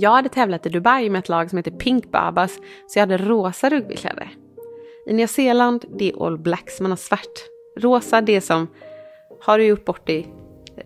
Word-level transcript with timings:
Jag 0.00 0.10
hade 0.10 0.28
tävlat 0.28 0.66
i 0.66 0.68
Dubai 0.68 1.10
med 1.10 1.18
ett 1.18 1.28
lag 1.28 1.50
som 1.50 1.56
heter 1.56 1.70
Pink 1.70 2.10
Babas, 2.10 2.58
så 2.86 2.98
jag 2.98 3.02
hade 3.02 3.16
rosa 3.16 3.70
rugbykläder. 3.70 4.30
I 5.06 5.12
Nya 5.12 5.28
Zeeland, 5.28 5.84
det 5.98 6.10
är 6.10 6.26
All 6.26 6.38
Blacks, 6.38 6.80
man 6.80 6.90
har 6.90 6.96
svart. 6.96 7.44
Rosa, 7.76 8.20
det 8.20 8.36
är 8.36 8.40
som, 8.40 8.68
har 9.40 9.58
du 9.58 9.64
gjort 9.64 9.84
bort 9.84 10.06
dig 10.06 10.34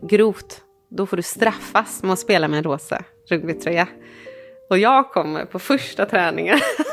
grovt, 0.02 0.62
då 0.88 1.06
får 1.06 1.16
du 1.16 1.22
straffas 1.22 2.02
med 2.02 2.12
att 2.12 2.18
spela 2.18 2.48
med 2.48 2.58
en 2.58 2.64
rosa 2.64 3.04
rugbytröja. 3.30 3.88
Och 4.70 4.78
jag 4.78 5.10
kommer 5.10 5.44
på 5.44 5.58
första 5.58 6.06
träningen 6.06 6.58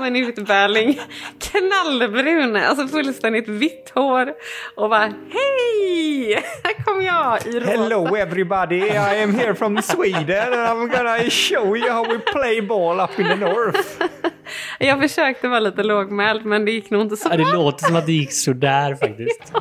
som 0.00 0.06
en 0.06 0.16
utbärling. 0.16 0.98
Knallbrun, 1.40 2.56
alltså 2.56 2.88
fullständigt 2.88 3.48
vitt 3.48 3.92
hår. 3.94 4.28
Och 4.74 4.90
bara 4.90 5.00
hej! 5.32 6.34
Här 6.64 6.84
kommer 6.84 7.02
jag 7.02 7.46
i 7.46 7.60
rosa. 7.60 7.70
Hello 7.70 8.16
everybody, 8.16 8.76
I 8.78 9.22
am 9.22 9.34
here 9.34 9.54
from 9.54 9.82
Sweden 9.82 10.52
and 10.52 10.54
I'm 10.68 10.96
gonna 10.96 11.30
show 11.30 11.76
you 11.76 11.90
how 11.90 12.04
we 12.04 12.18
play 12.18 12.62
ball 12.62 13.00
up 13.00 13.18
in 13.18 13.26
the 13.26 13.34
north. 13.36 13.88
Jag 14.78 15.00
försökte 15.00 15.48
vara 15.48 15.60
lite 15.60 15.82
lågmäld 15.82 16.44
men 16.44 16.64
det 16.64 16.70
gick 16.70 16.90
nog 16.90 17.02
inte 17.02 17.16
så 17.16 17.28
Ja, 17.30 17.36
bra. 17.36 17.46
det 17.46 17.52
låter 17.52 17.86
som 17.86 17.96
att 17.96 18.06
det 18.06 18.12
gick 18.12 18.32
sådär 18.32 18.94
faktiskt. 18.94 19.52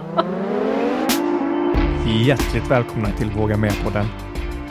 Hjärtligt 2.27 2.71
välkomna 2.71 3.11
till 3.11 3.27
Våga 3.29 3.57
Med-podden. 3.57 4.05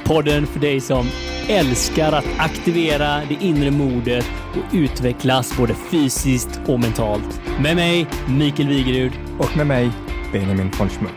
Podden 0.09 0.47
för 0.47 0.61
dig 0.61 0.81
som 0.81 1.07
älskar 1.49 2.13
att 2.13 2.27
aktivera 2.39 3.21
det 3.29 3.45
inre 3.45 3.71
modet 3.71 4.25
och 4.51 4.75
utvecklas 4.75 5.57
både 5.59 5.75
fysiskt 5.75 6.61
och 6.67 6.81
mentalt. 6.81 7.41
Med 7.63 7.77
mig, 7.77 8.07
Mikael 8.29 8.69
Wigerud. 8.69 9.13
Och 9.39 9.57
med 9.57 9.67
mig, 9.67 9.91
Benjamin 10.33 10.71
von 10.79 10.89
Schmuck. 10.89 11.15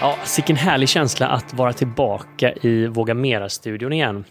Ja, 0.00 0.16
vilken 0.36 0.56
härlig 0.56 0.88
känsla 0.88 1.28
att 1.28 1.54
vara 1.54 1.72
tillbaka 1.72 2.52
i 2.52 2.86
Våga 2.86 3.14
Mera-studion 3.14 3.92
igen. 3.92 4.24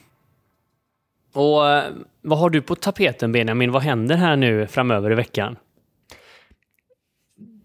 Och 1.33 1.69
eh, 1.69 1.83
vad 2.21 2.39
har 2.39 2.49
du 2.49 2.61
på 2.61 2.75
tapeten 2.75 3.31
Benjamin? 3.31 3.71
Vad 3.71 3.81
händer 3.81 4.15
här 4.15 4.35
nu 4.35 4.67
framöver 4.67 5.11
i 5.11 5.15
veckan? 5.15 5.55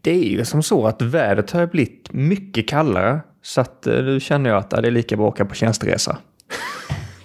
Det 0.01 0.11
är 0.11 0.29
ju 0.29 0.45
som 0.45 0.63
så 0.63 0.87
att 0.87 1.03
vädret 1.03 1.51
har 1.51 1.67
blivit 1.67 2.13
mycket 2.13 2.69
kallare. 2.69 3.21
Så 3.43 3.61
att 3.61 3.87
eh, 3.87 3.95
nu 3.95 4.21
känner 4.21 4.51
jag 4.51 4.59
att 4.59 4.71
det 4.71 4.87
är 4.87 4.91
lika 4.91 5.17
bra 5.17 5.29
att 5.29 5.33
åka 5.33 5.45
på 5.45 5.55
tjänsteresa. 5.55 6.19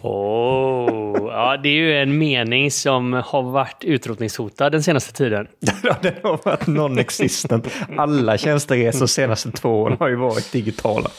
Oh, 0.02 1.32
ja, 1.32 1.58
det 1.64 1.70
är 1.70 1.74
ju 1.74 1.98
en 1.98 2.18
mening 2.18 2.72
som 2.72 3.14
har 3.14 3.44
varit 3.44 3.84
utrotningshotad 3.84 4.72
den 4.72 4.84
senaste 4.84 5.14
tiden. 5.14 5.48
Ja, 5.84 5.96
det 6.02 6.16
har 6.24 6.40
varit 6.46 6.68
non-existent. 6.68 7.68
Alla 7.98 8.38
tjänsteresor 8.38 9.00
de 9.00 9.08
senaste 9.08 9.52
två 9.52 9.82
åren 9.82 9.98
har 10.00 10.08
ju 10.08 10.16
varit 10.16 10.52
digitala. 10.52 11.10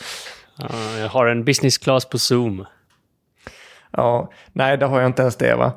Ja, 0.59 0.99
jag 0.99 1.09
har 1.09 1.27
en 1.27 1.45
business 1.45 1.79
class 1.79 2.05
på 2.09 2.19
Zoom. 2.19 2.67
Ja, 3.91 4.33
nej, 4.53 4.79
det 4.79 4.87
har 4.87 5.01
jag 5.01 5.09
inte 5.09 5.23
ens 5.23 5.37
det 5.37 5.55
va. 5.55 5.73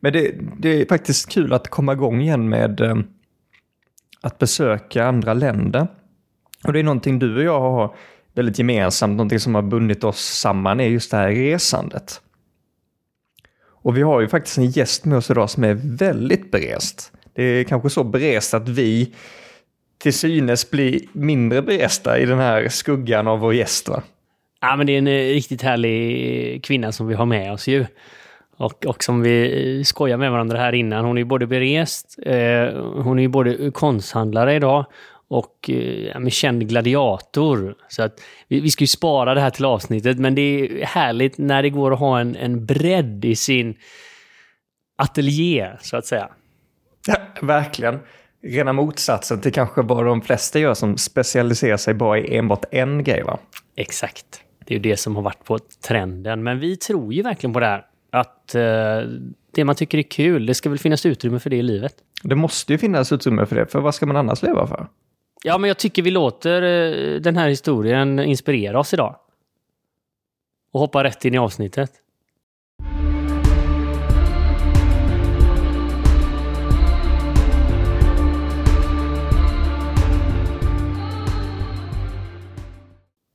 Men 0.00 0.12
det, 0.12 0.34
det 0.58 0.80
är 0.80 0.86
faktiskt 0.86 1.28
kul 1.28 1.52
att 1.52 1.68
komma 1.68 1.92
igång 1.92 2.20
igen 2.20 2.48
med 2.48 2.80
eh, 2.80 2.96
att 4.20 4.38
besöka 4.38 5.06
andra 5.06 5.34
länder. 5.34 5.86
Och 6.64 6.72
det 6.72 6.78
är 6.78 6.84
någonting 6.84 7.18
du 7.18 7.36
och 7.36 7.42
jag 7.42 7.60
har 7.60 7.94
väldigt 8.34 8.58
gemensamt, 8.58 9.16
någonting 9.16 9.40
som 9.40 9.54
har 9.54 9.62
bundit 9.62 10.04
oss 10.04 10.20
samman 10.20 10.80
är 10.80 10.88
just 10.88 11.10
det 11.10 11.16
här 11.16 11.28
resandet. 11.28 12.20
Och 13.66 13.96
vi 13.96 14.02
har 14.02 14.20
ju 14.20 14.28
faktiskt 14.28 14.58
en 14.58 14.70
gäst 14.70 15.04
med 15.04 15.18
oss 15.18 15.30
idag 15.30 15.50
som 15.50 15.64
är 15.64 15.74
väldigt 15.74 16.50
berest. 16.50 17.12
Det 17.34 17.42
är 17.42 17.64
kanske 17.64 17.90
så 17.90 18.04
berest 18.04 18.54
att 18.54 18.68
vi 18.68 19.14
till 19.98 20.14
synes 20.14 20.70
blir 20.70 21.00
mindre 21.12 21.62
beresta 21.62 22.18
i 22.18 22.26
den 22.26 22.38
här 22.38 22.68
skuggan 22.68 23.26
av 23.26 23.38
vår 23.38 23.54
gäst 23.54 23.88
va? 23.88 24.02
Ja, 24.60 24.76
men 24.76 24.86
det 24.86 24.92
är 24.92 24.98
en 24.98 25.06
eh, 25.06 25.10
riktigt 25.10 25.62
härlig 25.62 26.64
kvinna 26.64 26.92
som 26.92 27.06
vi 27.06 27.14
har 27.14 27.26
med 27.26 27.52
oss 27.52 27.68
ju. 27.68 27.86
Och, 28.56 28.86
och 28.86 29.04
som 29.04 29.22
vi 29.22 29.78
eh, 29.78 29.82
skojar 29.82 30.16
med 30.16 30.30
varandra 30.30 30.58
här 30.58 30.72
innan. 30.72 31.04
Hon 31.04 31.16
är 31.16 31.20
ju 31.20 31.24
både 31.24 31.46
berest, 31.46 32.18
eh, 32.22 32.82
hon 33.02 33.18
är 33.18 33.22
ju 33.22 33.28
både 33.28 33.70
konsthandlare 33.70 34.54
idag 34.54 34.84
och 35.34 35.70
eh, 35.70 36.06
ja, 36.06 36.18
men 36.18 36.30
känd 36.30 36.68
gladiator. 36.68 37.74
Så 37.88 38.02
att 38.02 38.20
vi, 38.48 38.60
vi 38.60 38.70
ska 38.70 38.82
ju 38.84 38.88
spara 38.88 39.34
det 39.34 39.40
här 39.40 39.50
till 39.50 39.64
avsnittet, 39.64 40.18
men 40.18 40.34
det 40.34 40.42
är 40.42 40.86
härligt 40.86 41.38
när 41.38 41.62
det 41.62 41.70
går 41.70 41.92
att 41.92 41.98
ha 41.98 42.20
en, 42.20 42.36
en 42.36 42.66
bredd 42.66 43.24
i 43.24 43.36
sin 43.36 43.74
ateljé, 44.98 45.70
så 45.80 45.96
att 45.96 46.06
säga. 46.06 46.28
Ja, 47.06 47.16
verkligen. 47.42 47.98
Rena 48.42 48.72
motsatsen 48.72 49.40
till 49.40 49.52
kanske 49.52 49.82
vad 49.82 50.06
de 50.06 50.22
flesta 50.22 50.58
gör 50.58 50.74
som 50.74 50.96
specialiserar 50.96 51.76
sig 51.76 51.94
bara 51.94 52.18
i 52.18 52.36
enbart 52.36 52.64
en 52.70 53.04
grej 53.04 53.22
va? 53.22 53.38
Exakt. 53.76 54.40
Det 54.66 54.74
är 54.74 54.76
ju 54.76 54.82
det 54.82 54.96
som 54.96 55.16
har 55.16 55.22
varit 55.22 55.44
på 55.44 55.58
trenden. 55.86 56.42
Men 56.42 56.60
vi 56.60 56.76
tror 56.76 57.14
ju 57.14 57.22
verkligen 57.22 57.52
på 57.52 57.60
det 57.60 57.66
här. 57.66 57.84
Att 58.10 58.54
eh, 58.54 58.62
det 59.54 59.64
man 59.64 59.74
tycker 59.74 59.98
är 59.98 60.02
kul, 60.02 60.46
det 60.46 60.54
ska 60.54 60.68
väl 60.68 60.78
finnas 60.78 61.06
utrymme 61.06 61.38
för 61.38 61.50
det 61.50 61.56
i 61.56 61.62
livet. 61.62 61.94
Det 62.22 62.34
måste 62.34 62.72
ju 62.72 62.78
finnas 62.78 63.12
utrymme 63.12 63.46
för 63.46 63.56
det, 63.56 63.66
för 63.66 63.80
vad 63.80 63.94
ska 63.94 64.06
man 64.06 64.16
annars 64.16 64.42
leva 64.42 64.66
för? 64.66 64.88
Ja, 65.46 65.58
men 65.58 65.68
jag 65.68 65.78
tycker 65.78 66.02
vi 66.02 66.10
låter 66.10 66.62
eh, 66.62 67.20
den 67.20 67.36
här 67.36 67.48
historien 67.48 68.18
inspirera 68.18 68.78
oss 68.78 68.94
idag. 68.94 69.16
Och 70.72 70.80
hoppa 70.80 71.04
rätt 71.04 71.24
in 71.24 71.34
i 71.34 71.38
avsnittet. 71.38 71.92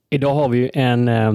Idag 0.09 0.33
har 0.33 0.49
vi 0.49 0.57
ju 0.57 0.69
en 0.73 1.07
eh, 1.07 1.33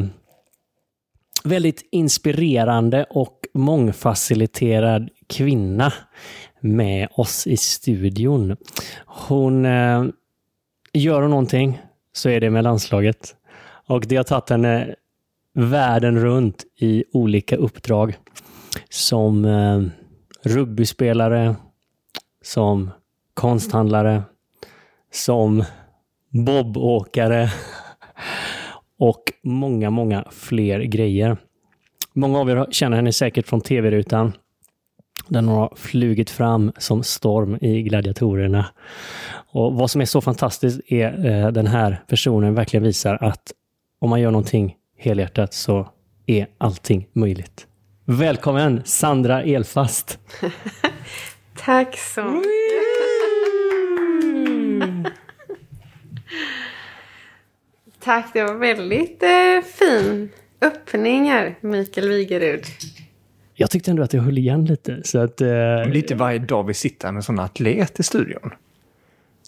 väldigt 1.44 1.88
inspirerande 1.90 3.04
och 3.10 3.40
mångfaciliterad 3.54 5.10
kvinna 5.26 5.92
med 6.60 7.08
oss 7.10 7.46
i 7.46 7.56
studion. 7.56 8.56
Hon 9.06 9.64
eh, 9.66 10.04
gör 10.94 11.22
hon 11.22 11.30
någonting 11.30 11.82
så 12.12 12.28
är 12.28 12.40
det 12.40 12.50
med 12.50 12.64
landslaget. 12.64 13.36
Och 13.86 14.06
det 14.06 14.16
har 14.16 14.24
tagit 14.24 14.50
henne 14.50 14.94
världen 15.54 16.18
runt 16.18 16.64
i 16.76 17.04
olika 17.12 17.56
uppdrag. 17.56 18.18
Som 18.88 19.44
eh, 19.44 19.82
rugbyspelare, 20.42 21.56
som 22.42 22.90
konsthandlare, 23.34 24.22
som 25.12 25.64
bobåkare 26.30 27.52
och 28.98 29.22
många, 29.42 29.90
många 29.90 30.24
fler 30.30 30.80
grejer. 30.80 31.36
Många 32.12 32.38
av 32.38 32.50
er 32.50 32.66
känner 32.70 32.96
henne 32.96 33.12
säkert 33.12 33.48
från 33.48 33.60
tv-rutan. 33.60 34.32
Den 35.28 35.48
har 35.48 35.72
flugit 35.76 36.30
fram 36.30 36.72
som 36.78 37.02
storm 37.02 37.58
i 37.60 37.82
gladiatorerna. 37.82 38.66
Och 39.52 39.72
vad 39.74 39.90
som 39.90 40.00
är 40.00 40.04
så 40.04 40.20
fantastiskt 40.20 40.80
är 40.86 41.26
eh, 41.26 41.48
den 41.48 41.66
här 41.66 42.02
personen 42.08 42.54
verkligen 42.54 42.84
visar 42.84 43.18
att 43.20 43.52
om 44.00 44.10
man 44.10 44.20
gör 44.20 44.30
någonting 44.30 44.76
helhjärtat 44.98 45.54
så 45.54 45.88
är 46.26 46.46
allting 46.58 47.08
möjligt. 47.12 47.66
Välkommen 48.04 48.82
Sandra 48.84 49.42
Elfast! 49.42 50.18
Tack 51.56 51.98
så 51.98 52.24
mycket. 52.24 52.54
Tack, 58.00 58.30
det 58.32 58.44
var 58.44 58.54
väldigt 58.54 59.22
eh, 59.22 59.70
fin 59.78 60.30
öppningar, 60.60 61.54
Mikael 61.60 62.08
Wigerud. 62.08 62.64
Jag 63.54 63.70
tyckte 63.70 63.90
ändå 63.90 64.02
att 64.02 64.12
jag 64.12 64.22
höll 64.22 64.38
igen 64.38 64.64
lite. 64.64 65.00
Så 65.04 65.18
att, 65.18 65.40
eh, 65.40 65.84
Lite 65.86 66.14
varje 66.14 66.38
dag 66.38 66.66
vi 66.66 66.74
sitter 66.74 67.12
med 67.12 67.16
en 67.16 67.22
sån 67.22 67.38
atlet 67.38 68.00
i 68.00 68.02
studion. 68.02 68.50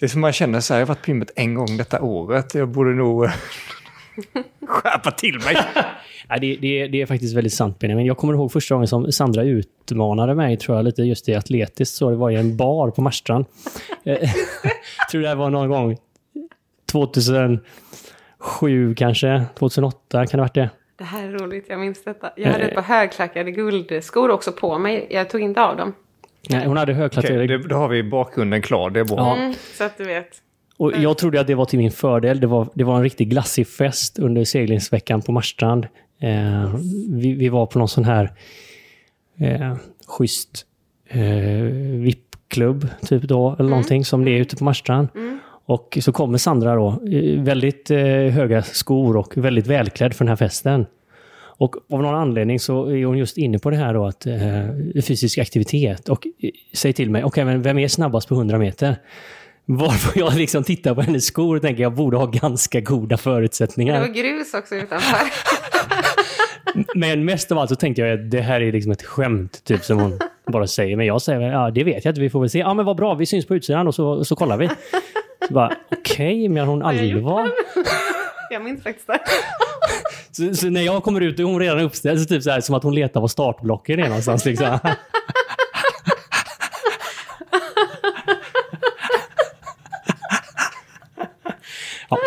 Det 0.01 0.07
är 0.07 0.09
som 0.09 0.21
man 0.21 0.33
känner 0.33 0.61
så 0.61 0.75
här, 0.75 0.81
jag 0.81 0.87
har 0.87 0.95
varit 0.95 1.03
på 1.03 1.11
gymmet 1.11 1.31
en 1.37 1.55
gång 1.55 1.77
detta 1.77 2.01
året, 2.01 2.55
jag 2.55 2.69
borde 2.69 2.95
nog 2.95 3.25
eh, 3.25 3.31
skärpa 4.67 5.11
till 5.11 5.35
mig. 5.35 5.57
Ja, 6.29 6.39
det, 6.39 6.57
det, 6.57 6.87
det 6.87 7.03
är 7.03 7.07
faktiskt 7.07 7.37
väldigt 7.37 7.53
sant 7.53 7.79
Benjamin. 7.79 8.07
Jag 8.07 8.17
kommer 8.17 8.35
ihåg 8.35 8.53
första 8.53 8.75
gången 8.75 8.89
som 8.89 9.13
Sandra 9.13 9.43
utmanade 9.43 10.35
mig, 10.35 10.57
tror 10.57 10.77
jag, 10.77 10.85
lite 10.85 11.03
just 11.03 11.29
i 11.29 11.35
atletiskt. 11.35 11.95
Så 11.95 12.11
det 12.11 12.17
var 12.17 12.31
i 12.31 12.37
en 12.37 12.57
bar 12.57 12.91
på 12.91 13.03
Marstrand. 13.03 13.45
Eh, 14.05 14.31
tror 15.11 15.23
det 15.23 15.29
här 15.29 15.35
var 15.35 15.51
någon 15.51 15.69
gång 15.69 15.97
2007 16.93 18.95
kanske, 18.95 19.45
2008 19.59 20.27
kan 20.27 20.27
det 20.27 20.37
ha 20.37 20.45
varit 20.45 20.55
det. 20.55 20.71
Det 20.97 21.05
här 21.05 21.25
är 21.29 21.33
roligt, 21.33 21.67
jag 21.69 21.81
minns 21.81 22.05
detta. 22.05 22.31
Jag 22.37 22.53
hade 22.53 22.65
ett 22.65 22.75
par 22.75 22.83
högklackade 22.83 23.51
guldskor 23.51 24.31
också 24.31 24.53
på 24.53 24.79
mig. 24.79 25.07
Jag 25.11 25.31
tog 25.31 25.41
inte 25.41 25.63
av 25.63 25.77
dem. 25.77 25.95
Nej, 26.51 26.67
hon 26.67 26.77
hade 26.77 26.93
högklackat. 26.93 27.49
det, 27.49 27.59
då 27.59 27.77
har 27.77 27.89
vi 27.89 28.03
bakgrunden 28.03 28.63
klar, 28.63 28.91
det 28.91 29.01
är 29.01 29.05
bra. 29.05 29.17
Ja. 29.17 29.37
Mm, 29.37 29.55
så 29.75 29.85
att 29.85 29.99
du 29.99 30.05
vet. 30.05 30.29
Och 30.77 30.93
jag 30.97 31.19
trodde 31.19 31.41
att 31.41 31.47
det 31.47 31.55
var 31.55 31.65
till 31.65 31.79
min 31.79 31.91
fördel. 31.91 32.41
Det 32.41 32.47
var, 32.47 32.69
det 32.75 32.85
var 32.85 32.97
en 32.97 33.03
riktigt 33.03 33.29
glassig 33.29 33.69
fest 33.69 34.19
under 34.19 34.45
seglingsveckan 34.45 35.23
på 35.23 35.33
Marstrand. 35.33 35.87
Eh, 36.21 36.75
vi, 37.09 37.33
vi 37.33 37.49
var 37.49 37.67
på 37.67 37.79
någon 37.79 37.89
sån 37.89 38.05
här 38.05 38.33
eh, 39.39 39.77
schysst 40.07 40.67
eh, 41.09 41.21
VIP-klubb, 41.93 42.89
typ 43.03 43.23
då, 43.23 43.57
eller 43.59 43.71
någonting 43.71 44.05
som 44.05 44.25
det 44.25 44.31
är 44.31 44.41
ute 44.41 44.57
på 44.57 44.65
Marstrand. 44.65 45.09
Och 45.67 45.99
så 46.01 46.13
kommer 46.13 46.39
Sandra 46.39 46.75
då, 46.75 46.89
eh, 46.89 47.43
väldigt 47.43 47.91
eh, 47.91 47.99
höga 48.09 48.63
skor 48.63 49.17
och 49.17 49.37
väldigt 49.37 49.67
välklädd 49.67 50.15
för 50.15 50.25
den 50.25 50.29
här 50.29 50.37
festen. 50.37 50.87
Och 51.59 51.77
av 51.91 52.03
någon 52.03 52.15
anledning 52.15 52.61
så 52.61 52.87
är 52.87 53.05
hon 53.05 53.19
just 53.19 53.37
inne 53.37 53.59
på 53.59 53.71
det 53.71 53.77
här 53.77 53.95
då 53.95 54.07
att 54.07 54.27
eh, 54.27 55.03
fysisk 55.03 55.39
aktivitet 55.39 56.09
och 56.09 56.27
eh, 56.27 56.51
säger 56.73 56.93
till 56.93 57.11
mig, 57.11 57.25
okej 57.25 57.43
okay, 57.43 57.45
men 57.45 57.63
vem 57.63 57.79
är 57.79 57.89
snabbast 57.89 58.29
på 58.29 58.35
100 58.35 58.59
meter? 58.59 58.97
Varför 59.65 60.19
jag 60.21 60.35
liksom 60.35 60.65
tittar 60.65 60.95
på 60.95 61.01
hennes 61.01 61.25
skor 61.25 61.57
och 61.57 61.63
tänker 61.63 61.83
jag 61.83 61.95
borde 61.95 62.17
ha 62.17 62.27
ganska 62.27 62.81
goda 62.81 63.17
förutsättningar. 63.17 63.95
Det 63.95 64.01
var 64.01 64.15
grus 64.15 64.55
också 64.55 64.75
utanför. 64.75 65.19
Men 66.95 67.25
mest 67.25 67.53
av 67.53 67.59
allt 67.59 67.71
så 67.71 67.77
tänkte 67.77 68.03
jag 68.03 68.21
att 68.21 68.31
det 68.31 68.41
här 68.41 68.61
är 68.61 68.73
liksom 68.73 68.93
ett 68.93 69.03
skämt, 69.03 69.65
typ 69.65 69.85
som 69.85 69.99
hon 69.99 70.19
bara 70.53 70.67
säger. 70.67 70.97
Men 70.97 71.07
jag 71.07 71.23
säger, 71.23 71.41
ja 71.41 71.71
det 71.71 71.85
vet 71.85 72.05
jag 72.05 72.13
inte, 72.13 72.21
vi 72.21 72.31
får 72.31 72.41
väl 72.41 72.51
se. 72.51 72.59
Ja 72.59 72.75
men 72.75 72.85
vad 72.85 72.97
bra, 72.97 73.15
vi 73.15 73.27
syns 73.27 73.47
på 73.47 73.57
utsidan 73.57 73.87
och 73.87 73.95
så, 73.95 74.25
så 74.25 74.37
kollar 74.37 74.57
vi. 74.57 74.69
Så 75.49 75.55
bara, 75.55 75.77
okej, 75.91 75.99
okay, 75.99 76.49
menar 76.49 76.67
hon 76.67 76.83
allvar? 76.83 77.51
Jag 78.51 78.63
minns 78.65 78.83
faktiskt 78.83 79.07
det. 79.07 79.21
Så, 80.33 80.55
så, 80.55 80.71
när 80.71 80.83
jag 80.83 81.03
kommer 81.03 81.21
ut 81.21 81.41
är 81.41 81.45
hon 81.45 81.61
redan 81.61 81.81
uppställd, 81.81 82.21
så 82.21 82.27
typ 82.27 82.43
så 82.43 82.51
här, 82.51 82.61
som 82.61 82.75
att 82.75 82.83
hon 82.83 82.95
letar 82.95 83.21
var 83.21 83.29
startblocken 83.29 84.01
är 84.01 84.09
någonstans. 84.09 84.45
Liksom. 84.45 84.79
Ja. 92.09 92.19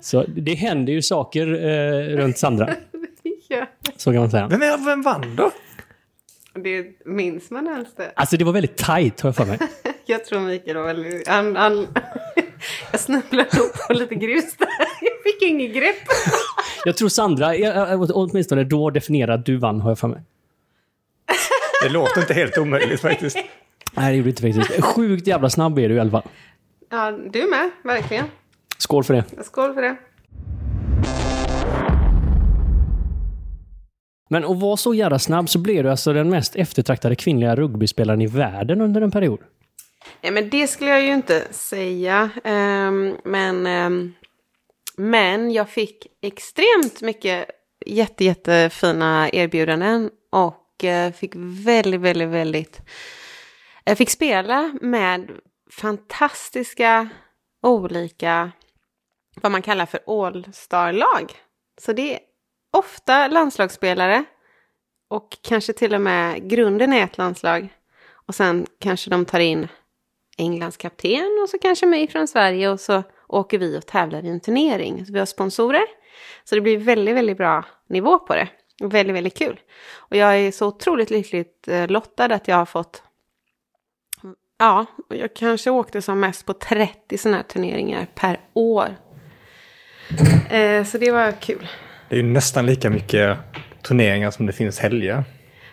Så 0.00 0.24
det 0.28 0.54
händer 0.54 0.92
ju 0.92 1.02
saker 1.02 1.46
eh, 1.46 2.16
runt 2.16 2.38
Sandra. 2.38 2.70
Så 3.96 4.12
kan 4.12 4.20
man 4.20 4.30
säga. 4.30 4.48
Vem, 4.48 4.84
vem 4.84 5.02
vann 5.02 5.36
då? 5.36 5.50
Det 6.54 7.06
minns 7.06 7.50
man 7.50 7.66
ens 7.66 7.94
det? 7.94 8.12
Alltså 8.16 8.36
det 8.36 8.44
var 8.44 8.52
väldigt 8.52 8.76
tajt 8.76 9.20
har 9.20 9.28
jag 9.28 9.36
för 9.36 9.44
mig. 9.44 9.58
jag 10.06 10.24
tror 10.24 10.40
Mikael 10.40 10.76
var 10.76 10.84
väldigt... 10.84 11.28
Han, 11.28 11.56
han, 11.56 11.86
jag 12.90 13.00
snubblade 13.00 13.60
upp 13.60 13.86
på 13.88 13.92
lite 13.92 14.14
grus 14.14 14.56
där. 14.56 14.68
Jag 15.00 15.22
fick 15.22 15.42
inget 15.42 15.74
grepp. 15.74 15.96
jag 16.84 16.96
tror 16.96 17.08
Sandra, 17.08 17.54
åtminstone 18.14 18.64
då 18.64 18.90
definierar 18.90 19.34
att 19.34 19.46
du 19.46 19.56
vann 19.56 19.80
har 19.80 19.90
jag 19.90 19.98
för 19.98 20.08
mig. 20.08 20.22
Det 21.82 21.88
låter 21.88 22.20
inte 22.20 22.34
helt 22.34 22.58
omöjligt 22.58 23.00
faktiskt. 23.00 23.38
Nej, 23.92 24.12
det 24.12 24.16
gjorde 24.16 24.30
inte 24.30 24.42
faktiskt. 24.42 24.84
Sjukt 24.84 25.26
jävla 25.26 25.50
snabb 25.50 25.78
är 25.78 25.88
du 25.88 25.94
i 25.94 26.00
alla 26.00 26.10
fall. 26.10 26.22
Ja, 26.90 27.10
du 27.10 27.50
med, 27.50 27.70
verkligen. 27.84 28.24
Skål 28.78 29.04
för 29.04 29.14
det. 29.14 29.24
Skål 29.44 29.74
för 29.74 29.82
det. 29.82 29.96
Men 34.32 34.44
att 34.44 34.60
vara 34.60 34.76
så 34.76 34.94
jävla 34.94 35.18
snabb 35.18 35.48
så 35.48 35.58
blev 35.58 35.84
du 35.84 35.90
alltså 35.90 36.12
den 36.12 36.30
mest 36.30 36.56
eftertraktade 36.56 37.16
kvinnliga 37.16 37.56
rugbyspelaren 37.56 38.20
i 38.20 38.26
världen 38.26 38.80
under 38.80 39.00
en 39.00 39.10
period. 39.10 39.40
Nej, 40.20 40.32
men 40.32 40.50
det 40.50 40.66
skulle 40.66 40.90
jag 40.90 41.02
ju 41.02 41.14
inte 41.14 41.46
säga. 41.50 42.30
Um, 42.44 43.16
men, 43.24 43.66
um, 43.66 44.14
men 44.96 45.50
jag 45.52 45.68
fick 45.68 46.06
extremt 46.22 47.02
mycket 47.02 47.46
jätte, 47.86 48.24
jättefina 48.24 49.30
erbjudanden 49.32 50.10
och 50.30 50.84
uh, 50.84 51.12
fick 51.12 51.32
väldigt, 51.64 52.00
väldigt, 52.00 52.28
väldigt... 52.28 52.80
Jag 53.84 53.98
fick 53.98 54.10
spela 54.10 54.74
med 54.80 55.30
fantastiska 55.70 57.08
olika, 57.62 58.52
vad 59.40 59.52
man 59.52 59.62
kallar 59.62 59.86
för 59.86 60.00
all-star-lag. 60.06 61.32
Så 61.80 61.92
det 61.92 62.18
ofta 62.72 63.28
landslagsspelare 63.28 64.24
och 65.08 65.38
kanske 65.42 65.72
till 65.72 65.94
och 65.94 66.00
med 66.00 66.50
grunden 66.50 66.92
är 66.92 67.04
ett 67.04 67.18
landslag. 67.18 67.68
Och 68.26 68.34
sen 68.34 68.66
kanske 68.78 69.10
de 69.10 69.24
tar 69.24 69.40
in 69.40 69.68
Englands 70.38 70.76
kapten 70.76 71.38
och 71.42 71.48
så 71.48 71.58
kanske 71.58 71.86
mig 71.86 72.08
från 72.08 72.28
Sverige 72.28 72.68
och 72.68 72.80
så 72.80 73.02
åker 73.28 73.58
vi 73.58 73.78
och 73.78 73.86
tävlar 73.86 74.24
i 74.24 74.28
en 74.28 74.40
turnering. 74.40 75.06
Så 75.06 75.12
vi 75.12 75.18
har 75.18 75.26
sponsorer. 75.26 75.84
Så 76.44 76.54
det 76.54 76.60
blir 76.60 76.78
väldigt, 76.78 77.14
väldigt 77.14 77.36
bra 77.36 77.64
nivå 77.88 78.18
på 78.18 78.34
det. 78.34 78.48
Väldigt, 78.82 79.16
väldigt 79.16 79.38
kul. 79.38 79.60
Och 79.94 80.16
jag 80.16 80.38
är 80.38 80.52
så 80.52 80.66
otroligt 80.66 81.10
lyckligt 81.10 81.68
eh, 81.68 81.88
lottad 81.88 82.24
att 82.24 82.48
jag 82.48 82.56
har 82.56 82.66
fått 82.66 83.02
Ja, 84.58 84.86
jag 85.08 85.34
kanske 85.34 85.70
åkte 85.70 86.02
som 86.02 86.20
mest 86.20 86.46
på 86.46 86.52
30 86.52 87.18
sådana 87.18 87.36
här 87.36 87.44
turneringar 87.44 88.06
per 88.14 88.40
år. 88.52 88.96
Eh, 90.50 90.84
så 90.84 90.98
det 90.98 91.10
var 91.10 91.32
kul. 91.32 91.68
Det 92.12 92.16
är 92.16 92.22
ju 92.22 92.28
nästan 92.28 92.66
lika 92.66 92.90
mycket 92.90 93.38
turneringar 93.82 94.30
som 94.30 94.46
det 94.46 94.52
finns 94.52 94.78
helger. 94.78 95.24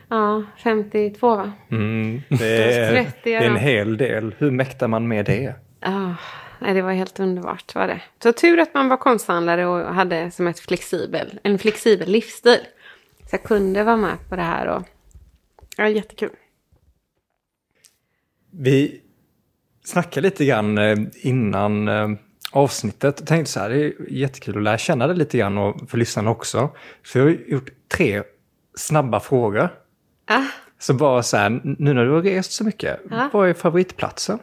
Ja, 0.09 0.43
52 0.63 1.35
va? 1.35 1.51
Mm, 1.71 2.21
det, 2.29 2.73
är, 2.73 3.11
det 3.23 3.33
är 3.33 3.41
en 3.41 3.55
hel 3.55 3.97
del. 3.97 4.35
Hur 4.37 4.51
mäktar 4.51 4.87
man 4.87 5.07
med 5.07 5.25
det? 5.25 5.53
Ja, 5.79 6.15
nej, 6.59 6.73
det 6.73 6.81
var 6.81 6.91
helt 6.91 7.19
underbart 7.19 7.75
var 7.75 7.87
det. 7.87 8.01
Så 8.23 8.33
tur 8.33 8.59
att 8.59 8.73
man 8.73 8.89
var 8.89 8.97
konsthandlare 8.97 9.65
och 9.65 9.95
hade 9.95 10.31
som 10.31 10.47
ett 10.47 10.59
flexibel, 10.59 11.39
en 11.43 11.59
flexibel 11.59 12.09
livsstil. 12.09 12.59
Så 13.29 13.35
jag 13.35 13.43
kunde 13.43 13.83
vara 13.83 13.97
med 13.97 14.17
på 14.29 14.35
det 14.35 14.41
här 14.41 14.67
och 14.67 14.83
ja, 15.77 15.89
jättekul. 15.89 16.35
Vi 18.51 19.01
snackade 19.83 20.27
lite 20.27 20.45
grann 20.45 20.77
eh, 20.77 20.97
innan 21.21 21.87
eh, 21.87 22.09
avsnittet 22.51 23.19
och 23.19 23.27
tänkte 23.27 23.51
så 23.51 23.59
här, 23.59 23.69
det 23.69 23.83
är 23.83 23.93
jättekul 24.09 24.57
att 24.57 24.63
lära 24.63 24.77
känna 24.77 25.07
dig 25.07 25.15
lite 25.15 25.37
grann 25.37 25.57
och 25.57 25.89
för 25.89 25.97
lyssnarna 25.97 26.31
också. 26.31 26.69
Så 27.03 27.17
jag 27.17 27.25
har 27.25 27.31
gjort 27.31 27.69
tre 27.87 28.23
snabba 28.75 29.19
frågor. 29.19 29.69
Ah. 30.25 30.43
Så 30.79 30.93
bara 30.93 31.23
så 31.23 31.37
här, 31.37 31.49
nu 31.63 31.93
när 31.93 32.05
du 32.05 32.11
har 32.11 32.21
rest 32.21 32.51
så 32.51 32.63
mycket, 32.63 32.99
ah. 33.11 33.29
vad 33.33 33.49
är 33.49 33.53
favoritplatsen? 33.53 34.39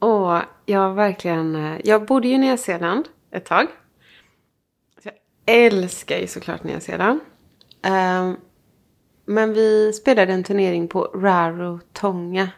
Åh, 0.00 0.40
jag 0.66 0.94
verkligen, 0.94 1.78
jag 1.84 2.06
bodde 2.06 2.28
ju 2.28 2.34
i 2.34 2.38
Nya 2.38 2.56
Zeeland 2.56 3.08
ett 3.30 3.44
tag. 3.44 3.66
Jag 5.02 5.14
älskar 5.46 6.18
ju 6.18 6.26
såklart 6.26 6.64
Nya 6.64 6.80
Zeeland. 6.80 7.20
Um, 7.86 8.36
men 9.24 9.52
vi 9.52 9.92
spelade 9.92 10.32
en 10.32 10.44
turnering 10.44 10.88
på 10.88 11.02
Raro 11.02 11.80
Tonga 11.92 12.50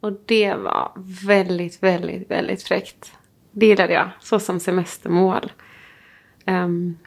och 0.00 0.12
det 0.26 0.54
var 0.54 0.92
väldigt, 1.26 1.82
väldigt, 1.82 2.30
väldigt 2.30 2.62
fräckt. 2.62 3.12
Det 3.52 3.66
gillade 3.66 3.92
jag, 3.92 4.10
så 4.20 4.38
som 4.38 4.60
semestermål. 4.60 5.52
Um, 6.46 6.98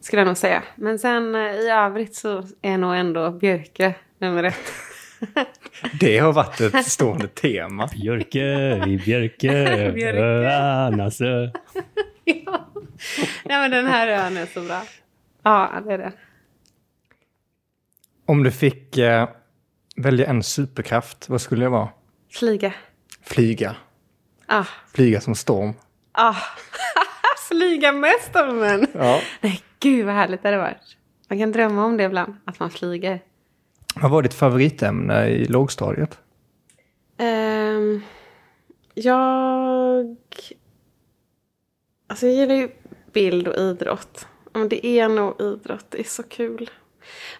skulle 0.00 0.20
jag 0.20 0.26
nog 0.26 0.36
säga. 0.36 0.62
Men 0.76 0.98
sen 0.98 1.34
uh, 1.34 1.54
i 1.54 1.70
övrigt 1.70 2.14
så 2.14 2.44
är 2.62 2.78
nog 2.78 2.96
ändå 2.96 3.30
Björke 3.30 3.94
nummer 4.18 4.44
ett. 4.44 4.72
det 6.00 6.18
har 6.18 6.32
varit 6.32 6.60
ett 6.60 6.86
stående 6.86 7.28
tema. 7.28 7.86
Björke, 7.86 8.38
i 8.86 8.96
Björke, 9.04 9.48
Björke. 9.94 10.20
Öarnasö. 10.20 11.50
ja. 12.24 12.68
Nej 13.44 13.60
men 13.60 13.70
den 13.70 13.86
här 13.86 14.08
ön 14.08 14.36
är 14.36 14.46
så 14.46 14.60
bra. 14.60 14.82
Ja, 15.42 15.82
det 15.86 15.92
är 15.92 15.98
det. 15.98 16.12
Om 18.26 18.42
du 18.42 18.50
fick 18.50 18.98
eh, 18.98 19.28
välja 19.96 20.26
en 20.26 20.42
superkraft, 20.42 21.28
vad 21.28 21.40
skulle 21.40 21.64
det 21.64 21.68
vara? 21.68 21.88
Flyga. 22.32 22.74
Flyga. 23.22 23.76
Ah. 24.46 24.64
Flyga 24.94 25.20
som 25.20 25.34
storm. 25.34 25.74
Ah. 26.20 26.36
Flyga 27.48 27.92
med 27.92 28.14
stormen. 28.20 28.86
Ja. 28.92 29.20
Nej, 29.40 29.62
gud 29.80 30.06
vad 30.06 30.14
härligt 30.14 30.42
det 30.42 30.48
hade 30.48 30.62
varit. 30.62 30.96
Man 31.28 31.38
kan 31.38 31.52
drömma 31.52 31.84
om 31.84 31.96
det 31.96 32.04
ibland, 32.04 32.36
att 32.44 32.60
man 32.60 32.70
flyger. 32.70 33.20
Vad 33.94 34.10
var 34.10 34.22
ditt 34.22 34.34
favoritämne 34.34 35.28
i 35.28 35.44
lågstadiet? 35.44 36.18
Um, 37.18 38.02
jag... 38.94 40.16
Alltså 42.06 42.26
jag 42.26 42.34
gillar 42.34 42.54
ju 42.54 42.68
bild 43.12 43.48
och 43.48 43.56
idrott. 43.56 44.26
Men 44.52 44.68
det 44.68 44.86
är 44.86 45.08
nog 45.08 45.40
idrott, 45.40 45.86
det 45.88 46.00
är 46.00 46.04
så 46.04 46.22
kul. 46.22 46.70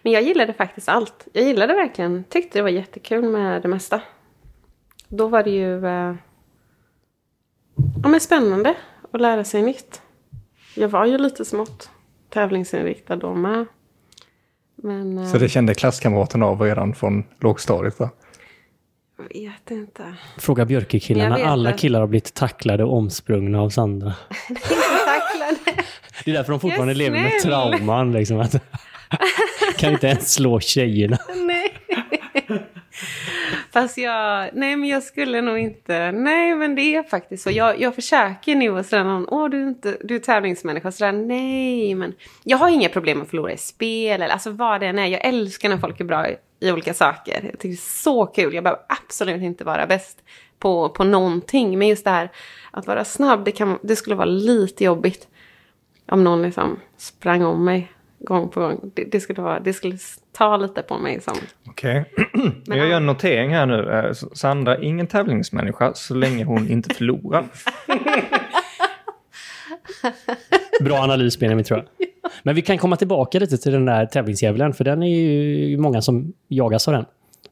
Men 0.03 0.13
jag 0.13 0.23
gillade 0.23 0.53
faktiskt 0.53 0.89
allt. 0.89 1.29
Jag 1.33 1.45
gillade 1.45 1.75
verkligen, 1.75 2.25
tyckte 2.25 2.59
det 2.59 2.63
var 2.63 2.69
jättekul 2.69 3.29
med 3.29 3.63
det 3.63 3.69
mesta. 3.69 4.01
Då 5.09 5.29
var 5.29 5.43
det 5.43 5.51
ju 5.51 5.87
eh, 5.87 6.15
ja, 8.03 8.09
men 8.09 8.21
spännande 8.21 8.75
att 9.13 9.21
lära 9.21 9.45
sig 9.45 9.63
nytt. 9.63 10.03
Jag 10.75 10.89
var 10.89 11.07
ju 11.07 11.19
lite 11.19 11.45
smått 11.45 11.91
tävlingsinriktad 12.31 13.17
då 13.17 13.35
med. 13.35 13.67
Men, 14.83 15.29
Så 15.29 15.39
det 15.39 15.49
kände 15.49 15.75
klasskamraterna 15.75 16.47
av 16.47 16.63
redan 16.63 16.95
från 16.95 17.25
lågstadiet? 17.41 18.01
Va? 18.01 18.11
Jag 19.31 19.51
vet 19.51 19.71
inte. 19.71 20.15
Fråga 20.39 20.65
Björke-killarna. 20.65 21.37
Alla 21.37 21.73
killar 21.73 22.01
har 22.01 22.07
blivit 22.07 22.35
tacklade 22.35 22.85
och 22.85 22.97
omsprungna 22.97 23.61
av 23.61 23.71
Sandra. 23.71 24.15
tacklade. 24.49 25.85
Det 26.25 26.31
är 26.31 26.35
därför 26.35 26.51
de 26.51 26.61
fortfarande 26.61 26.95
lever 26.95 27.23
med 27.23 27.33
trauman. 27.43 28.13
Liksom, 28.13 28.41
att 28.41 28.55
kan 29.77 29.93
inte 29.93 30.07
ens 30.07 30.33
slå 30.33 30.61
tjejerna. 30.61 31.19
Nej. 31.47 31.58
Fast 33.73 33.99
jag, 33.99 34.51
nej 34.53 34.77
men 34.77 34.89
jag 34.89 35.03
skulle 35.03 35.41
nog 35.41 35.59
inte, 35.59 36.13
nej 36.13 36.55
men 36.55 36.75
det 36.75 36.95
är 36.95 37.03
faktiskt 37.03 37.43
så. 37.43 37.51
Jag, 37.51 37.81
jag 37.81 37.95
försöker 37.95 38.55
nu 38.55 38.71
och 38.71 38.87
sådär 38.87 39.05
någon, 39.05 39.29
åh 39.29 39.49
du 39.49 39.63
är, 39.63 39.69
inte, 39.69 39.97
du 40.05 40.15
är 40.15 40.19
tävlingsmänniska, 40.19 40.93
sådär 40.93 41.13
nej 41.13 41.95
men. 41.95 42.15
Jag 42.45 42.59
har 42.59 42.69
inga 42.69 42.89
problem 42.89 43.19
med 43.19 43.25
att 43.25 43.31
förlora 43.31 43.53
i 43.53 43.57
spel, 43.57 44.23
eller 44.23 44.33
alltså 44.33 44.51
vad 44.51 44.81
det 44.81 44.87
än 44.87 44.99
är. 44.99 45.07
Jag 45.07 45.25
älskar 45.25 45.69
när 45.69 45.79
folk 45.79 46.01
är 46.01 46.05
bra 46.05 46.29
i, 46.29 46.37
i 46.61 46.73
olika 46.73 46.95
saker. 46.95 47.41
Jag 47.43 47.59
tycker 47.59 47.69
det 47.69 47.75
är 47.75 48.03
så 48.03 48.27
kul, 48.27 48.55
jag 48.55 48.65
behöver 48.65 48.83
absolut 48.89 49.43
inte 49.43 49.65
vara 49.65 49.87
bäst 49.87 50.23
på, 50.59 50.89
på 50.89 51.05
någonting. 51.05 51.79
Men 51.79 51.89
just 51.89 52.05
det 52.05 52.11
här 52.11 52.31
att 52.71 52.87
vara 52.87 53.05
snabb, 53.05 53.45
det, 53.45 53.53
kan, 53.53 53.79
det 53.83 53.97
skulle 53.97 54.17
vara 54.17 54.27
lite 54.27 54.85
jobbigt. 54.85 55.29
Om 56.07 56.25
någon 56.25 56.43
liksom 56.43 56.81
sprang 56.97 57.45
om 57.45 57.65
mig 57.65 57.93
gång 58.21 58.49
på 58.49 58.61
gång. 58.61 58.91
Det, 58.95 59.05
det, 59.05 59.21
skulle, 59.21 59.43
vara, 59.43 59.61
det 59.61 59.73
skulle 59.73 59.99
ta 60.33 60.57
lite 60.57 60.83
på 60.83 60.99
mig 60.99 61.21
som... 61.21 61.35
Okej. 61.67 62.05
Men 62.67 62.79
jag 62.79 62.89
gör 62.89 62.97
en 62.97 63.07
notering 63.07 63.51
här 63.51 63.67
nu. 63.67 63.91
Eh, 63.91 64.13
Sandra, 64.13 64.79
ingen 64.79 65.07
tävlingsmänniska 65.07 65.95
så 65.95 66.15
länge 66.15 66.45
hon 66.45 66.71
inte 66.71 66.95
förlorar. 66.95 67.45
Bra 70.81 70.97
analys 70.97 71.39
Benjamin 71.39 71.65
tror 71.65 71.79
jag. 71.79 71.87
Men 72.43 72.55
vi 72.55 72.63
kan 72.63 72.79
komma 72.79 72.97
tillbaka 72.97 73.39
lite 73.39 73.59
till 73.59 73.73
den 73.73 73.85
där 73.85 74.07
tävlingsdjävulen, 74.07 74.73
för 74.73 74.85
den 74.85 75.03
är 75.03 75.09
ju 75.09 75.77
många 75.79 76.03
som 76.03 76.33
jagas 76.49 76.89
av 76.89 76.95
den. 76.95 77.05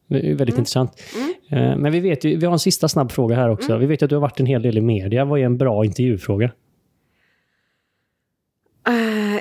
Det 0.08 0.30
är 0.30 0.34
väldigt 0.34 0.58
intressant. 0.58 1.02
Eh, 1.50 1.76
Men 1.76 1.92
vi 1.92 2.00
vet 2.00 2.24
ju, 2.24 2.36
vi 2.36 2.46
har 2.46 2.52
en 2.52 2.58
sista 2.58 2.88
snabb 2.88 3.12
fråga 3.12 3.36
här 3.36 3.50
också. 3.50 3.76
Vi 3.76 3.86
vet 3.86 4.02
ju 4.02 4.04
att 4.04 4.10
du 4.10 4.16
har 4.16 4.20
varit 4.20 4.40
en 4.40 4.46
hel 4.46 4.62
del 4.62 4.78
i 4.78 4.80
media. 4.80 5.24
Vad 5.24 5.40
är 5.40 5.44
en 5.44 5.56
bra 5.56 5.84
intervjufråga? 5.84 6.50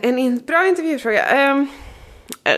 En 0.05 0.19
in, 0.19 0.37
bra 0.37 0.67
intervjufråga. 0.67 1.49
Eh, 1.49 1.65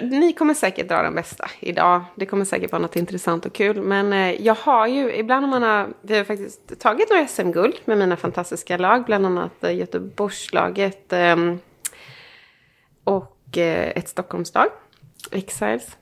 ni 0.02 0.34
kommer 0.34 0.54
säkert 0.54 0.88
dra 0.88 1.02
den 1.02 1.16
bästa 1.16 1.50
idag. 1.60 2.04
Det 2.16 2.26
kommer 2.26 2.46
säkert 2.46 2.72
vara 2.72 2.82
något 2.82 2.96
intressant 2.96 3.46
och 3.46 3.54
kul. 3.54 3.82
Men 3.82 4.14
eh, 4.14 4.42
jag 4.42 4.56
har 4.56 4.88
ju, 4.88 5.16
ibland 5.16 5.46
har 5.46 5.50
man 5.50 5.64
har, 5.64 5.88
vi 6.02 6.18
har 6.18 6.24
faktiskt 6.24 6.80
tagit 6.80 7.10
några 7.10 7.28
SM-guld 7.28 7.76
med 7.86 7.98
mina 7.98 8.18
fantastiska 8.18 8.78
lag. 8.78 9.06
Bland 9.06 9.26
annat 9.26 9.64
eh, 9.64 9.76
Göteborgslaget 9.76 11.14
ehm, 11.14 11.60
och 13.04 13.58
ett 13.58 14.10
Stockholmslag, 14.10 14.68
Exiles. 15.32 15.98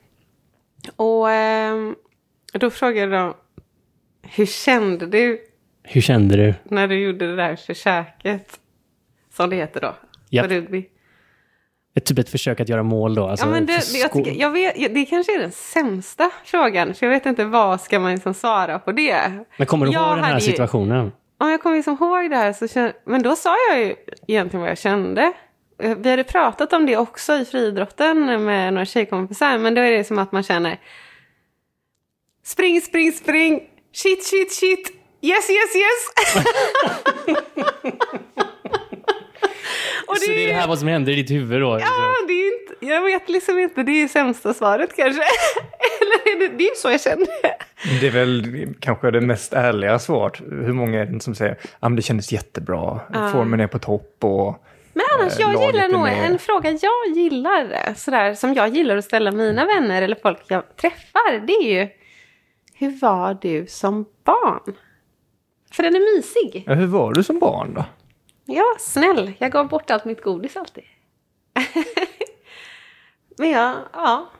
Och 0.96 1.30
ehm, 1.30 1.94
då 2.52 2.70
frågade 2.70 3.16
de, 3.16 3.34
hur 4.22 4.46
kände 4.46 5.06
du 5.06 5.40
Hur 5.82 6.00
kände 6.00 6.36
du? 6.36 6.54
när 6.64 6.88
du 6.88 6.98
gjorde 6.98 7.26
det 7.26 7.36
där 7.36 7.56
försöket? 7.56 8.60
Som 9.32 9.50
det 9.50 9.56
heter 9.56 9.80
då, 9.80 9.94
Japp. 10.30 10.48
på 10.48 10.54
rugby. 10.54 10.88
Ett, 11.96 12.04
typ 12.04 12.18
ett 12.18 12.28
försök 12.28 12.60
att 12.60 12.68
göra 12.68 12.82
mål 12.82 13.14
då? 13.14 13.26
Alltså, 13.26 13.46
ja, 13.46 13.50
men 13.50 13.66
det, 13.66 13.94
jag 13.94 14.12
tycker, 14.12 14.32
jag 14.32 14.50
vet, 14.50 14.94
det 14.94 15.04
kanske 15.04 15.34
är 15.34 15.38
den 15.38 15.52
sämsta 15.52 16.30
frågan, 16.44 16.94
för 16.94 17.06
jag 17.06 17.10
vet 17.12 17.26
inte 17.26 17.44
vad 17.44 17.80
ska 17.80 17.98
man 17.98 18.12
liksom 18.14 18.34
svara 18.34 18.78
på 18.78 18.92
det. 18.92 19.44
men 19.56 19.66
kommer 19.66 19.86
du 19.86 19.92
jag 19.92 20.08
ihåg 20.08 20.16
den 20.16 20.24
här 20.24 20.38
situationen? 20.38 21.12
Om 21.38 21.50
jag 21.50 21.62
kommer 21.62 21.76
liksom 21.76 21.94
ihåg 22.00 22.30
det 22.30 22.36
här 22.36 22.52
så 22.52 22.68
kände, 22.68 22.92
men 23.04 23.22
då 23.22 23.36
sa 23.36 23.56
jag 23.70 23.78
ju 23.80 23.94
egentligen 24.28 24.60
vad 24.60 24.70
jag 24.70 24.78
kände. 24.78 25.32
Eh, 25.82 25.96
Vi 25.98 26.10
hade 26.10 26.24
pratat 26.24 26.72
om 26.72 26.86
det 26.86 26.96
också 26.96 27.32
i 27.38 27.44
friidrotten 27.44 28.44
med 28.44 28.72
några 28.72 28.86
tjejkompisar, 28.86 29.58
men 29.58 29.74
då 29.74 29.80
är 29.82 29.90
det 29.92 30.04
som 30.04 30.18
att 30.18 30.32
man 30.32 30.42
känner 30.42 30.80
spring, 32.44 32.80
spring, 32.80 33.12
spring, 33.12 33.62
shit, 33.92 34.24
shit, 34.26 34.52
shit, 34.52 34.92
yes, 35.22 35.50
yes, 35.50 35.76
yes. 35.76 36.44
Och 40.10 40.16
Så 40.18 40.30
det 40.30 40.44
är 40.44 40.48
det 40.48 40.52
här 40.54 40.68
vad 40.68 40.78
som 40.78 40.88
händer 40.88 41.12
i 41.12 41.14
ditt 41.14 41.30
huvud 41.30 41.60
då? 41.60 41.74
liksom. 41.76 41.92
Ja, 41.98 42.26
det 42.26 42.32
är 42.32 42.60
inte, 42.60 42.86
jag 42.86 43.02
vet 43.02 43.28
liksom 43.28 43.58
inte, 43.58 43.82
det 43.82 44.02
är 44.02 44.08
sämsta 44.08 44.54
svaret 44.54 44.96
kanske. 44.96 45.22
Eller 46.00 46.36
är 46.36 46.48
det, 46.48 46.56
det 46.56 46.64
är 46.64 46.74
så 46.74 46.90
jag 46.90 47.00
kände. 47.00 47.26
Det 48.00 48.06
är 48.06 48.10
väl 48.10 48.68
kanske 48.80 49.10
det 49.10 49.20
mest 49.20 49.52
ärliga 49.52 49.98
svaret. 49.98 50.40
Hur 50.40 50.72
många 50.72 51.00
är 51.00 51.06
det 51.06 51.20
som 51.20 51.34
säger 51.34 51.58
att 51.80 51.96
det 51.96 52.02
kändes 52.02 52.32
jättebra, 52.32 53.00
formen 53.32 53.60
är 53.60 53.66
på 53.66 53.78
topp 53.78 54.16
och... 54.20 54.62
Men 54.92 55.04
annars, 55.18 55.40
Eh, 55.40 55.40
jag 55.40 55.66
gillar 55.66 55.88
nog 55.88 56.08
en 56.08 56.38
fråga 56.38 56.70
jag 56.70 57.16
gillar, 57.16 57.94
sådär, 57.94 58.34
som 58.34 58.54
jag 58.54 58.68
gillar 58.68 58.96
att 58.96 59.04
ställa 59.04 59.32
mina 59.32 59.64
vänner 59.66 60.02
eller 60.02 60.16
folk 60.22 60.38
jag 60.48 60.76
träffar. 60.76 61.46
Det 61.46 61.52
är 61.52 61.80
ju, 61.80 61.88
hur 62.74 63.00
var 63.00 63.38
du 63.42 63.66
som 63.66 64.04
barn? 64.24 64.74
För 65.72 65.82
den 65.82 65.94
är 65.94 66.16
mysig. 66.16 66.64
Ja, 66.66 66.74
hur 66.74 66.86
var 66.86 67.12
du 67.12 67.22
som 67.22 67.38
barn 67.38 67.74
då? 67.74 67.84
Ja, 68.46 68.76
snäll. 68.78 69.32
Jag 69.38 69.52
gav 69.52 69.68
bort 69.68 69.90
allt 69.90 70.04
mitt 70.04 70.22
godis 70.22 70.56
alltid. 70.56 70.84
Men 73.38 73.50
jag, 73.50 73.76
ja. 73.92 74.30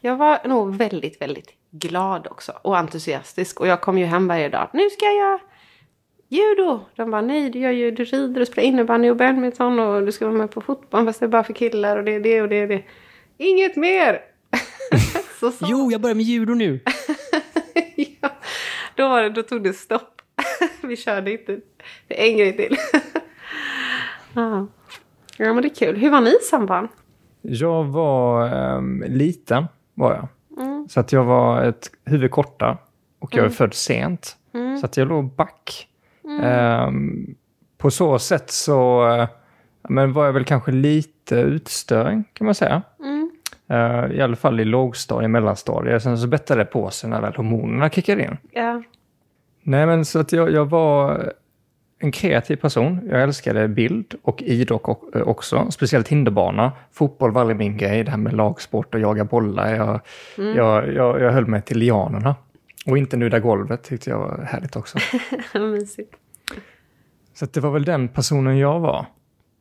Jag 0.00 0.16
var 0.16 0.48
nog 0.48 0.76
väldigt, 0.76 1.20
väldigt 1.20 1.50
glad 1.70 2.26
också. 2.26 2.52
Och 2.62 2.78
entusiastisk. 2.78 3.60
Och 3.60 3.66
jag 3.66 3.80
kom 3.80 3.98
ju 3.98 4.04
hem 4.04 4.28
varje 4.28 4.48
dag. 4.48 4.68
Nu 4.72 4.90
ska 4.90 5.06
jag 5.06 5.40
judo. 6.28 6.80
De 6.96 7.10
bara, 7.10 7.22
nej 7.22 7.50
du 7.50 7.58
gör 7.58 7.70
ju, 7.70 7.90
du 7.90 8.04
rider 8.04 8.40
och 8.40 8.46
spelar 8.46 8.68
innebandy 8.68 9.10
och 9.10 9.16
badminton. 9.16 9.78
Och 9.78 10.06
du 10.06 10.12
ska 10.12 10.26
vara 10.26 10.38
med 10.38 10.50
på 10.50 10.60
fotboll 10.60 11.04
fast 11.04 11.20
det 11.20 11.26
är 11.26 11.28
bara 11.28 11.44
för 11.44 11.52
killar. 11.52 11.96
Och 11.96 12.04
det 12.04 12.14
är 12.14 12.20
det 12.20 12.42
och 12.42 12.48
det 12.48 12.56
är 12.56 12.66
det. 12.66 12.82
Inget 13.38 13.76
mer! 13.76 14.20
Så 15.40 15.50
sa 15.50 15.66
Jo, 15.68 15.90
jag 15.92 16.00
börjar 16.00 16.14
med 16.14 16.24
judo 16.24 16.54
nu! 16.54 16.80
ja, 17.96 18.28
då, 18.94 19.08
var 19.08 19.22
det, 19.22 19.30
då 19.30 19.42
tog 19.42 19.64
det 19.64 19.72
stopp. 19.72 20.22
Vi 20.82 20.96
körde 20.96 21.32
inte 21.32 21.60
det 22.08 22.28
en 22.30 22.38
grej 22.38 22.56
till. 22.56 22.76
Ja. 24.34 24.66
ja, 25.38 25.52
men 25.52 25.62
det 25.62 25.68
är 25.68 25.74
kul. 25.74 25.96
Hur 25.96 26.10
var 26.10 26.20
ni 26.20 26.34
som 26.42 26.66
barn? 26.66 26.88
Jag 27.42 27.84
var 27.84 28.48
ehm, 28.48 29.04
liten, 29.06 29.64
var 29.94 30.14
jag. 30.14 30.28
Så 30.88 31.00
att 31.00 31.12
jag 31.12 31.24
var 31.24 31.62
ett 31.62 31.90
huvud 32.04 32.30
korta 32.30 32.78
och 33.18 33.34
jag 33.36 33.44
är 33.44 33.48
född 33.48 33.74
sent. 33.74 34.36
Så 34.80 34.86
att 34.86 34.96
jag 34.96 35.08
låg 35.08 35.34
back. 35.34 35.88
Ehm, 36.42 37.34
på 37.78 37.90
så 37.90 38.18
sätt 38.18 38.50
så 38.50 39.06
men 39.88 40.12
var 40.12 40.26
jag 40.26 40.32
väl 40.32 40.44
kanske 40.44 40.72
lite 40.72 41.36
utstöring 41.36 42.24
kan 42.32 42.44
man 42.44 42.54
säga. 42.54 42.82
Eh, 43.68 44.12
I 44.12 44.20
alla 44.20 44.36
fall 44.36 44.60
i 44.60 44.64
lågstadiet, 44.64 45.30
mellanstadiet. 45.30 46.02
Sen 46.02 46.18
så 46.18 46.26
bettade 46.26 46.60
det 46.60 46.64
på 46.64 46.90
sig 46.90 47.10
när 47.10 47.20
väl 47.20 47.34
hormonerna 47.34 47.90
kickade 47.90 48.22
in. 48.22 48.36
Ja. 48.50 48.82
Nej, 49.62 49.86
men 49.86 50.04
så 50.04 50.18
att 50.18 50.32
jag, 50.32 50.50
jag 50.50 50.64
var 50.64 51.32
en 52.04 52.12
kreativ 52.12 52.56
person. 52.56 53.00
Jag 53.10 53.22
älskade 53.22 53.68
bild 53.68 54.14
och 54.22 54.42
idrott 54.42 54.82
och- 54.84 55.28
också. 55.28 55.70
Speciellt 55.70 56.08
hinderbana. 56.08 56.72
Fotboll 56.92 57.32
var 57.32 57.40
aldrig 57.40 57.56
min 57.56 57.76
grej. 57.76 58.04
Det 58.04 58.10
här 58.10 58.18
med 58.18 58.32
lagsport 58.32 58.94
och 58.94 59.00
jaga 59.00 59.24
bollar. 59.24 59.74
Jag, 59.74 60.00
jag, 60.56 60.92
jag, 60.94 61.20
jag 61.20 61.32
höll 61.32 61.46
mig 61.46 61.62
till 61.62 61.78
lianerna. 61.78 62.36
Och 62.86 62.98
inte 62.98 63.16
nudda 63.16 63.38
golvet 63.40 63.82
tyckte 63.82 64.10
jag 64.10 64.18
var 64.18 64.44
härligt 64.50 64.76
också. 64.76 64.98
Så 67.34 67.46
det 67.52 67.60
var 67.60 67.70
väl 67.70 67.84
den 67.84 68.08
personen 68.08 68.58
jag 68.58 68.80
var. 68.80 69.06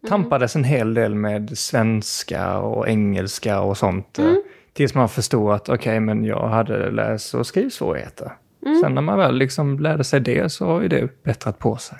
Tampades 0.09 0.55
en 0.55 0.63
hel 0.63 0.93
del 0.93 1.15
med 1.15 1.57
svenska 1.57 2.57
och 2.59 2.87
engelska 2.87 3.61
och 3.61 3.77
sånt. 3.77 4.19
eh, 4.19 4.25
Tills 4.73 4.95
man 4.95 5.09
förstod 5.09 5.51
att 5.53 5.69
okej, 5.69 5.99
men 5.99 6.23
jag 6.25 6.47
hade 6.47 6.91
läs 6.91 7.33
och 7.33 7.47
skrivsvårigheter. 7.47 8.31
Sen 8.83 8.95
när 8.95 9.01
man 9.01 9.17
väl 9.17 9.35
liksom 9.37 9.79
lärde 9.79 10.03
sig 10.03 10.19
det 10.19 10.51
så 10.51 10.65
har 10.65 10.81
ju 10.81 10.87
det 10.87 11.23
bättrat 11.23 11.59
på 11.59 11.75
sig. 11.77 11.97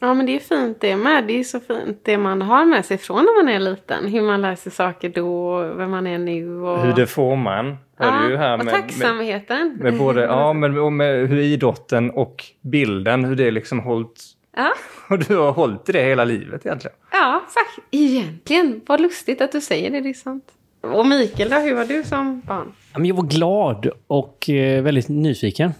Ja, 0.00 0.14
men 0.14 0.26
det 0.26 0.36
är 0.36 0.40
fint 0.40 0.80
det 0.80 0.96
med. 0.96 1.24
Det 1.26 1.40
är 1.40 1.44
så 1.44 1.60
fint 1.60 2.00
det 2.02 2.18
man 2.18 2.42
har 2.42 2.64
med 2.64 2.84
sig 2.84 2.98
från 2.98 3.16
när 3.16 3.44
man 3.44 3.54
är 3.54 3.60
liten. 3.60 4.06
Hur 4.06 4.22
man 4.22 4.42
lär 4.42 4.54
sig 4.54 4.72
saker 4.72 5.08
då, 5.08 5.62
vem 5.76 5.90
man 5.90 6.06
är 6.06 6.18
nu 6.18 6.60
och... 6.60 6.78
Hur 6.86 6.92
det 6.92 7.06
får 7.06 7.36
man. 7.36 7.76
Hör 7.96 8.28
du 8.28 8.36
här 8.36 8.52
och 8.52 8.58
med, 8.58 8.64
med, 8.64 8.74
tacksamheten. 8.74 9.78
med 9.80 9.98
både, 9.98 10.20
ja, 10.24 10.52
men 10.52 10.78
och 10.78 10.92
med 10.92 11.28
hur 11.28 11.38
idrotten 11.38 12.10
och 12.10 12.44
bilden, 12.60 13.24
hur 13.24 13.36
det 13.36 13.50
liksom 13.50 13.80
hållit. 13.80 14.22
Ja, 14.56 14.72
Och 15.08 15.18
du 15.18 15.36
har 15.36 15.52
hållit 15.52 15.88
i 15.88 15.92
det 15.92 16.02
hela 16.04 16.24
livet 16.24 16.66
egentligen. 16.66 16.96
ja 17.12 17.42
faktiskt. 17.54 17.86
Egentligen. 17.90 18.80
Vad 18.86 19.00
lustigt 19.00 19.40
att 19.40 19.52
du 19.52 19.60
säger 19.60 19.90
det. 19.90 20.00
Det 20.00 20.08
är 20.08 20.14
sant. 20.14 20.44
Och 20.80 21.06
Mikael 21.06 21.50
då, 21.50 21.56
hur 21.56 21.74
var 21.74 21.84
du 21.84 22.04
som 22.04 22.40
barn? 22.40 22.72
Ja, 22.92 22.98
men 22.98 23.08
Jag 23.08 23.14
var 23.14 23.22
glad 23.22 23.90
och 24.06 24.50
eh, 24.50 24.82
väldigt 24.82 25.08
nyfiken. 25.08 25.72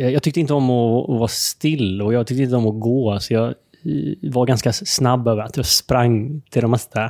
Jag, 0.00 0.12
jag 0.12 0.22
tyckte 0.22 0.40
inte 0.40 0.54
om 0.54 0.70
att, 0.70 1.10
att 1.10 1.18
vara 1.18 1.28
still 1.28 2.02
och 2.02 2.14
jag 2.14 2.26
tyckte 2.26 2.42
inte 2.42 2.56
om 2.56 2.66
att 2.66 2.80
gå. 2.80 3.20
Så 3.20 3.34
jag 3.34 3.46
eh, 3.46 4.32
var 4.32 4.46
ganska 4.46 4.72
snabb 4.72 5.28
över 5.28 5.42
att 5.42 5.56
jag 5.56 5.66
sprang 5.66 6.42
till 6.50 6.62
det 6.62 6.68
mesta. 6.68 7.00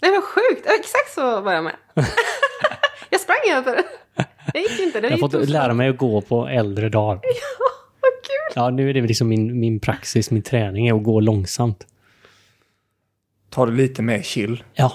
Det 0.00 0.10
var 0.10 0.22
sjukt. 0.22 0.66
Ja, 0.66 0.72
Exakt 0.78 1.14
så 1.14 1.40
var 1.40 1.52
jag 1.52 1.64
med. 1.64 1.76
jag 3.10 3.20
sprang 3.20 3.36
inte. 3.58 3.84
Det 4.52 4.58
gick 4.58 4.80
inte. 4.80 5.00
Det 5.00 5.08
Jag 5.08 5.12
har 5.12 5.18
fått 5.18 5.32
så 5.32 5.52
lära 5.52 5.74
mig 5.74 5.88
att 5.88 5.98
gå 5.98 6.20
på 6.20 6.46
äldre 6.48 6.88
dagar. 6.88 7.14
Vad 8.00 8.12
kul. 8.22 8.52
Ja, 8.54 8.70
nu 8.70 8.90
är 8.90 8.94
det 8.94 9.00
liksom 9.00 9.28
min, 9.28 9.60
min 9.60 9.80
praxis, 9.80 10.30
min 10.30 10.42
träning 10.42 10.88
är 10.88 10.94
att 10.94 11.02
gå 11.02 11.20
långsamt. 11.20 11.86
Ta 13.50 13.66
det 13.66 13.72
lite 13.72 14.02
mer 14.02 14.22
chill. 14.22 14.64
Ja. 14.74 14.92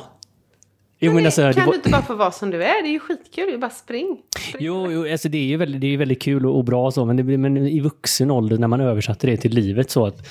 Jo, 0.99 1.13
men 1.13 1.25
alltså, 1.25 1.53
kan 1.53 1.65
var, 1.65 1.71
du 1.73 1.77
inte 1.77 1.89
bara 1.89 2.01
få 2.01 2.15
vara 2.15 2.31
som 2.31 2.51
du 2.51 2.63
är? 2.63 2.83
Det 2.83 2.89
är 2.89 2.91
ju 2.91 2.99
skitkul. 2.99 3.59
Bara 3.59 3.69
spring. 3.69 4.17
spring. 4.39 4.65
jo, 4.65 4.91
jo, 4.91 5.11
alltså 5.11 5.29
det 5.29 5.37
är 5.37 5.45
ju 5.45 5.57
väldigt, 5.57 5.81
det 5.81 5.87
är 5.87 5.97
väldigt 5.97 6.21
kul 6.21 6.45
och, 6.45 6.57
och 6.57 6.63
bra 6.63 6.85
och 6.85 6.93
så, 6.93 7.05
men, 7.05 7.17
det, 7.17 7.37
men 7.37 7.57
i 7.57 7.79
vuxen 7.79 8.31
ålder 8.31 8.57
när 8.57 8.67
man 8.67 8.81
översatte 8.81 9.27
det 9.27 9.37
till 9.37 9.53
livet 9.53 9.89
så 9.89 10.05
att 10.05 10.27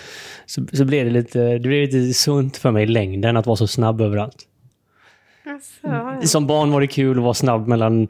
så, 0.47 0.67
så 0.73 0.85
blev 0.85 1.05
det 1.05 1.11
lite, 1.11 1.39
det 1.39 1.59
blev 1.69 1.83
lite 1.83 2.15
sunt 2.15 2.57
för 2.57 2.71
mig 2.71 2.83
i 2.83 2.87
längden 2.87 3.37
att 3.37 3.47
vara 3.47 3.57
så 3.57 3.67
snabb 3.67 4.01
överallt. 4.01 4.49
Alltså, 5.47 5.75
ja. 5.83 6.21
Som 6.23 6.47
barn 6.47 6.73
var 6.73 6.81
det 6.81 6.87
kul 6.87 7.19
att 7.19 7.25
vara 7.25 7.35
snabb 7.35 7.69
mellan 7.69 8.09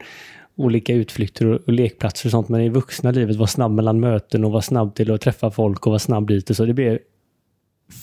olika 0.55 0.93
utflykter 0.93 1.45
och, 1.45 1.61
och 1.61 1.73
lekplatser 1.73 2.27
och 2.27 2.31
sånt, 2.31 2.49
men 2.49 2.61
i 2.61 2.69
vuxna 2.69 3.11
livet 3.11 3.35
var 3.35 3.47
snabb 3.47 3.71
mellan 3.71 3.99
möten 3.99 4.45
och 4.45 4.51
var 4.51 4.61
snabb 4.61 4.95
till 4.95 5.11
att 5.11 5.21
träffa 5.21 5.51
folk 5.51 5.85
och 5.85 5.91
vara 5.91 5.99
snabb 5.99 6.27
dit 6.27 6.49
och 6.49 6.55
så. 6.55 6.65
Det 6.65 6.73
blev 6.73 6.99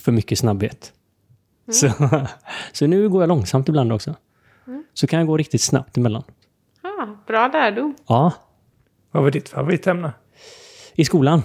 för 0.05 0.13
mycket 0.13 0.39
snabbhet. 0.39 0.93
Så, 1.71 1.91
så 2.73 2.87
nu 2.87 3.09
går 3.09 3.23
jag 3.23 3.29
långsamt 3.29 3.69
ibland 3.69 3.93
också. 3.93 4.15
Så 4.95 5.07
kan 5.07 5.19
jag 5.19 5.27
gå 5.29 5.37
riktigt 5.37 5.61
snabbt 5.61 5.97
emellan. 5.97 6.23
Ja, 6.83 7.17
bra 7.27 7.49
lärdom. 7.49 7.95
Ja, 8.09 8.33
Vad 9.11 9.23
var 9.23 9.31
ditt 9.31 9.49
favoritämne? 9.49 10.13
i 10.95 11.05
skolan. 11.05 11.43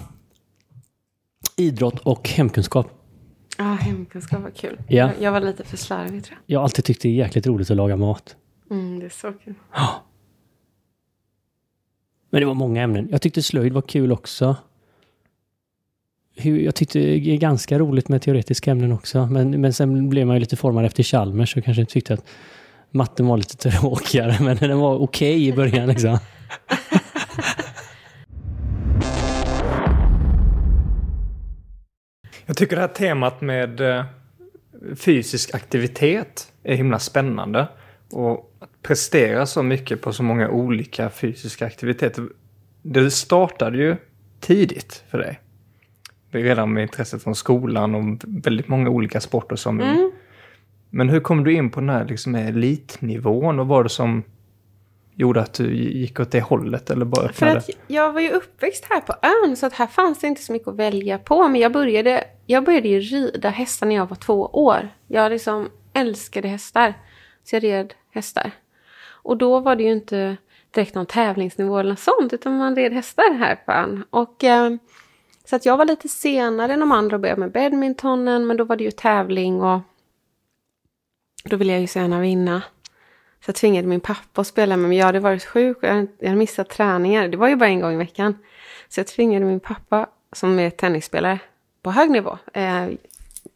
Idrott 1.56 1.98
och 1.98 2.28
hemkunskap. 2.28 2.90
Ja, 3.58 3.64
hemkunskap 3.64 4.42
var 4.42 4.50
kul. 4.50 4.78
Ja. 4.88 4.96
Jag, 4.96 5.12
jag 5.22 5.32
var 5.32 5.40
lite 5.40 5.64
för 5.64 5.76
slarvig 5.76 6.24
tror 6.24 6.38
Jag 6.46 6.58
har 6.58 6.64
alltid 6.64 6.84
tyckt 6.84 7.02
det 7.02 7.08
är 7.08 7.12
jäkligt 7.12 7.46
roligt 7.46 7.70
att 7.70 7.76
laga 7.76 7.96
mat. 7.96 8.36
jag. 8.68 8.78
Mm, 8.78 8.98
det 9.00 9.06
är 9.06 9.10
så 9.10 9.32
kul. 9.32 9.54
Men 12.30 12.40
det 12.40 12.46
var 12.46 12.54
många 12.54 12.82
ämnen. 12.82 13.08
Jag 13.10 13.22
tyckte 13.22 13.42
slöjd 13.42 13.72
var 13.72 13.82
kul 13.82 14.12
också. 14.12 14.56
Jag 16.42 16.74
tyckte 16.74 16.98
det 16.98 17.30
är 17.34 17.36
ganska 17.36 17.78
roligt 17.78 18.08
med 18.08 18.22
teoretiska 18.22 18.70
ämnen 18.70 18.92
också. 18.92 19.26
Men, 19.26 19.60
men 19.60 19.72
sen 19.72 20.08
blev 20.08 20.26
man 20.26 20.36
ju 20.36 20.40
lite 20.40 20.56
formad 20.56 20.84
efter 20.84 21.02
Chalmers 21.02 21.52
så 21.52 21.62
kanske 21.62 21.80
jag 21.80 21.88
tyckte 21.88 22.14
att 22.14 22.24
matten 22.90 23.26
var 23.26 23.36
lite 23.36 23.70
tråkigare. 23.70 24.36
Men 24.44 24.56
den 24.56 24.78
var 24.78 24.94
okej 24.94 25.46
i 25.46 25.52
början 25.52 25.88
liksom. 25.88 26.18
Jag 32.46 32.56
tycker 32.56 32.76
det 32.76 32.82
här 32.82 32.88
temat 32.88 33.40
med 33.40 33.80
eh, 33.80 34.04
fysisk 34.96 35.54
aktivitet 35.54 36.52
är 36.62 36.74
himla 36.76 36.98
spännande. 36.98 37.68
Och 38.10 38.56
att 38.58 38.82
prestera 38.82 39.46
så 39.46 39.62
mycket 39.62 40.02
på 40.02 40.12
så 40.12 40.22
många 40.22 40.50
olika 40.50 41.10
fysiska 41.10 41.66
aktiviteter. 41.66 42.28
Det 42.82 43.10
startade 43.10 43.78
ju 43.78 43.96
tidigt 44.40 45.04
för 45.10 45.18
dig. 45.18 45.40
Redan 46.30 46.72
med 46.72 46.82
intresset 46.82 47.22
från 47.22 47.34
skolan 47.34 47.94
och 47.94 48.18
väldigt 48.26 48.68
många 48.68 48.90
olika 48.90 49.20
sporter 49.20 49.56
som... 49.56 49.80
Mm. 49.80 50.10
Men 50.90 51.08
hur 51.08 51.20
kom 51.20 51.44
du 51.44 51.52
in 51.52 51.70
på 51.70 51.80
den 51.80 51.88
här 51.88 52.04
liksom 52.04 52.34
elitnivån? 52.34 53.56
Vad 53.56 53.66
var 53.66 53.82
det 53.82 53.88
som 53.88 54.22
gjorde 55.14 55.40
att 55.40 55.54
du 55.54 55.74
gick 55.74 56.20
åt 56.20 56.30
det 56.30 56.40
hållet? 56.40 56.90
Eller 56.90 57.04
bara 57.04 57.32
För 57.32 57.46
att 57.46 57.70
jag 57.86 58.12
var 58.12 58.20
ju 58.20 58.30
uppväxt 58.30 58.86
här 58.90 59.00
på 59.00 59.14
ön 59.22 59.56
så 59.56 59.66
att 59.66 59.72
här 59.72 59.86
fanns 59.86 60.18
det 60.18 60.26
inte 60.26 60.42
så 60.42 60.52
mycket 60.52 60.68
att 60.68 60.76
välja 60.76 61.18
på. 61.18 61.48
Men 61.48 61.60
jag 61.60 61.72
började, 61.72 62.24
jag 62.46 62.64
började 62.64 62.88
ju 62.88 63.00
rida 63.00 63.48
hästar 63.48 63.86
när 63.86 63.94
jag 63.94 64.06
var 64.06 64.16
två 64.16 64.46
år. 64.46 64.88
Jag 65.06 65.32
liksom 65.32 65.68
älskade 65.92 66.48
hästar. 66.48 66.94
Så 67.44 67.56
jag 67.56 67.62
red 67.62 67.94
hästar. 68.10 68.50
Och 69.06 69.36
då 69.36 69.60
var 69.60 69.76
det 69.76 69.82
ju 69.82 69.92
inte 69.92 70.36
direkt 70.74 70.94
någon 70.94 71.06
tävlingsnivå 71.06 71.78
eller 71.78 71.90
något 71.90 71.98
sånt. 71.98 72.32
Utan 72.32 72.56
man 72.56 72.76
red 72.76 72.92
hästar 72.92 73.34
här 73.34 73.56
på 73.56 73.72
ön. 73.72 74.04
Och, 74.10 74.44
eh, 74.44 74.70
så 75.44 75.56
att 75.56 75.66
jag 75.66 75.76
var 75.76 75.84
lite 75.84 76.08
senare 76.08 76.72
än 76.72 76.80
de 76.80 76.92
andra 76.92 77.16
och 77.16 77.20
började 77.20 77.40
med 77.40 77.52
badmintonen. 77.52 78.46
Men 78.46 78.56
då 78.56 78.64
var 78.64 78.76
det 78.76 78.84
ju 78.84 78.90
tävling 78.90 79.62
och 79.62 79.80
då 81.44 81.56
ville 81.56 81.72
jag 81.72 81.80
ju 81.80 81.86
så 81.86 81.98
gärna 81.98 82.20
vinna. 82.20 82.62
Så 83.44 83.48
jag 83.48 83.54
tvingade 83.56 83.88
min 83.88 84.00
pappa 84.00 84.40
att 84.40 84.46
spela 84.46 84.76
med 84.76 84.88
mig. 84.88 84.98
Jag 84.98 85.06
hade 85.06 85.20
varit 85.20 85.44
sjuk 85.44 85.76
och 85.76 85.84
jag 85.84 85.94
hade 86.22 86.36
missat 86.36 86.70
träningar. 86.70 87.28
Det 87.28 87.36
var 87.36 87.48
ju 87.48 87.56
bara 87.56 87.68
en 87.68 87.80
gång 87.80 87.92
i 87.92 87.96
veckan. 87.96 88.38
Så 88.88 89.00
jag 89.00 89.06
tvingade 89.06 89.44
min 89.44 89.60
pappa, 89.60 90.06
som 90.32 90.58
är 90.58 90.70
tennisspelare 90.70 91.38
på 91.82 91.90
hög 91.90 92.10
nivå, 92.10 92.38
eh, 92.52 92.88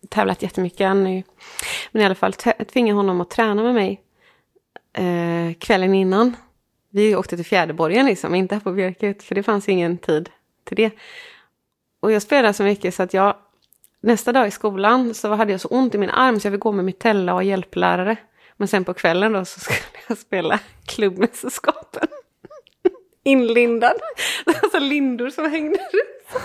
tävlat 0.09 0.43
jättemycket. 0.43 0.89
Han 0.89 1.07
är 1.07 1.17
ju, 1.17 1.23
men 1.93 2.03
i 2.03 2.05
alla 2.05 2.15
fall 2.15 2.33
tvingade 2.73 2.97
honom 2.97 3.21
att 3.21 3.31
träna 3.31 3.63
med 3.63 3.75
mig 3.75 4.03
eh, 4.93 5.55
kvällen 5.59 5.95
innan. 5.95 6.37
Vi 6.91 7.17
åkte 7.17 7.37
till 7.37 7.47
Fjäderborgen 7.47 8.07
liksom, 8.07 8.35
inte 8.35 8.55
här 8.55 8.61
på 8.61 8.73
Björkut, 8.73 9.23
för 9.23 9.35
det 9.35 9.43
fanns 9.43 9.69
ingen 9.69 9.99
tid 9.99 10.31
till 10.65 10.77
det. 10.77 10.91
Och 12.01 12.13
jag 12.13 12.23
spelade 12.23 12.55
så 12.55 12.63
mycket 12.63 12.95
så 12.95 13.03
att 13.03 13.15
jag 13.15 13.37
nästa 14.03 14.33
dag 14.33 14.49
i 14.49 14.51
skolan 14.51 15.15
så 15.15 15.35
hade 15.35 15.53
jag 15.53 15.61
så 15.61 15.69
ont 15.69 15.95
i 15.95 15.99
min 15.99 16.11
arm 16.11 16.41
så 16.41 16.47
jag 16.47 16.53
fick 16.53 16.61
gå 16.61 16.73
med 16.73 16.85
mitella 16.85 17.35
och 17.35 17.45
hjälplärare. 17.45 18.17
Men 18.57 18.69
sen 18.69 18.85
på 18.85 18.95
kvällen 18.95 19.33
då 19.33 19.45
så 19.45 19.61
skulle 19.61 19.79
jag 20.09 20.19
spela 20.19 20.59
klubbmästerskapen. 20.87 22.09
Inlindad. 23.25 23.97
Alltså 24.63 24.79
lindor 24.79 25.31
som 25.31 25.51
hängde 25.51 25.79
ut. 25.79 26.43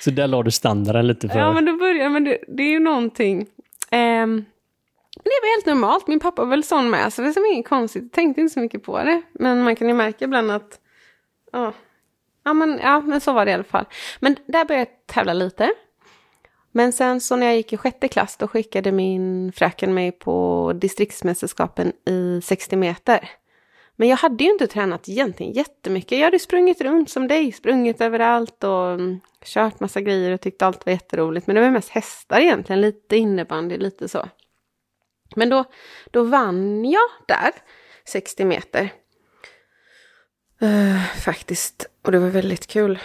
Så 0.00 0.10
där 0.10 0.26
la 0.26 0.42
du 0.42 0.50
standarden 0.50 1.06
lite 1.06 1.28
för... 1.28 1.38
Ja 1.38 1.52
men 1.52 1.64
då 1.64 1.76
började 1.76 2.10
men 2.10 2.24
det, 2.24 2.38
det 2.48 2.62
är 2.62 2.70
ju 2.70 2.80
någonting. 2.80 3.46
Ehm, 3.90 4.44
det 5.24 5.30
var 5.42 5.56
helt 5.56 5.66
normalt. 5.66 6.06
Min 6.06 6.20
pappa 6.20 6.42
var 6.42 6.50
väl 6.50 6.64
sån 6.64 6.90
med. 6.90 7.12
Så 7.12 7.22
det 7.22 7.28
är 7.28 7.32
som 7.32 7.46
inget 7.46 7.68
konstigt. 7.68 8.02
Jag 8.02 8.12
tänkte 8.12 8.40
inte 8.40 8.54
så 8.54 8.60
mycket 8.60 8.82
på 8.82 8.98
det. 8.98 9.22
Men 9.32 9.62
man 9.62 9.76
kan 9.76 9.88
ju 9.88 9.94
märka 9.94 10.24
ibland 10.24 10.50
att... 10.50 10.80
Ja, 11.52 11.72
ja, 12.44 12.52
men, 12.52 12.78
ja 12.82 13.00
men 13.00 13.20
så 13.20 13.32
var 13.32 13.44
det 13.44 13.50
i 13.50 13.54
alla 13.54 13.64
fall. 13.64 13.84
Men 14.20 14.36
där 14.46 14.64
började 14.64 14.90
jag 14.90 15.06
tävla 15.06 15.32
lite. 15.32 15.72
Men 16.72 16.92
sen 16.92 17.20
så 17.20 17.36
när 17.36 17.46
jag 17.46 17.56
gick 17.56 17.72
i 17.72 17.76
sjätte 17.76 18.08
klass 18.08 18.36
då 18.36 18.48
skickade 18.48 18.92
min 18.92 19.52
fröken 19.52 19.94
mig 19.94 20.12
på 20.12 20.72
distriktsmästerskapen 20.74 21.92
i 22.06 22.40
60 22.44 22.76
meter. 22.76 23.30
Men 23.96 24.08
jag 24.08 24.16
hade 24.16 24.44
ju 24.44 24.50
inte 24.50 24.66
tränat 24.66 25.08
egentligen 25.08 25.52
jättemycket. 25.52 26.18
Jag 26.18 26.24
hade 26.24 26.38
sprungit 26.38 26.80
runt 26.80 27.10
som 27.10 27.28
dig, 27.28 27.52
sprungit 27.52 28.00
överallt 28.00 28.64
och 28.64 28.90
mm, 28.90 29.20
kört 29.44 29.80
massa 29.80 30.00
grejer 30.00 30.30
och 30.30 30.40
tyckte 30.40 30.66
allt 30.66 30.86
var 30.86 30.92
jätteroligt. 30.92 31.46
Men 31.46 31.56
det 31.56 31.62
var 31.62 31.70
mest 31.70 31.88
hästar 31.88 32.40
egentligen, 32.40 32.80
lite 32.80 33.16
innebandy, 33.16 33.78
lite 33.78 34.08
så. 34.08 34.28
Men 35.36 35.48
då, 35.48 35.64
då 36.10 36.24
vann 36.24 36.84
jag 36.84 37.10
där, 37.28 37.50
60 38.04 38.44
meter. 38.44 38.92
Eh, 40.60 41.02
faktiskt, 41.02 41.86
och 42.04 42.12
det 42.12 42.18
var 42.18 42.28
väldigt 42.28 42.66
kul. 42.66 42.98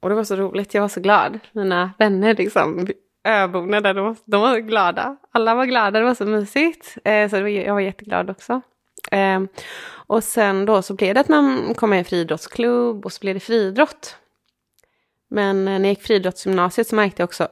Och 0.00 0.08
det 0.08 0.14
var 0.14 0.24
så 0.24 0.36
roligt, 0.36 0.74
jag 0.74 0.82
var 0.82 0.88
så 0.88 1.00
glad. 1.00 1.38
Mina 1.52 1.92
vänner 1.98 2.34
liksom, 2.34 2.86
öborna 3.24 3.80
där, 3.80 3.94
de 3.94 4.04
var, 4.04 4.16
de 4.24 4.40
var 4.40 4.58
glada. 4.58 5.16
Alla 5.32 5.54
var 5.54 5.66
glada, 5.66 5.98
det 5.98 6.04
var 6.04 6.14
så 6.14 6.24
mysigt. 6.24 6.98
Eh, 7.04 7.30
så 7.30 7.40
var, 7.40 7.48
jag 7.48 7.74
var 7.74 7.80
jätteglad 7.80 8.30
också. 8.30 8.60
Eh, 9.10 9.40
och 9.90 10.24
sen 10.24 10.64
då 10.64 10.82
så 10.82 10.94
blev 10.94 11.14
det 11.14 11.20
att 11.20 11.28
man 11.28 11.74
kom 11.74 11.90
med 11.90 11.96
i 11.96 11.98
en 11.98 12.04
friidrottsklubb 12.04 13.04
och 13.04 13.12
så 13.12 13.20
blev 13.20 13.34
det 13.34 13.40
friidrott. 13.40 14.16
Men 15.30 15.68
eh, 15.68 15.72
när 15.72 15.80
jag 15.80 15.88
gick 15.88 16.02
friidrottsgymnasiet 16.02 16.88
så 16.88 16.94
märkte 16.94 17.22
jag 17.22 17.26
också 17.26 17.48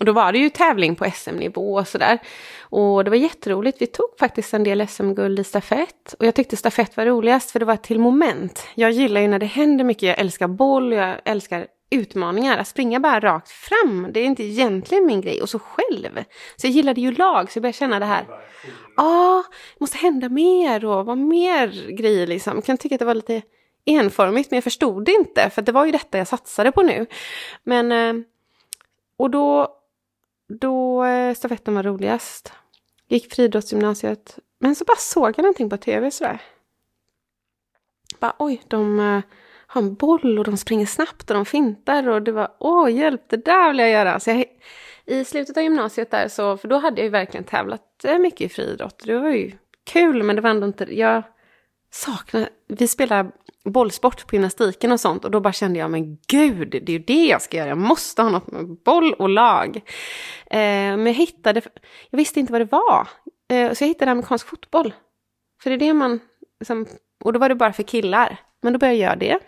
och 0.00 0.06
då 0.06 0.12
var 0.12 0.32
det 0.32 0.38
ju 0.38 0.50
tävling 0.50 0.96
på 0.96 1.10
SM-nivå 1.14 1.74
och 1.74 1.88
sådär. 1.88 2.18
Och 2.60 3.04
det 3.04 3.10
var 3.10 3.16
jätteroligt. 3.16 3.82
Vi 3.82 3.86
tog 3.86 4.18
faktiskt 4.18 4.54
en 4.54 4.64
del 4.64 4.88
SM-guld 4.88 5.38
i 5.38 5.44
stafett. 5.44 6.14
Och 6.18 6.26
jag 6.26 6.34
tyckte 6.34 6.56
stafett 6.56 6.96
var 6.96 7.06
roligast 7.06 7.50
för 7.50 7.58
det 7.58 7.64
var 7.64 7.74
ett 7.74 7.82
till 7.82 8.00
moment. 8.00 8.66
Jag 8.74 8.90
gillar 8.90 9.20
ju 9.20 9.28
när 9.28 9.38
det 9.38 9.46
händer 9.46 9.84
mycket. 9.84 10.02
Jag 10.02 10.18
älskar 10.18 10.48
boll 10.48 10.92
och 10.92 10.98
jag 10.98 11.16
älskar 11.24 11.66
utmaningar. 11.90 12.58
Att 12.58 12.68
springa 12.68 13.00
bara 13.00 13.20
rakt 13.20 13.50
fram, 13.50 14.06
det 14.12 14.20
är 14.20 14.24
inte 14.24 14.42
egentligen 14.42 15.06
min 15.06 15.20
grej. 15.20 15.42
Och 15.42 15.48
så 15.48 15.58
själv. 15.58 16.24
Så 16.56 16.66
jag 16.66 16.72
gillade 16.72 17.00
ju 17.00 17.12
lag, 17.12 17.52
så 17.52 17.56
jag 17.56 17.62
började 17.62 17.78
känna 17.78 17.98
det 17.98 18.06
här. 18.06 18.24
Ja, 18.96 19.04
ah, 19.04 19.44
det 19.74 19.80
måste 19.80 19.98
hända 19.98 20.28
mer 20.28 20.84
och 20.84 21.06
vara 21.06 21.16
mer 21.16 21.96
grejer 21.96 22.26
liksom. 22.26 22.54
Jag 22.54 22.64
kan 22.64 22.76
tycka 22.76 22.94
att 22.94 22.98
det 22.98 23.04
var 23.04 23.14
lite 23.14 23.42
enformigt, 23.84 24.50
men 24.50 24.56
jag 24.56 24.64
förstod 24.64 25.04
det 25.04 25.12
inte. 25.12 25.50
För 25.50 25.62
det 25.62 25.72
var 25.72 25.84
ju 25.84 25.92
detta 25.92 26.18
jag 26.18 26.28
satsade 26.28 26.72
på 26.72 26.82
nu. 26.82 27.06
Men, 27.64 27.92
eh, 27.92 28.24
och 29.16 29.30
då 29.30 29.76
då 30.50 31.04
eh, 31.04 31.34
stafetten 31.34 31.74
var 31.74 31.82
roligast. 31.82 32.52
Gick 33.08 33.34
friidrottsgymnasiet. 33.34 34.38
Men 34.60 34.74
så 34.74 34.84
bara 34.84 34.96
såg 34.96 35.28
jag 35.28 35.38
någonting 35.38 35.70
på 35.70 35.76
tv 35.76 36.10
sådär. 36.10 36.42
Bara 38.20 38.34
oj, 38.38 38.62
de 38.68 39.00
eh, 39.00 39.20
har 39.66 39.82
en 39.82 39.94
boll 39.94 40.38
och 40.38 40.44
de 40.44 40.56
springer 40.56 40.86
snabbt 40.86 41.30
och 41.30 41.36
de 41.36 41.46
fintar 41.46 42.08
och 42.08 42.22
det 42.22 42.32
var 42.32 42.56
åh 42.58 42.92
hjälp, 42.92 43.22
det 43.28 43.44
där 43.44 43.68
vill 43.68 43.78
jag 43.78 43.90
göra. 43.90 44.20
Så 44.20 44.30
jag, 44.30 44.44
I 45.06 45.24
slutet 45.24 45.56
av 45.56 45.62
gymnasiet 45.62 46.10
där 46.10 46.28
så, 46.28 46.56
för 46.56 46.68
då 46.68 46.78
hade 46.78 47.00
jag 47.00 47.04
ju 47.04 47.10
verkligen 47.10 47.44
tävlat 47.44 48.04
eh, 48.04 48.18
mycket 48.18 48.40
i 48.40 48.48
friidrott. 48.48 49.02
Det 49.04 49.18
var 49.18 49.28
ju 49.28 49.52
kul 49.84 50.22
men 50.22 50.36
det 50.36 50.42
var 50.42 50.50
ändå 50.50 50.66
inte, 50.66 50.98
jag 50.98 51.22
saknar, 51.90 52.48
vi 52.68 52.88
spelar 52.88 53.30
bollsport 53.64 54.26
på 54.26 54.34
gymnastiken 54.34 54.92
och 54.92 55.00
sånt 55.00 55.24
och 55.24 55.30
då 55.30 55.40
bara 55.40 55.52
kände 55.52 55.78
jag 55.78 55.90
men 55.90 56.18
gud, 56.26 56.70
det 56.70 56.88
är 56.88 56.90
ju 56.90 56.98
det 56.98 57.26
jag 57.26 57.42
ska 57.42 57.56
göra, 57.56 57.68
jag 57.68 57.78
måste 57.78 58.22
ha 58.22 58.30
något 58.30 58.46
med 58.46 58.66
boll 58.84 59.14
och 59.14 59.28
lag. 59.28 59.76
Eh, 60.46 60.96
men 60.96 61.06
jag 61.06 61.14
hittade, 61.14 61.62
jag 62.10 62.16
visste 62.16 62.40
inte 62.40 62.52
vad 62.52 62.60
det 62.60 62.72
var, 62.72 63.08
eh, 63.50 63.72
så 63.72 63.84
jag 63.84 63.88
hittade 63.88 64.10
amerikansk 64.10 64.46
fotboll. 64.46 64.94
För 65.62 65.70
det 65.70 65.76
är 65.76 65.78
det 65.78 65.94
man, 65.94 66.20
liksom, 66.60 66.86
och 67.24 67.32
då 67.32 67.38
var 67.38 67.48
det 67.48 67.54
bara 67.54 67.72
för 67.72 67.82
killar, 67.82 68.36
men 68.62 68.72
då 68.72 68.78
började 68.78 68.98
jag 68.98 69.06
göra 69.08 69.16
det. 69.16 69.38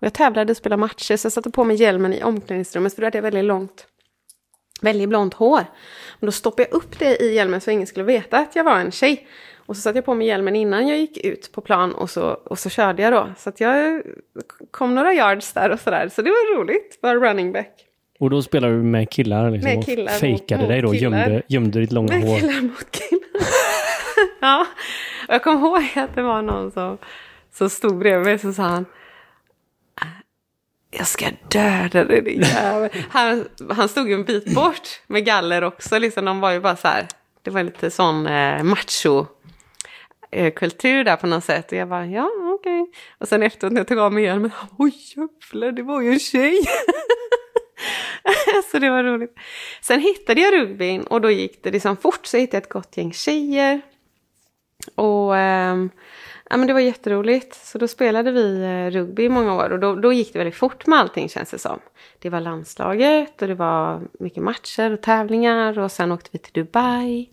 Och 0.00 0.06
jag 0.06 0.12
tävlade 0.12 0.52
och 0.52 0.56
spelade 0.56 0.80
matcher 0.80 1.16
så 1.16 1.26
jag 1.26 1.32
satte 1.32 1.50
på 1.50 1.64
mig 1.64 1.76
hjälmen 1.76 2.12
i 2.12 2.22
omklädningsrummet 2.22 2.94
för 2.94 3.02
då 3.02 3.06
hade 3.06 3.18
jag 3.18 3.22
väldigt 3.22 3.44
långt, 3.44 3.86
väldigt 4.80 5.08
blont 5.08 5.34
hår. 5.34 5.64
Men 6.20 6.26
då 6.26 6.32
stoppade 6.32 6.68
jag 6.70 6.76
upp 6.76 6.98
det 6.98 7.22
i 7.22 7.34
hjälmen 7.34 7.60
så 7.60 7.70
ingen 7.70 7.86
skulle 7.86 8.04
veta 8.04 8.38
att 8.38 8.56
jag 8.56 8.64
var 8.64 8.78
en 8.78 8.92
tjej. 8.92 9.28
Och 9.68 9.76
så 9.76 9.82
satte 9.82 9.98
jag 9.98 10.04
på 10.04 10.14
mig 10.14 10.26
hjälmen 10.26 10.56
innan 10.56 10.88
jag 10.88 10.98
gick 10.98 11.24
ut 11.24 11.52
på 11.52 11.60
plan 11.60 11.94
och 11.94 12.10
så, 12.10 12.22
och 12.22 12.58
så 12.58 12.70
körde 12.70 13.02
jag 13.02 13.12
då. 13.12 13.32
Så 13.36 13.52
jag 13.58 14.02
kom 14.70 14.94
några 14.94 15.14
yards 15.14 15.52
där 15.52 15.70
och 15.70 15.80
sådär. 15.80 16.08
Så 16.08 16.22
det 16.22 16.30
var 16.30 16.58
roligt, 16.58 16.98
bara 17.02 17.14
running 17.14 17.52
back. 17.52 17.72
Och 18.20 18.30
då 18.30 18.42
spelar 18.42 18.68
du 18.70 18.76
med 18.76 19.10
killar 19.10 19.50
liksom, 19.50 19.74
Med 19.74 19.84
killar 19.86 20.04
och 20.04 20.20
fejkade 20.20 20.66
dig 20.66 20.82
då, 20.82 20.92
killar. 20.92 21.18
gömde, 21.18 21.42
gömde 21.48 21.80
ditt 21.80 21.92
långa 21.92 22.12
Med 22.12 22.22
hår. 22.22 22.38
killar 22.38 22.62
mot 22.62 22.90
killar. 22.90 23.48
ja, 24.40 24.66
och 25.28 25.34
jag 25.34 25.42
kommer 25.42 25.60
ihåg 25.68 26.04
att 26.04 26.14
det 26.14 26.22
var 26.22 26.42
någon 26.42 26.70
som, 26.70 26.98
som 27.52 27.70
stod 27.70 27.98
bredvid 27.98 28.26
mig 28.26 28.38
så 28.38 28.52
sa 28.52 28.62
han 28.62 28.84
jag 30.90 31.06
ska 31.06 31.26
döda 31.48 32.04
dig 32.04 32.22
din 32.22 32.40
jävel. 32.42 32.90
Han, 33.10 33.48
han 33.70 33.88
stod 33.88 34.08
ju 34.08 34.14
en 34.14 34.24
bit 34.24 34.54
bort 34.54 34.88
med 35.06 35.24
galler 35.24 35.64
också. 35.64 35.98
Liksom, 35.98 36.24
de 36.24 36.40
var 36.40 36.52
ju 36.52 36.60
bara 36.60 36.76
så 36.76 36.88
här. 36.88 37.06
Det 37.42 37.50
var 37.50 37.62
lite 37.62 37.90
sån 37.90 38.26
eh, 38.26 38.62
macho 38.62 39.26
Eh, 40.30 40.52
kultur 40.52 41.04
där 41.04 41.16
på 41.16 41.26
något 41.26 41.44
sätt. 41.44 41.72
Och 41.72 41.78
jag 41.78 41.88
bara, 41.88 42.06
ja 42.06 42.30
okej. 42.54 42.86
Och 43.18 43.28
sen 43.28 43.42
efteråt 43.42 43.72
när 43.72 43.80
jag 43.80 43.88
tog 43.88 43.98
av 43.98 44.12
mig 44.12 44.24
hjälmen, 44.24 44.50
oj 44.78 44.94
jävlar, 45.16 45.72
det 45.72 45.82
var 45.82 46.00
ju 46.00 46.12
en 46.12 46.18
tjej. 46.18 46.58
så 48.70 48.78
det 48.78 48.90
var 48.90 49.04
roligt. 49.04 49.34
Sen 49.82 50.00
hittade 50.00 50.40
jag 50.40 50.54
rugbyn 50.54 51.02
och 51.02 51.20
då 51.20 51.30
gick 51.30 51.62
det 51.62 51.70
liksom 51.70 51.96
fort. 51.96 52.26
Så 52.26 52.36
hittade 52.36 52.56
jag 52.56 52.62
ett 52.62 52.72
gott 52.72 52.96
gäng 52.96 53.12
tjejer. 53.12 53.80
Och 54.94 55.36
ähm, 55.36 55.90
ja, 56.50 56.56
men 56.56 56.66
det 56.66 56.72
var 56.72 56.80
jätteroligt. 56.80 57.54
Så 57.54 57.78
då 57.78 57.88
spelade 57.88 58.32
vi 58.32 58.62
eh, 58.62 58.90
rugby 58.90 59.22
i 59.22 59.28
många 59.28 59.54
år. 59.54 59.70
Och 59.70 59.78
då, 59.78 59.94
då 59.94 60.12
gick 60.12 60.32
det 60.32 60.38
väldigt 60.38 60.54
fort 60.54 60.86
med 60.86 60.98
allting 60.98 61.28
känns 61.28 61.50
det 61.50 61.58
som. 61.58 61.80
Det 62.18 62.30
var 62.30 62.40
landslaget 62.40 63.42
och 63.42 63.48
det 63.48 63.54
var 63.54 64.02
mycket 64.20 64.42
matcher 64.42 64.92
och 64.92 65.00
tävlingar. 65.00 65.78
Och 65.78 65.92
sen 65.92 66.12
åkte 66.12 66.30
vi 66.32 66.38
till 66.38 66.64
Dubai. 66.64 67.30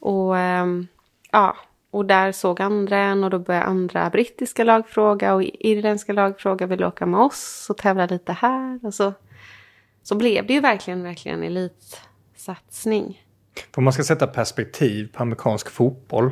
Och 0.00 0.38
ähm, 0.38 0.88
ja, 1.30 1.56
och 1.94 2.06
där 2.06 2.32
såg 2.32 2.60
andra 2.60 2.98
en 2.98 3.24
och 3.24 3.30
då 3.30 3.38
började 3.38 3.66
andra 3.66 4.10
brittiska 4.10 4.64
lag 4.64 4.88
fråga 4.88 5.34
och 5.34 5.42
irländska 5.42 6.12
lag 6.12 6.40
fråga 6.40 6.66
vill 6.66 6.84
åka 6.84 7.06
med 7.06 7.20
oss 7.20 7.66
och 7.70 7.76
tävla 7.76 8.06
lite 8.06 8.32
här. 8.32 8.80
Och 8.82 8.94
så, 8.94 9.12
så 10.02 10.14
blev 10.14 10.46
det 10.46 10.52
ju 10.52 10.60
verkligen, 10.60 11.02
verkligen 11.02 11.42
elitsatsning. 11.42 13.22
Om 13.76 13.84
man 13.84 13.92
ska 13.92 14.02
sätta 14.02 14.26
perspektiv 14.26 15.08
på 15.12 15.22
amerikansk 15.22 15.70
fotboll. 15.70 16.30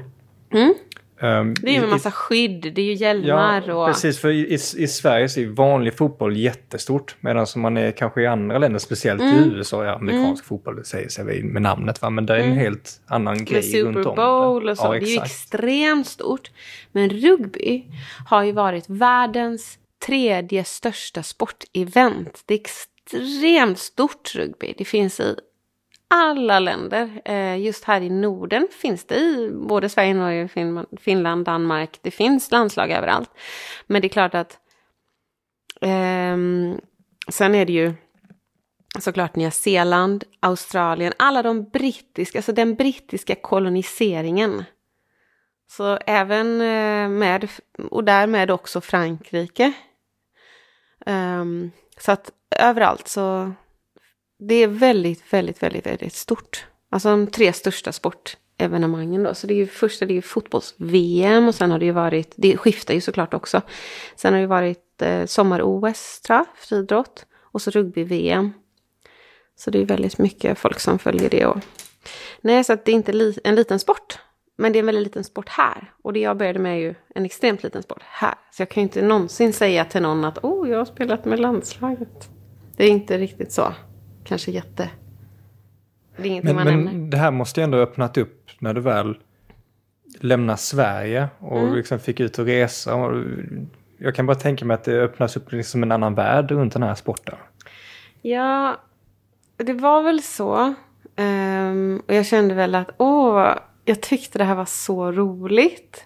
Mm. 0.51 0.75
Um, 1.23 1.55
Det 1.55 1.69
är 1.69 1.73
ju 1.73 1.85
en 1.85 1.91
massa 1.91 2.11
skydd, 2.11 2.73
det 2.75 2.81
är 2.83 2.87
ju 2.87 2.95
hjälmar 2.95 3.65
Ja, 3.67 3.75
och... 3.75 3.87
precis. 3.87 4.19
För 4.19 4.29
i, 4.31 4.55
i 4.55 4.87
Sverige 4.89 5.29
så 5.29 5.41
är 5.41 5.47
vanlig 5.47 5.95
fotboll 5.97 6.37
jättestort. 6.37 7.17
Medan 7.21 7.47
som 7.47 7.63
man 7.63 7.77
är 7.77 7.91
kanske 7.91 8.23
i 8.23 8.27
andra 8.27 8.59
länder, 8.59 8.79
speciellt 8.79 9.23
Mm. 9.23 9.35
i 9.35 9.57
USA, 9.57 9.85
ja, 9.85 9.95
amerikansk 9.95 10.45
fotboll, 10.45 10.77
det 10.77 10.85
säger 10.85 11.09
sig 11.09 11.43
med 11.43 11.63
namnet 11.63 12.03
va. 12.03 12.11
Men 12.11 12.27
det 12.27 12.35
är 12.37 12.39
en 12.41 12.53
helt 12.53 13.01
annan 13.07 13.35
Mm. 13.35 13.39
Med 13.45 13.49
grej 13.49 13.63
Super 13.63 13.93
runt 13.93 14.07
om. 14.07 14.17
Bowl 14.17 14.69
och 14.69 14.79
så. 14.79 14.85
Ja, 14.85 14.91
det 14.91 14.97
är 14.99 15.07
ju 15.17 15.17
extremt 15.23 16.07
stort. 16.07 16.51
Men 16.93 17.11
rugby 17.11 17.85
har 18.29 18.43
ju 18.45 18.53
varit 18.53 18.89
världens 18.89 19.79
tredje 20.07 20.65
största 20.65 21.23
sportevent. 21.23 22.43
Det 22.47 22.55
är 22.55 22.59
extremt 22.61 23.79
stort 23.79 24.35
rugby. 24.35 24.75
Det 24.79 24.85
finns 24.85 25.21
i 25.21 25.35
alla 26.15 26.59
länder. 26.59 27.23
Eh, 27.25 27.61
just 27.61 27.85
här 27.85 28.01
i 28.01 28.11
Norden 28.11 28.69
finns 28.81 29.05
det 29.05 29.15
i 29.15 29.51
både 29.53 29.89
Sverige, 29.89 30.15
Norge, 30.15 30.49
Finland, 31.01 31.45
Danmark. 31.45 31.99
Det 32.03 32.11
finns 32.11 32.51
landslag 32.51 32.91
överallt. 32.91 33.31
Men 33.87 34.03
det 34.03 34.07
är 34.07 34.09
klart 34.09 34.35
att 34.35 34.59
ehm, 35.81 36.81
sen 37.29 37.55
är 37.55 37.67
det 37.67 37.73
ju 37.73 37.95
såklart 38.99 39.37
Nya 39.37 39.51
Zeeland, 39.51 40.25
Australien, 40.41 41.13
alla 41.17 41.43
de 41.43 41.65
brittiska, 41.65 42.39
alltså 42.39 42.53
den 42.53 42.75
brittiska 42.75 43.35
koloniseringen. 43.35 44.65
Så 45.71 45.99
även 46.07 46.61
eh, 46.61 47.09
med, 47.09 47.49
och 47.91 48.05
därmed 48.05 48.51
också 48.51 48.81
Frankrike. 48.81 49.73
Um, 51.07 51.71
så 51.99 52.13
att 52.13 52.33
överallt 52.57 53.09
så, 53.09 53.53
det 54.49 54.55
är 54.55 54.67
väldigt, 54.67 55.33
väldigt, 55.33 55.63
väldigt, 55.63 55.87
väldigt 55.87 56.15
stort. 56.15 56.67
Alltså 56.91 57.09
de 57.09 57.27
tre 57.27 57.53
största 57.53 57.93
sportevenemangen 57.93 59.23
då. 59.23 59.35
Så 59.35 59.47
det 59.47 59.55
är 59.55 59.57
ju 59.57 59.67
första, 59.67 60.07
det 60.07 60.13
är 60.13 60.17
ju 60.17 60.23
fotbolls-VM 60.23 61.49
och 61.49 61.55
sen 61.55 61.71
har 61.71 61.79
det 61.79 61.85
ju 61.85 61.93
varit, 61.93 62.33
det 62.37 62.57
skiftar 62.57 62.95
ju 62.95 63.01
såklart 63.01 63.35
också. 63.35 63.63
Sen 64.17 64.33
har 64.33 64.39
det 64.39 64.43
ju 64.43 64.47
varit 64.47 65.03
eh, 65.03 65.27
sommar-OS 65.27 66.21
tror 66.21 66.39
jag, 66.39 66.47
friidrott. 66.57 67.27
Och 67.41 67.63
så 67.63 67.71
rugby-VM. 67.71 68.53
Så 69.57 69.71
det 69.71 69.79
är 69.79 69.85
väldigt 69.85 70.19
mycket 70.19 70.59
folk 70.59 70.81
som 70.81 70.99
följer 70.99 71.31
det. 71.31 71.47
Och... 71.47 71.59
Nej, 72.41 72.65
så 72.65 72.73
att 72.73 72.85
det 72.85 72.93
är 72.93 72.97
inte 72.97 73.13
li- 73.13 73.39
en 73.45 73.55
liten 73.55 73.79
sport. 73.79 74.19
Men 74.57 74.73
det 74.73 74.79
är 74.79 74.81
en 74.81 74.87
väldigt 74.87 75.05
liten 75.05 75.25
sport 75.25 75.49
här. 75.49 75.93
Och 76.03 76.13
det 76.13 76.21
jag 76.21 76.37
började 76.37 76.59
med 76.59 76.73
är 76.73 76.81
ju 76.81 76.95
en 77.15 77.25
extremt 77.25 77.63
liten 77.63 77.83
sport 77.83 78.03
här. 78.03 78.35
Så 78.51 78.63
jag 78.63 78.69
kan 78.69 78.81
ju 78.81 78.83
inte 78.83 79.03
någonsin 79.03 79.53
säga 79.53 79.85
till 79.85 80.03
någon 80.03 80.25
att 80.25 80.39
oh, 80.45 80.71
jag 80.71 80.79
har 80.79 80.85
spelat 80.85 81.25
med 81.25 81.41
landslaget. 81.41 82.29
Det 82.77 82.85
är 82.85 82.89
inte 82.89 83.19
riktigt 83.19 83.53
så. 83.53 83.73
Kanske 84.25 84.51
jätte... 84.51 84.91
Det 86.17 86.23
är 86.23 86.27
ingenting 86.27 86.57
Men, 86.57 86.65
man 86.65 86.75
nämner. 86.75 86.93
men 86.93 87.11
det 87.11 87.17
här 87.17 87.31
måste 87.31 87.61
ju 87.61 87.65
ändå 87.65 87.79
ha 87.79 87.83
öppnat 87.83 88.17
upp 88.17 88.51
när 88.59 88.75
du 88.75 88.81
väl 88.81 89.19
lämnar 90.21 90.57
Sverige 90.57 91.29
och 91.39 91.59
Mm. 91.59 91.75
liksom 91.75 91.99
fick 91.99 92.21
ut 92.21 92.39
och 92.39 92.47
resa. 92.47 92.95
Och 92.95 93.25
jag 93.99 94.15
kan 94.15 94.27
bara 94.27 94.35
tänka 94.37 94.65
mig 94.65 94.75
att 94.75 94.85
det 94.85 95.01
öppnas 95.03 95.37
upp 95.37 95.53
liksom 95.53 95.83
en 95.83 95.93
annan 95.93 96.15
värld 96.15 96.51
runt 96.51 96.73
den 96.73 96.83
här 96.83 96.95
sporten. 96.95 97.35
Ja, 98.23 98.77
det 99.57 99.73
var 99.73 100.03
väl 100.03 100.23
så. 100.23 100.75
Ehm, 101.17 102.03
och 102.09 102.15
jag 102.15 102.27
kände 102.27 102.55
väl 102.55 102.75
att 102.75 102.91
åh, 102.97 103.55
jag 103.85 104.01
tyckte 104.01 104.39
det 104.39 104.45
här 104.45 104.55
var 104.55 104.65
så 104.65 105.13
roligt. 105.13 106.05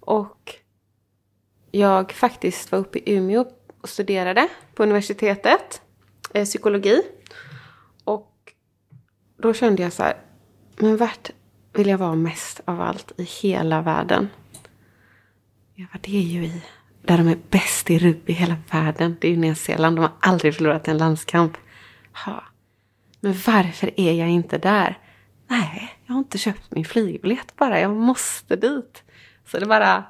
Och 0.00 0.54
jag 1.70 2.12
faktiskt 2.12 2.72
var 2.72 2.78
uppe 2.78 2.98
i 2.98 3.14
Umeå 3.14 3.44
och 3.80 3.88
studerade 3.88 4.48
på 4.74 4.82
universitetet, 4.82 5.82
eh, 6.34 6.44
psykologi. 6.44 7.02
Då 9.38 9.54
kände 9.54 9.82
jag 9.82 9.92
så 9.92 10.02
här, 10.02 10.16
men 10.76 10.96
vart 10.96 11.30
vill 11.72 11.88
jag 11.88 11.98
vara 11.98 12.14
mest 12.14 12.60
av 12.64 12.80
allt 12.80 13.12
i 13.16 13.22
hela 13.22 13.82
världen? 13.82 14.28
Ja, 15.74 15.86
det 16.00 16.16
är 16.16 16.22
ju 16.22 16.44
i 16.44 16.62
där 17.08 17.18
de 17.18 17.28
är 17.28 17.38
bäst 17.50 17.90
i 17.90 17.98
rugby 17.98 18.32
i 18.32 18.36
hela 18.36 18.56
världen. 18.70 19.16
Det 19.20 19.28
är 19.28 19.30
ju 19.30 19.36
Nya 19.36 19.54
Zeeland. 19.54 19.96
De 19.96 20.02
har 20.02 20.12
aldrig 20.20 20.54
förlorat 20.54 20.88
en 20.88 20.98
landskamp. 20.98 21.56
Ha. 22.24 22.44
Men 23.20 23.34
varför 23.46 23.90
är 23.96 24.12
jag 24.12 24.28
inte 24.28 24.58
där? 24.58 24.98
Nej, 25.46 25.98
jag 26.06 26.14
har 26.14 26.18
inte 26.18 26.38
köpt 26.38 26.70
min 26.70 26.84
flygbiljett 26.84 27.56
bara. 27.56 27.80
Jag 27.80 27.96
måste 27.96 28.56
dit. 28.56 29.02
Så 29.46 29.58
det 29.58 29.66
bara 29.66 30.04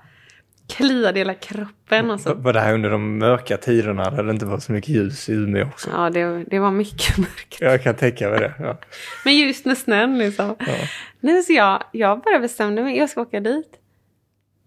kliade 0.69 1.19
hela 1.19 1.35
kroppen. 1.35 2.11
Och 2.11 2.21
så. 2.21 2.35
Var 2.35 2.53
det 2.53 2.61
här 2.61 2.75
under 2.75 2.91
de 2.91 3.19
mörka 3.19 3.57
tiderna 3.57 4.11
där 4.11 4.23
det 4.23 4.31
inte 4.31 4.47
var 4.47 4.59
så 4.59 4.73
mycket 4.73 4.91
ljus 4.91 5.29
i 5.29 5.33
Umeå 5.33 5.67
också? 5.67 5.91
Ja, 5.93 6.11
det, 6.11 6.45
det 6.45 6.59
var 6.59 6.71
mycket 6.71 7.19
mörkt. 7.19 7.61
Jag 7.61 7.83
kan 7.83 7.95
tänka 7.95 8.31
mig 8.31 8.41
det. 8.41 8.55
Ja. 8.59 8.79
Men 9.25 9.37
just 9.37 9.65
med 9.65 9.79
snön 9.79 10.19
liksom. 10.19 10.57
Ja. 10.59 10.75
Nej, 11.21 11.43
så 11.43 11.53
jag, 11.53 11.85
jag 11.93 12.23
bara 12.23 12.39
bestämde 12.39 12.83
mig. 12.83 12.99
Jag 12.99 13.11
ska 13.11 13.21
åka 13.21 13.41
dit. 13.41 13.79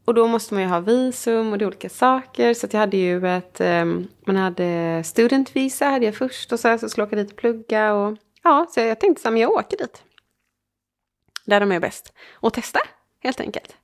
Och 0.06 0.14
då 0.14 0.28
måste 0.28 0.54
man 0.54 0.64
ju 0.64 0.70
ha 0.70 0.80
visum 0.80 1.52
och 1.52 1.58
det 1.58 1.66
är 1.66 1.68
olika 1.68 1.90
saker. 1.90 2.54
Så 2.54 2.68
jag 2.72 2.80
hade 2.80 2.98
ju 2.98 3.28
ett, 3.28 3.62
um, 3.62 4.08
man 4.26 4.36
hade 4.36 5.02
student 5.06 5.56
visa 5.56 5.86
hade 5.86 6.06
jag 6.06 6.16
först 6.16 6.52
och 6.52 6.60
så, 6.60 6.68
här, 6.68 6.78
så 6.78 6.90
skulle 6.90 7.02
jag 7.02 7.08
åka 7.08 7.16
dit 7.16 7.32
och 7.32 7.38
plugga. 7.38 7.94
Och, 7.94 8.18
ja, 8.44 8.68
så 8.70 8.80
jag 8.80 9.00
tänkte 9.00 9.22
så 9.22 9.28
här, 9.28 9.34
men 9.34 9.42
jag 9.42 9.52
åker 9.52 9.78
dit. 9.78 10.04
Där 11.46 11.60
de 11.60 11.72
är 11.72 11.80
bäst. 11.80 12.14
Och 12.34 12.54
testa, 12.54 12.80
helt 13.24 13.40
enkelt. 13.40 13.76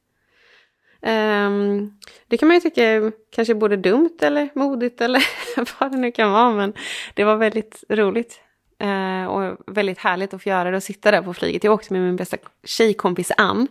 Um, 1.01 1.99
det 2.27 2.37
kan 2.37 2.47
man 2.47 2.55
ju 2.55 2.61
tycka 2.61 2.83
är 2.83 3.11
kanske 3.31 3.55
både 3.55 3.77
dumt 3.77 4.17
eller 4.21 4.49
modigt 4.55 5.01
eller 5.01 5.23
vad 5.79 5.91
det 5.91 5.97
nu 5.97 6.11
kan 6.11 6.31
vara. 6.31 6.51
Men 6.51 6.73
det 7.13 7.23
var 7.23 7.35
väldigt 7.35 7.83
roligt. 7.89 8.41
uh, 8.83 9.25
och 9.25 9.57
väldigt 9.67 9.97
härligt 9.97 10.33
att 10.33 10.43
få 10.43 10.49
göra 10.49 10.71
det 10.71 10.77
och 10.77 10.83
sitta 10.83 11.11
där 11.11 11.21
på 11.21 11.33
flyget. 11.33 11.63
Jag 11.63 11.73
åkte 11.73 11.93
med 11.93 12.01
min 12.01 12.15
bästa 12.15 12.37
tjejkompis 12.63 13.31
Ann. 13.37 13.67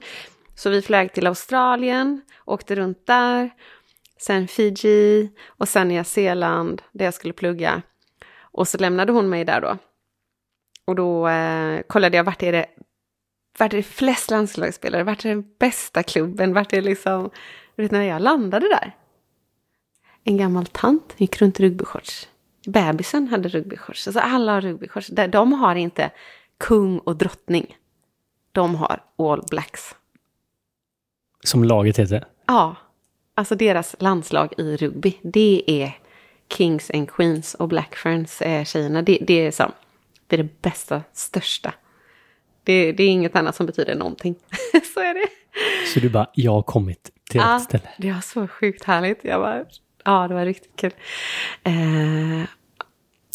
Så 0.54 0.70
vi 0.70 0.82
flög 0.82 1.12
till 1.12 1.26
Australien, 1.26 2.22
åkte 2.44 2.74
runt 2.74 3.06
där. 3.06 3.50
Sen 4.18 4.48
Fiji 4.48 5.30
och 5.46 5.68
sen 5.68 5.88
Nya 5.88 6.04
Zeeland 6.04 6.82
där 6.92 7.04
jag 7.04 7.14
skulle 7.14 7.32
plugga. 7.32 7.82
Och 8.40 8.68
så 8.68 8.78
lämnade 8.78 9.12
hon 9.12 9.28
mig 9.28 9.44
där 9.44 9.60
då. 9.60 9.78
Och 10.84 10.94
då 10.94 11.28
eh, 11.28 11.80
kollade 11.86 12.16
jag 12.16 12.24
vart 12.24 12.42
är 12.42 12.52
det 12.52 12.66
vart 13.58 13.72
är 13.72 13.76
det 13.76 13.82
flest 13.82 14.30
landslagsspelare? 14.30 15.04
Vart 15.04 15.24
är 15.24 15.28
den 15.28 15.44
bästa 15.58 16.02
klubben? 16.02 16.52
Vart 16.52 16.72
är 16.72 16.82
liksom... 16.82 17.30
Du 17.76 17.82
vet 17.82 17.90
när 17.92 18.02
jag 18.02 18.22
landade 18.22 18.68
där. 18.68 18.96
En 20.24 20.36
gammal 20.36 20.66
tant 20.66 21.14
gick 21.16 21.40
runt 21.40 21.60
i 21.60 21.62
rugbyshorts. 21.62 22.28
Bebisen 22.66 23.28
hade 23.28 23.48
rugbyshorts. 23.48 24.06
Alltså 24.06 24.20
alla 24.20 24.52
har 24.52 24.60
rugbyshorts. 24.60 25.10
De 25.28 25.52
har 25.52 25.74
inte 25.74 26.10
kung 26.58 26.98
och 26.98 27.16
drottning. 27.16 27.76
De 28.52 28.74
har 28.74 29.02
all 29.18 29.44
blacks. 29.50 29.94
Som 31.44 31.64
laget 31.64 31.98
heter. 31.98 32.24
Ja, 32.46 32.76
alltså 33.34 33.54
deras 33.54 33.96
landslag 33.98 34.52
i 34.58 34.76
rugby. 34.76 35.18
Det 35.22 35.64
är 35.66 35.98
Kings 36.48 36.90
and 36.90 37.10
Queens 37.10 37.54
och 37.54 37.68
Black 37.68 37.96
Ferns 37.96 38.42
är 38.42 38.64
tjejerna. 38.64 39.02
Det, 39.02 39.18
det 39.26 39.46
är 39.46 39.50
som, 39.50 39.72
det 40.26 40.36
är 40.36 40.42
det 40.42 40.62
bästa, 40.62 41.02
största. 41.12 41.74
Det, 42.66 42.92
det 42.92 43.02
är 43.02 43.08
inget 43.08 43.36
annat 43.36 43.56
som 43.56 43.66
betyder 43.66 43.94
någonting. 43.94 44.34
Så 44.94 45.00
är 45.00 45.14
det. 45.14 45.28
Så 45.94 46.00
du 46.00 46.08
bara, 46.08 46.30
jag 46.34 46.52
har 46.52 46.62
kommit 46.62 47.10
till 47.30 47.40
rätt 47.40 47.62
ställe. 47.62 47.88
Det 47.98 48.12
var 48.12 48.20
så 48.20 48.48
sjukt 48.48 48.84
härligt. 48.84 49.24
Jag 49.24 49.40
bara, 49.40 49.64
ja, 50.04 50.28
det 50.28 50.34
var 50.34 50.44
riktigt 50.44 50.76
kul. 50.76 50.94
Eh, 51.64 52.48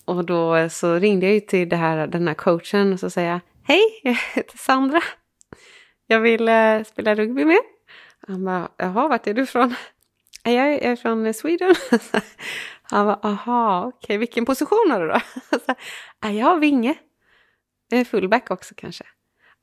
och 0.05 0.25
då 0.25 0.69
så 0.69 0.95
ringde 0.95 1.25
jag 1.25 1.33
ju 1.33 1.39
till 1.39 1.69
det 1.69 1.75
här, 1.75 2.07
den 2.07 2.27
här 2.27 2.33
coachen 2.35 2.93
och 2.93 2.99
så 2.99 3.09
säger 3.09 3.29
jag, 3.31 3.39
hej, 3.63 3.81
jag 4.03 4.17
heter 4.33 4.57
Sandra. 4.57 5.01
Jag 6.07 6.19
vill 6.19 6.47
eh, 6.47 6.83
spela 6.83 7.15
rugby 7.15 7.45
med. 7.45 7.59
Han 8.27 8.45
bara, 8.45 8.69
jaha, 8.77 9.07
vart 9.07 9.27
är 9.27 9.33
du 9.33 9.41
ifrån? 9.43 9.75
"Ja, 10.43 10.51
Jag 10.51 10.67
är 10.73 10.95
från 10.95 11.33
Sweden. 11.33 11.75
Han 12.83 13.05
bara, 13.05 13.19
aha, 13.23 13.85
okej, 13.95 14.17
vilken 14.17 14.45
position 14.45 14.87
har 14.91 15.01
du 15.01 15.07
då? 15.07 15.19
"Ja, 16.21 16.29
jag 16.29 16.45
har 16.45 16.59
vinge. 16.59 16.95
Jag 17.89 17.99
är 17.99 18.05
fullback 18.05 18.51
också 18.51 18.73
kanske. 18.77 19.03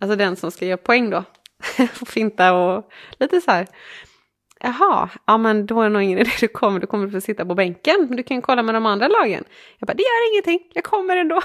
Alltså 0.00 0.16
den 0.16 0.37
som 0.37 0.50
ska 0.50 0.66
göra 0.66 0.76
poäng 0.76 1.11
då. 1.11 1.24
Och 2.00 2.08
finta 2.08 2.54
och 2.54 2.90
lite 3.18 3.40
så 3.40 3.50
här. 3.50 3.66
Jaha, 4.61 5.11
ja 5.26 5.38
men 5.38 5.66
då 5.66 5.80
är 5.80 5.84
det 5.84 5.90
nog 5.90 6.02
ingen 6.02 6.18
idé 6.18 6.30
du 6.40 6.48
kommer, 6.48 6.80
du 6.80 6.87
kommer 6.87 7.08
få 7.08 7.20
sitta 7.20 7.46
på 7.46 7.54
bänken. 7.54 8.06
Men 8.08 8.16
du 8.16 8.22
kan 8.22 8.42
kolla 8.42 8.62
med 8.62 8.74
de 8.74 8.87
andra 8.87 9.08
lagen. 9.08 9.44
Jag 9.78 9.87
bara, 9.87 9.94
det 9.94 10.02
gör 10.02 10.32
ingenting, 10.32 10.70
jag 10.74 10.84
kommer 10.84 11.16
ändå. 11.16 11.40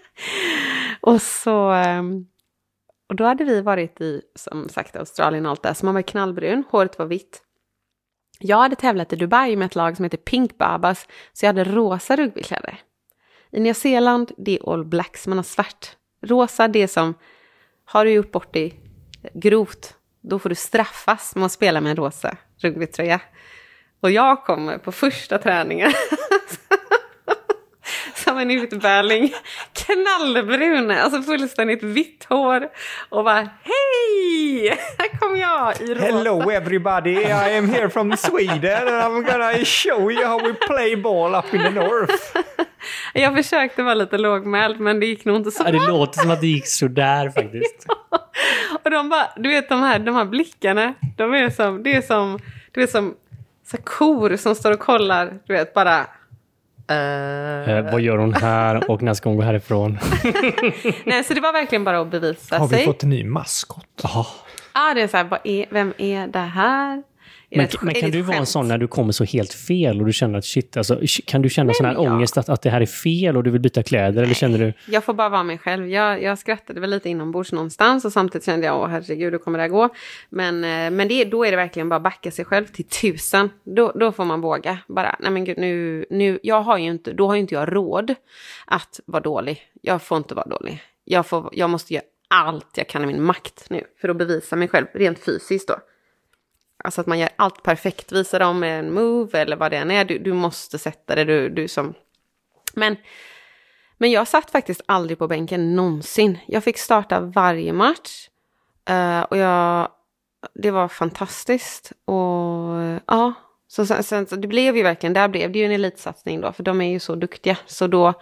och 1.00 1.22
så... 1.22 1.70
Ehm, 1.70 2.26
och 3.08 3.16
då 3.16 3.24
hade 3.24 3.44
vi 3.44 3.60
varit 3.60 4.00
i, 4.00 4.22
som 4.34 4.68
sagt, 4.68 4.96
Australien 4.96 5.46
och 5.46 5.50
allt 5.50 5.62
det, 5.62 5.74
Så 5.74 5.84
man 5.84 5.94
var 5.94 6.02
knallbrun, 6.02 6.64
håret 6.70 6.98
var 6.98 7.06
vitt. 7.06 7.42
Jag 8.38 8.56
hade 8.56 8.76
tävlat 8.76 9.12
i 9.12 9.16
Dubai 9.16 9.56
med 9.56 9.66
ett 9.66 9.74
lag 9.74 9.96
som 9.96 10.04
heter 10.04 10.18
Pink 10.18 10.58
Babas, 10.58 11.08
så 11.32 11.46
jag 11.46 11.48
hade 11.48 11.64
rosa 11.64 12.16
rugbykläder. 12.16 12.80
I 13.50 13.60
Nya 13.60 13.74
Zeeland, 13.74 14.32
det 14.36 14.58
är 14.58 14.72
All 14.72 14.84
Blacks, 14.84 15.26
man 15.26 15.38
har 15.38 15.42
svart. 15.42 15.96
Rosa, 16.22 16.68
det 16.68 16.82
är 16.82 16.86
som, 16.86 17.14
har 17.90 18.04
du 18.04 18.10
gjort 18.10 18.32
bort 18.32 18.52
dig 18.52 18.80
grovt, 19.34 19.94
då 20.20 20.38
får 20.38 20.48
du 20.48 20.54
straffas 20.54 21.34
med 21.36 21.44
att 21.44 21.52
spela 21.52 21.80
med 21.80 21.90
en 21.90 21.96
rosa 21.96 22.36
rugbytröja. 22.56 23.20
Och 24.00 24.10
jag 24.10 24.44
kommer 24.44 24.78
på 24.78 24.92
första 24.92 25.38
träningen 25.38 25.92
som 28.38 28.50
en 28.50 28.50
utbärling, 28.50 29.32
knallbrun, 29.72 30.90
alltså 30.90 31.22
fullständigt 31.22 31.82
vitt 31.82 32.26
hår 32.28 32.68
och 33.08 33.24
bara 33.24 33.48
hej, 33.62 34.68
här 34.98 35.18
kommer 35.18 35.36
jag 35.36 35.80
i 35.80 35.94
rosa. 35.94 36.06
Hello 36.06 36.50
everybody, 36.50 37.12
I 37.12 37.56
am 37.58 37.68
here 37.68 37.90
from 37.90 38.16
Sweden 38.16 38.88
and 38.88 38.88
I'm 38.88 39.32
gonna 39.32 39.64
show 39.64 40.12
you 40.12 40.26
how 40.26 40.38
we 40.38 40.54
play 40.54 40.96
ball 40.96 41.34
up 41.34 41.54
in 41.54 41.62
the 41.62 41.70
north. 41.70 42.36
Jag 43.14 43.36
försökte 43.36 43.82
vara 43.82 43.94
lite 43.94 44.18
lågmäld 44.18 44.80
men 44.80 45.00
det 45.00 45.06
gick 45.06 45.24
nog 45.24 45.36
inte 45.36 45.50
så 45.50 45.62
Ja, 45.66 45.72
det 45.72 45.86
låter 45.86 46.20
som 46.20 46.30
att 46.30 46.40
det 46.40 46.46
gick 46.46 46.66
sådär 46.66 47.30
faktiskt. 47.30 47.86
Och 48.84 48.90
de 48.90 49.08
bara, 49.08 49.28
du 49.36 49.48
vet 49.48 49.68
de 49.68 49.82
här, 49.82 49.98
de 49.98 50.14
här 50.14 50.24
blickarna, 50.24 50.94
de 51.16 51.34
är 51.34 51.50
som, 51.50 51.82
det 51.82 51.94
är 51.94 52.02
som, 52.02 52.38
det 52.72 52.82
är 52.82 52.86
som 52.86 53.14
så 53.70 53.76
kor 53.76 54.36
som 54.36 54.54
står 54.54 54.72
och 54.72 54.80
kollar, 54.80 55.38
du 55.46 55.52
vet 55.52 55.74
bara. 55.74 56.06
Eh, 56.90 57.92
vad 57.92 58.00
gör 58.00 58.18
hon 58.18 58.34
här 58.34 58.90
och 58.90 59.02
när 59.02 59.14
ska 59.14 59.28
hon 59.28 59.36
gå 59.36 59.42
härifrån? 59.42 59.98
Nej, 61.04 61.24
så 61.24 61.34
det 61.34 61.40
var 61.40 61.52
verkligen 61.52 61.84
bara 61.84 62.00
att 62.00 62.10
bevisa 62.10 62.58
Har 62.58 62.68
vi 62.68 62.76
sig. 62.76 62.84
fått 62.84 63.02
en 63.02 63.10
ny 63.10 63.24
maskot? 63.24 63.86
Ja, 64.74 64.94
det 64.94 65.02
är 65.02 65.08
så 65.08 65.16
här, 65.16 65.24
vad 65.24 65.40
är, 65.44 65.66
vem 65.70 65.92
är 65.98 66.26
det 66.26 66.38
här? 66.38 67.02
Men, 67.50 67.60
ett- 67.60 67.82
men 67.82 67.94
kan 67.94 68.10
du 68.10 68.22
vara 68.22 68.36
en 68.36 68.46
sån 68.46 68.68
när 68.68 68.78
du 68.78 68.86
kommer 68.88 69.12
så 69.12 69.24
helt 69.24 69.52
fel 69.52 70.00
och 70.00 70.06
du 70.06 70.12
känner 70.12 70.38
att 70.38 70.44
shit, 70.44 70.76
alltså, 70.76 71.00
kan 71.24 71.42
du 71.42 71.48
känna 71.48 71.72
sån 71.74 71.86
här 71.86 71.94
men 71.94 72.02
ja. 72.04 72.12
ångest 72.12 72.38
att, 72.38 72.48
att 72.48 72.62
det 72.62 72.70
här 72.70 72.80
är 72.80 72.86
fel 72.86 73.36
och 73.36 73.42
du 73.44 73.50
vill 73.50 73.60
byta 73.60 73.82
kläder 73.82 74.22
eller 74.22 74.34
känner 74.34 74.58
du? 74.58 74.72
Jag 74.86 75.04
får 75.04 75.14
bara 75.14 75.28
vara 75.28 75.42
mig 75.42 75.58
själv. 75.58 75.88
Jag, 75.88 76.22
jag 76.22 76.38
skrattade 76.38 76.80
väl 76.80 76.90
lite 76.90 77.08
inombords 77.08 77.52
någonstans 77.52 78.04
och 78.04 78.12
samtidigt 78.12 78.44
kände 78.46 78.66
jag, 78.66 78.80
åh 78.80 78.86
herregud, 78.88 79.32
hur 79.32 79.38
kommer 79.38 79.58
det 79.58 79.62
här 79.62 79.68
gå? 79.68 79.88
Men, 80.30 80.64
eh, 80.64 80.90
men 80.90 81.08
det, 81.08 81.24
då 81.24 81.44
är 81.44 81.50
det 81.50 81.56
verkligen 81.56 81.88
bara 81.88 82.00
backa 82.00 82.30
sig 82.30 82.44
själv 82.44 82.64
till 82.66 82.84
tusen. 82.84 83.50
Då, 83.64 83.92
då 83.94 84.12
får 84.12 84.24
man 84.24 84.40
våga. 84.40 84.78
Bara, 84.88 85.16
nej 85.20 85.30
men 85.30 85.44
gud, 85.44 85.58
nu, 85.58 86.04
nu, 86.10 86.38
jag 86.42 86.62
har 86.62 86.78
ju 86.78 86.84
inte, 86.86 87.12
då 87.12 87.26
har 87.26 87.34
ju 87.34 87.40
inte 87.40 87.54
jag 87.54 87.74
råd 87.76 88.14
att 88.66 89.00
vara 89.04 89.22
dålig. 89.22 89.62
Jag 89.82 90.02
får 90.02 90.18
inte 90.18 90.34
vara 90.34 90.46
dålig. 90.48 90.82
Jag, 91.04 91.26
får, 91.26 91.48
jag 91.52 91.70
måste 91.70 91.94
göra 91.94 92.04
allt 92.30 92.66
jag 92.76 92.88
kan 92.88 93.02
i 93.04 93.06
min 93.06 93.22
makt 93.22 93.66
nu 93.70 93.84
för 94.00 94.08
att 94.08 94.16
bevisa 94.16 94.56
mig 94.56 94.68
själv, 94.68 94.86
rent 94.94 95.18
fysiskt 95.18 95.68
då. 95.68 95.76
Alltså 96.84 97.00
att 97.00 97.06
man 97.06 97.18
gör 97.18 97.28
allt 97.36 97.62
perfekt, 97.62 98.12
visar 98.12 98.40
dem 98.40 98.62
en 98.62 98.94
move 98.94 99.38
eller 99.38 99.56
vad 99.56 99.70
det 99.70 99.76
än 99.76 99.90
är. 99.90 100.04
Du, 100.04 100.18
du 100.18 100.32
måste 100.32 100.78
sätta 100.78 101.14
det, 101.14 101.24
du, 101.24 101.48
du 101.48 101.68
som... 101.68 101.94
Men, 102.74 102.96
men 103.98 104.10
jag 104.10 104.28
satt 104.28 104.50
faktiskt 104.50 104.80
aldrig 104.86 105.18
på 105.18 105.28
bänken 105.28 105.76
någonsin. 105.76 106.38
Jag 106.46 106.64
fick 106.64 106.78
starta 106.78 107.20
varje 107.20 107.72
match. 107.72 108.28
Eh, 108.88 109.20
och 109.20 109.36
jag, 109.36 109.88
det 110.54 110.70
var 110.70 110.88
fantastiskt. 110.88 111.92
Och 112.04 113.00
ja, 113.06 113.32
så 113.68 113.86
sen, 113.86 114.02
sen, 114.02 114.26
så 114.26 114.36
det 114.36 114.48
blev 114.48 114.76
ju 114.76 114.82
verkligen, 114.82 115.12
där 115.12 115.28
blev 115.28 115.52
det 115.52 115.58
ju 115.58 115.64
en 115.64 115.72
elitsatsning 115.72 116.40
då. 116.40 116.52
För 116.52 116.62
de 116.62 116.80
är 116.80 116.90
ju 116.90 117.00
så 117.00 117.14
duktiga. 117.14 117.58
Så 117.66 117.86
då 117.86 118.14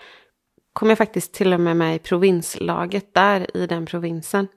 kom 0.73 0.89
jag 0.89 0.99
faktiskt 0.99 1.35
till 1.35 1.53
och 1.53 1.61
med 1.61 1.77
med 1.77 1.97
i 1.97 1.99
provinslaget 1.99 3.15
där 3.15 3.57
i 3.57 3.67
den 3.67 3.87
provinsen. 3.87 4.49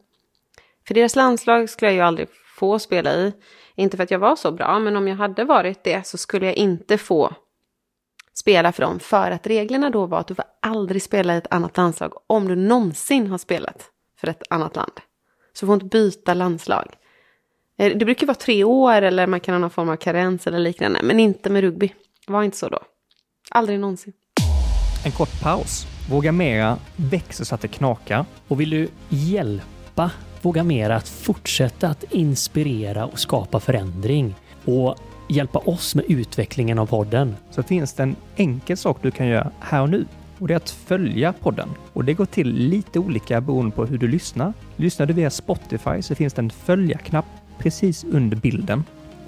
För 0.87 0.93
deras 0.93 1.15
landslag 1.15 1.69
skulle 1.69 1.91
jag 1.91 1.95
ju 1.95 2.01
aldrig 2.01 2.27
få 2.59 2.79
spela 2.79 3.13
i. 3.13 3.33
Inte 3.75 3.97
för 3.97 4.03
att 4.03 4.11
jag 4.11 4.19
var 4.19 4.35
så 4.35 4.51
bra, 4.51 4.79
men 4.79 4.95
om 4.95 5.07
jag 5.07 5.15
hade 5.15 5.43
varit 5.43 5.83
det 5.83 6.07
så 6.07 6.17
skulle 6.17 6.45
jag 6.45 6.55
inte 6.55 6.97
få 6.97 7.33
spela 8.33 8.71
för 8.71 8.81
dem. 8.81 8.99
För 8.99 9.31
att 9.31 9.47
reglerna 9.47 9.89
då 9.89 10.05
var 10.05 10.19
att 10.19 10.27
du 10.27 10.35
får 10.35 10.45
aldrig 10.61 11.01
spela 11.01 11.35
i 11.35 11.37
ett 11.37 11.53
annat 11.53 11.77
landslag 11.77 12.13
om 12.27 12.47
du 12.47 12.55
någonsin 12.55 13.27
har 13.27 13.37
spelat 13.37 13.85
för 14.19 14.27
ett 14.27 14.43
annat 14.49 14.75
land. 14.75 14.91
Så 15.53 15.65
du 15.65 15.67
får 15.67 15.73
inte 15.73 15.85
byta 15.85 16.33
landslag. 16.33 16.87
Eh, 17.77 17.97
det 17.97 18.05
brukar 18.05 18.27
vara 18.27 18.35
tre 18.35 18.63
år 18.63 19.01
eller 19.01 19.27
man 19.27 19.39
kan 19.39 19.53
ha 19.53 19.59
någon 19.59 19.69
form 19.69 19.89
av 19.89 19.95
karens 19.95 20.47
eller 20.47 20.59
liknande, 20.59 20.99
men 21.03 21.19
inte 21.19 21.49
med 21.49 21.61
rugby. 21.61 21.93
Det 22.27 22.33
var 22.33 22.43
inte 22.43 22.57
så 22.57 22.69
då. 22.69 22.79
Aldrig 23.51 23.79
någonsin. 23.79 24.13
En 25.05 25.11
kort 25.11 25.41
paus. 25.41 25.85
Våga 26.09 26.31
Mera 26.31 26.77
växer 26.95 27.45
så 27.45 27.55
att 27.55 27.61
det 27.61 27.67
knakar. 27.67 28.25
Och 28.47 28.61
vill 28.61 28.69
du 28.69 28.89
hjälpa 29.99 30.11
Våga 30.41 30.63
Mera 30.63 30.95
att 30.95 31.09
fortsätta 31.09 31.87
att 31.87 32.03
inspirera 32.11 33.05
och 33.05 33.19
skapa 33.19 33.59
förändring 33.59 34.35
och 34.65 34.95
hjälpa 35.29 35.59
oss 35.59 35.95
med 35.95 36.05
utvecklingen 36.07 36.79
av 36.79 36.85
podden? 36.85 37.35
Så 37.51 37.63
finns 37.63 37.93
det 37.93 38.03
en 38.03 38.15
enkel 38.35 38.77
sak 38.77 38.97
du 39.01 39.11
kan 39.11 39.27
göra 39.27 39.51
här 39.59 39.81
och 39.81 39.89
nu. 39.89 40.05
Och 40.39 40.47
det 40.47 40.53
är 40.53 40.57
att 40.57 40.69
följa 40.69 41.33
podden. 41.33 41.69
Och 41.93 42.05
det 42.05 42.13
går 42.13 42.25
till 42.25 42.53
lite 42.53 42.99
olika 42.99 43.41
beroende 43.41 43.75
på 43.75 43.85
hur 43.85 43.97
du 43.97 44.07
lyssnar. 44.07 44.53
Lyssnar 44.75 45.05
du 45.05 45.13
via 45.13 45.29
Spotify 45.29 46.01
så 46.01 46.15
finns 46.15 46.33
det 46.33 46.41
en 46.41 46.49
följa-knapp 46.49 47.25
precis 47.57 48.03
under 48.03 48.37
bilden. 48.37 48.83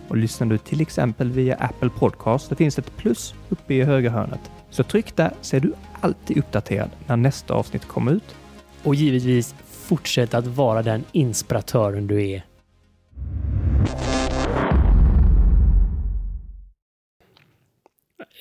Och 0.08 0.18
lyssnar 0.18 0.48
du 0.48 0.58
till 0.58 0.82
exempel 0.82 1.32
via 1.32 1.56
Apple 1.56 1.90
Podcast 1.90 2.48
så 2.48 2.56
finns 2.56 2.76
det 2.76 2.82
ett 2.82 2.98
plus 2.98 3.36
uppe 3.50 3.74
i 3.74 3.84
högra 3.84 4.12
hörnet. 4.12 4.52
Så 4.70 4.84
tryck 4.84 5.16
där 5.16 5.32
så 5.42 5.56
är 5.56 5.60
du 5.60 5.74
alltid 6.02 6.38
uppdaterad 6.38 6.90
när 7.08 7.18
nästa 7.18 7.54
avsnitt 7.54 7.88
kommer 7.88 8.12
ut. 8.12 8.36
Och 8.84 8.96
givetvis 8.96 9.56
fortsätt 9.92 10.34
att 10.34 10.48
vara 10.48 10.82
den 10.82 11.04
inspiratören 11.12 12.08
du 12.08 12.30
är. 12.30 12.44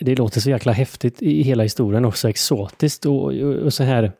Det 0.00 0.18
låter 0.18 0.40
så 0.40 0.50
jäkla 0.50 0.72
häftigt 0.72 1.22
i 1.22 1.42
hela 1.42 1.62
historien 1.62 2.04
också, 2.04 2.28
exotiskt 2.28 3.06
och, 3.06 3.24
och, 3.24 3.54
och 3.54 3.72
så 3.72 3.84
här 3.84 4.12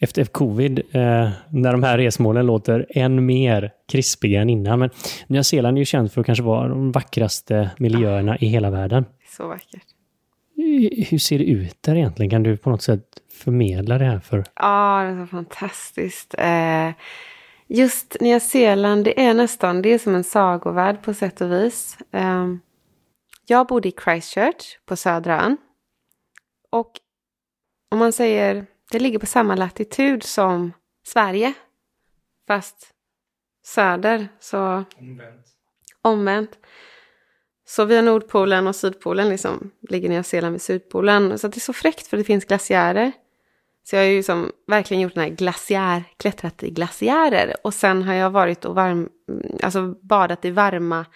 efter 0.00 0.24
covid, 0.24 0.78
eh, 0.78 1.30
när 1.50 1.72
de 1.72 1.82
här 1.82 1.98
resmålen 1.98 2.46
låter 2.46 2.86
än 2.90 3.26
mer 3.26 3.72
krispiga 3.92 4.40
än 4.40 4.50
innan. 4.50 4.78
Men 4.78 4.90
Nya 5.26 5.44
Zeeland 5.44 5.76
är 5.76 5.78
ju 5.78 5.84
känt 5.84 6.12
för 6.12 6.20
att 6.20 6.26
kanske 6.26 6.44
vara 6.44 6.68
de 6.68 6.92
vackraste 6.92 7.70
miljöerna 7.78 8.38
i 8.38 8.46
hela 8.46 8.70
världen. 8.70 9.04
Så 9.36 9.48
vackert. 9.48 9.91
Hur 11.10 11.18
ser 11.18 11.38
det 11.38 11.44
ut 11.44 11.82
där 11.82 11.96
egentligen? 11.96 12.30
Kan 12.30 12.42
du 12.42 12.56
på 12.56 12.70
något 12.70 12.82
sätt 12.82 13.04
förmedla 13.32 13.98
det 13.98 14.04
här 14.04 14.20
för 14.20 14.44
Ja, 14.54 15.02
det 15.02 15.10
är 15.10 15.26
så 15.26 15.30
fantastiskt. 15.30 16.34
Eh, 16.38 16.90
just 17.66 18.16
Nya 18.20 18.40
Zeeland, 18.40 19.04
det 19.04 19.20
är 19.20 19.34
nästan, 19.34 19.82
det 19.82 19.88
är 19.88 19.98
som 19.98 20.14
en 20.14 20.24
sagovärld 20.24 21.02
på 21.02 21.14
sätt 21.14 21.40
och 21.40 21.52
vis. 21.52 21.98
Eh, 22.10 22.46
jag 23.46 23.66
bodde 23.66 23.88
i 23.88 23.92
Christchurch 24.04 24.78
på 24.86 24.96
södra 24.96 25.42
ön. 25.42 25.56
Och 26.70 26.92
om 27.90 27.98
man 27.98 28.12
säger, 28.12 28.66
det 28.90 28.98
ligger 28.98 29.18
på 29.18 29.26
samma 29.26 29.54
latitud 29.54 30.22
som 30.22 30.72
Sverige. 31.06 31.52
Fast 32.46 32.90
söder, 33.64 34.28
så 34.40 34.84
omvänt. 36.02 36.58
Så 37.72 37.84
via 37.84 38.02
Nordpolen 38.02 38.66
och 38.66 38.76
Sydpolen 38.76 39.28
liksom 39.28 39.70
ligger 39.88 40.08
Nya 40.08 40.22
Zeeland 40.22 40.52
vid 40.52 40.62
Sydpolen. 40.62 41.38
Så 41.38 41.48
det 41.48 41.56
är 41.56 41.60
så 41.60 41.72
fräckt 41.72 42.06
för 42.06 42.16
det 42.16 42.24
finns 42.24 42.44
glaciärer. 42.44 43.12
Så 43.84 43.96
jag 43.96 44.02
har 44.02 44.08
ju 44.08 44.22
som 44.22 44.52
verkligen 44.66 45.00
gjort 45.00 45.14
den 45.14 45.22
här 45.22 45.30
glaciär, 45.30 46.04
klättrat 46.16 46.62
i 46.62 46.70
glaciärer. 46.70 47.54
Och 47.64 47.74
sen 47.74 48.02
har 48.02 48.14
jag 48.14 48.30
varit 48.30 48.64
och 48.64 48.74
varm, 48.74 49.08
alltså 49.62 49.94
badat 50.02 50.44
i 50.44 50.50
varma, 50.50 51.06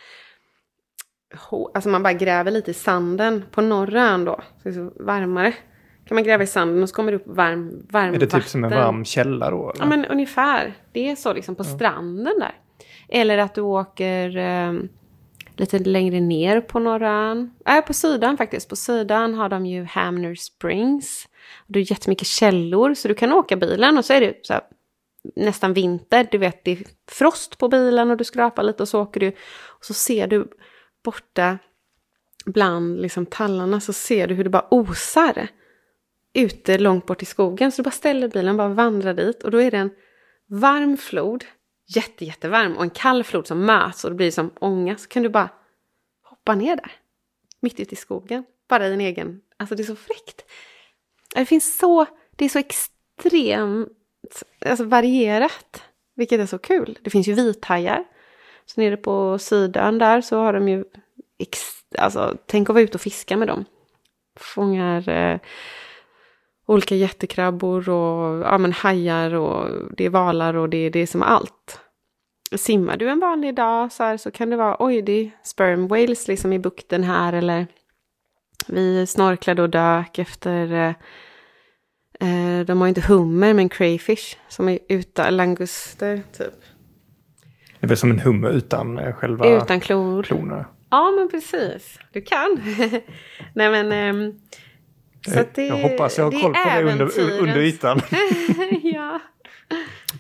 alltså 1.74 1.88
man 1.90 2.02
bara 2.02 2.12
gräver 2.12 2.50
lite 2.50 2.70
i 2.70 2.74
sanden 2.74 3.44
på 3.50 3.60
norra 3.60 4.02
ön 4.02 4.24
då. 4.24 4.40
Så 4.56 4.62
det 4.62 4.68
är 4.68 4.72
så 4.72 4.92
varmare. 5.04 5.52
Kan 6.06 6.14
man 6.14 6.24
gräva 6.24 6.42
i 6.42 6.46
sanden 6.46 6.82
och 6.82 6.88
så 6.88 6.94
kommer 6.94 7.12
det 7.12 7.16
upp 7.16 7.26
varm, 7.26 7.86
varm 7.90 8.14
Är 8.14 8.18
det 8.18 8.26
typ 8.26 8.44
som 8.44 8.64
en 8.64 8.70
vatten. 8.70 8.84
varm 8.84 9.04
källa 9.04 9.50
då? 9.50 9.70
Eller? 9.70 9.82
Ja 9.82 9.86
men 9.86 10.04
ungefär. 10.04 10.74
Det 10.92 11.10
är 11.10 11.16
så 11.16 11.32
liksom 11.32 11.54
på 11.54 11.64
stranden 11.64 12.38
där. 12.40 12.54
Eller 13.08 13.38
att 13.38 13.54
du 13.54 13.60
åker 13.60 14.36
eh, 14.36 14.72
lite 15.56 15.78
längre 15.78 16.20
ner 16.20 16.60
på 16.60 16.78
norra 16.78 17.10
ön. 17.10 17.50
Äh, 17.66 17.80
på 17.80 17.92
sidan 17.92 18.36
faktiskt. 18.36 18.68
På 18.68 18.76
sidan 18.76 19.34
har 19.34 19.48
de 19.48 19.66
ju 19.66 19.84
Hamner 19.84 20.34
Springs. 20.34 21.28
Det 21.66 21.78
är 21.78 21.90
jättemycket 21.90 22.26
källor 22.26 22.94
så 22.94 23.08
du 23.08 23.14
kan 23.14 23.32
åka 23.32 23.56
bilen 23.56 23.98
och 23.98 24.04
så 24.04 24.12
är 24.12 24.20
det 24.20 24.46
så 24.46 24.52
här, 24.52 24.62
nästan 25.36 25.72
vinter. 25.72 26.28
Du 26.30 26.38
vet 26.38 26.64
det 26.64 26.70
är 26.70 26.78
frost 27.10 27.58
på 27.58 27.68
bilen 27.68 28.10
och 28.10 28.16
du 28.16 28.24
skrapar 28.24 28.62
lite 28.62 28.82
och 28.82 28.88
så 28.88 29.02
åker 29.02 29.20
du. 29.20 29.28
Och 29.78 29.84
så 29.84 29.94
ser 29.94 30.26
du 30.26 30.48
borta 31.04 31.58
bland 32.46 33.02
liksom 33.02 33.26
tallarna 33.26 33.80
så 33.80 33.92
ser 33.92 34.26
du 34.26 34.34
hur 34.34 34.44
det 34.44 34.50
bara 34.50 34.68
osar 34.70 35.48
ute 36.34 36.78
långt 36.78 37.06
bort 37.06 37.22
i 37.22 37.26
skogen. 37.26 37.72
Så 37.72 37.82
du 37.82 37.84
bara 37.84 37.90
ställer 37.90 38.28
bilen, 38.28 38.56
bara 38.56 38.68
vandrar 38.68 39.14
dit 39.14 39.42
och 39.42 39.50
då 39.50 39.62
är 39.62 39.70
det 39.70 39.76
en 39.76 39.90
varm 40.48 40.96
flod 40.96 41.44
jätte, 41.86 42.24
jättevarm 42.24 42.76
och 42.76 42.82
en 42.82 42.90
kall 42.90 43.24
flod 43.24 43.46
som 43.46 43.64
möts 43.64 44.04
och 44.04 44.10
det 44.10 44.16
blir 44.16 44.30
som 44.30 44.50
ånga 44.60 44.96
så 44.96 45.08
kan 45.08 45.22
du 45.22 45.28
bara 45.28 45.48
hoppa 46.22 46.54
ner 46.54 46.76
där. 46.76 46.92
Mitt 47.60 47.80
ute 47.80 47.94
i 47.94 47.96
skogen. 47.96 48.44
Bara 48.68 48.88
i 48.88 48.92
en 48.92 49.00
egen... 49.00 49.40
Alltså 49.56 49.74
det 49.74 49.82
är 49.82 49.84
så 49.84 49.96
fräckt. 49.96 50.44
Det 51.34 51.46
finns 51.46 51.78
så... 51.78 52.06
Det 52.36 52.44
är 52.44 52.48
så 52.48 52.58
extremt 52.58 53.92
alltså 54.66 54.84
varierat. 54.84 55.82
Vilket 56.14 56.40
är 56.40 56.46
så 56.46 56.58
kul. 56.58 56.98
Det 57.02 57.10
finns 57.10 57.28
ju 57.28 57.34
vithajar. 57.34 58.04
Så 58.66 58.80
nere 58.80 58.96
på 58.96 59.38
Sydön 59.38 59.98
där 59.98 60.20
så 60.20 60.38
har 60.38 60.52
de 60.52 60.68
ju... 60.68 60.84
Ex, 61.38 61.60
alltså 61.98 62.36
tänk 62.46 62.68
att 62.68 62.74
vara 62.74 62.84
ute 62.84 62.94
och 62.94 63.00
fiska 63.00 63.36
med 63.36 63.48
dem. 63.48 63.64
Fångar... 64.36 65.08
Eh, 65.08 65.40
olika 66.66 66.94
jättekrabbor 66.94 67.88
och 67.88 68.40
ja, 68.40 68.58
men 68.58 68.72
hajar 68.72 69.34
och 69.34 69.68
det 69.96 70.04
är 70.04 70.10
valar 70.10 70.54
och 70.54 70.68
det, 70.68 70.90
det 70.90 70.98
är 70.98 71.06
som 71.06 71.22
allt. 71.22 71.80
Simmar 72.56 72.96
du 72.96 73.08
en 73.08 73.20
vanlig 73.20 73.54
dag 73.54 73.92
så, 73.92 74.02
här, 74.02 74.16
så 74.16 74.30
kan 74.30 74.50
det 74.50 74.56
vara 74.56 74.76
oj, 74.78 75.02
det 75.02 75.12
är 75.12 75.30
sperm 75.42 75.88
whales 75.88 76.28
liksom 76.28 76.52
i 76.52 76.58
bukten 76.58 77.04
här 77.04 77.32
eller 77.32 77.66
vi 78.68 79.06
snorklade 79.06 79.62
och 79.62 79.70
dök 79.70 80.18
efter 80.18 80.72
eh, 80.72 80.94
eh 82.20 82.66
de 82.66 82.80
har 82.80 82.88
inte 82.88 83.00
hummer 83.00 83.54
men 83.54 83.68
crayfish 83.68 84.36
som 84.48 84.68
är 84.68 84.78
utan 84.88 85.36
languster 85.36 86.22
typ. 86.38 86.54
Det 87.80 87.86
är 87.86 87.88
väl 87.88 87.96
som 87.96 88.10
en 88.10 88.20
hummer 88.20 88.50
utan 88.50 88.98
eh, 88.98 89.12
själva 89.12 89.56
utan 89.56 89.80
klor. 89.80 90.22
klorna. 90.22 90.64
Ja 90.90 91.10
men 91.10 91.28
precis, 91.28 91.98
du 92.12 92.20
kan. 92.20 92.62
Nej 93.54 93.70
men 93.70 93.92
eh, 93.92 94.34
så 95.30 95.44
det, 95.54 95.66
jag 95.66 95.76
hoppas 95.76 96.18
jag 96.18 96.24
har 96.24 96.40
koll 96.40 96.54
på 96.54 96.70
det 96.74 96.92
under, 96.92 97.20
under 97.40 97.60
ytan. 97.60 98.00
ja. 98.82 99.20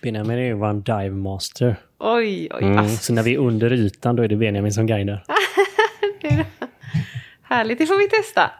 Benjamin 0.02 0.38
är 0.38 0.42
ju 0.42 0.64
en 0.64 0.82
dive 0.82 1.10
master. 1.10 1.76
Oj, 1.98 2.48
oj. 2.54 2.62
Mm, 2.62 2.88
så 2.88 3.12
när 3.12 3.22
vi 3.22 3.34
är 3.34 3.38
under 3.38 3.72
ytan 3.72 4.16
då 4.16 4.22
är 4.22 4.28
det 4.28 4.36
Benjamin 4.36 4.72
som 4.72 4.86
guidar. 4.86 5.24
Härligt, 7.42 7.78
det 7.78 7.86
får 7.86 7.98
vi 7.98 8.08
testa. 8.08 8.50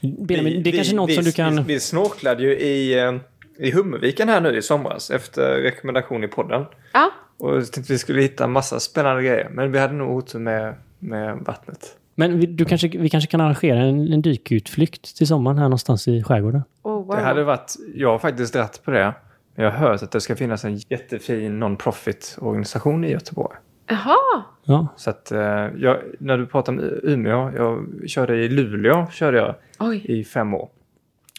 Benjamin, 0.00 0.52
vi, 0.52 0.62
det 0.62 0.70
är 0.70 0.72
kanske 0.72 0.92
vi, 0.92 0.96
något 0.96 1.10
vi, 1.10 1.14
som 1.14 1.24
du 1.24 1.32
kan... 1.32 1.56
Vi, 1.56 1.74
vi 1.74 1.80
snorklade 1.80 2.42
ju 2.42 2.56
i, 2.56 2.98
eh, 2.98 3.14
i 3.58 3.70
Hummerviken 3.70 4.28
här 4.28 4.40
nu 4.40 4.56
i 4.56 4.62
somras 4.62 5.10
efter 5.10 5.56
rekommendation 5.56 6.24
i 6.24 6.28
podden. 6.28 6.64
Ja. 6.92 7.10
Och 7.38 7.72
tänkte 7.72 7.92
vi 7.92 7.98
skulle 7.98 8.22
hitta 8.22 8.46
massa 8.46 8.80
spännande 8.80 9.22
grejer. 9.22 9.48
Men 9.50 9.72
vi 9.72 9.78
hade 9.78 9.94
nog 9.94 10.16
otur 10.16 10.38
med, 10.38 10.74
med 10.98 11.38
vattnet. 11.38 11.96
Men 12.18 12.38
vi, 12.38 12.46
du 12.46 12.64
kanske, 12.64 12.88
vi 12.88 13.10
kanske 13.10 13.30
kan 13.30 13.40
arrangera 13.40 13.78
en, 13.78 14.12
en 14.12 14.22
dykutflykt 14.22 15.16
till 15.16 15.26
sommaren 15.26 15.58
här 15.58 15.64
någonstans 15.64 16.08
i 16.08 16.22
skärgården? 16.22 16.62
Oh, 16.82 17.06
wow. 17.06 17.16
Det 17.16 17.22
hade 17.22 17.44
varit, 17.44 17.76
jag 17.94 18.08
har 18.08 18.18
faktiskt 18.18 18.52
dratt 18.52 18.80
på 18.84 18.90
det. 18.90 19.14
Jag 19.54 19.70
har 19.70 19.78
hört 19.78 20.02
att 20.02 20.10
det 20.10 20.20
ska 20.20 20.36
finnas 20.36 20.64
en 20.64 20.76
jättefin 20.76 21.58
non-profit 21.58 22.38
organisation 22.40 23.04
i 23.04 23.10
Göteborg. 23.10 23.56
Jaha! 23.86 24.42
Ja. 24.64 24.86
Så 24.96 25.10
att, 25.10 25.32
eh, 25.32 25.40
jag, 25.76 25.96
när 26.18 26.38
du 26.38 26.46
pratar 26.46 26.72
om 26.72 26.80
Umeå, 27.02 27.50
jag 27.56 27.86
körde 28.06 28.36
i 28.36 28.48
Luleå 28.48 29.06
körde 29.10 29.38
jag 29.38 29.54
Oj. 29.78 30.02
i 30.04 30.24
fem 30.24 30.54
år. 30.54 30.68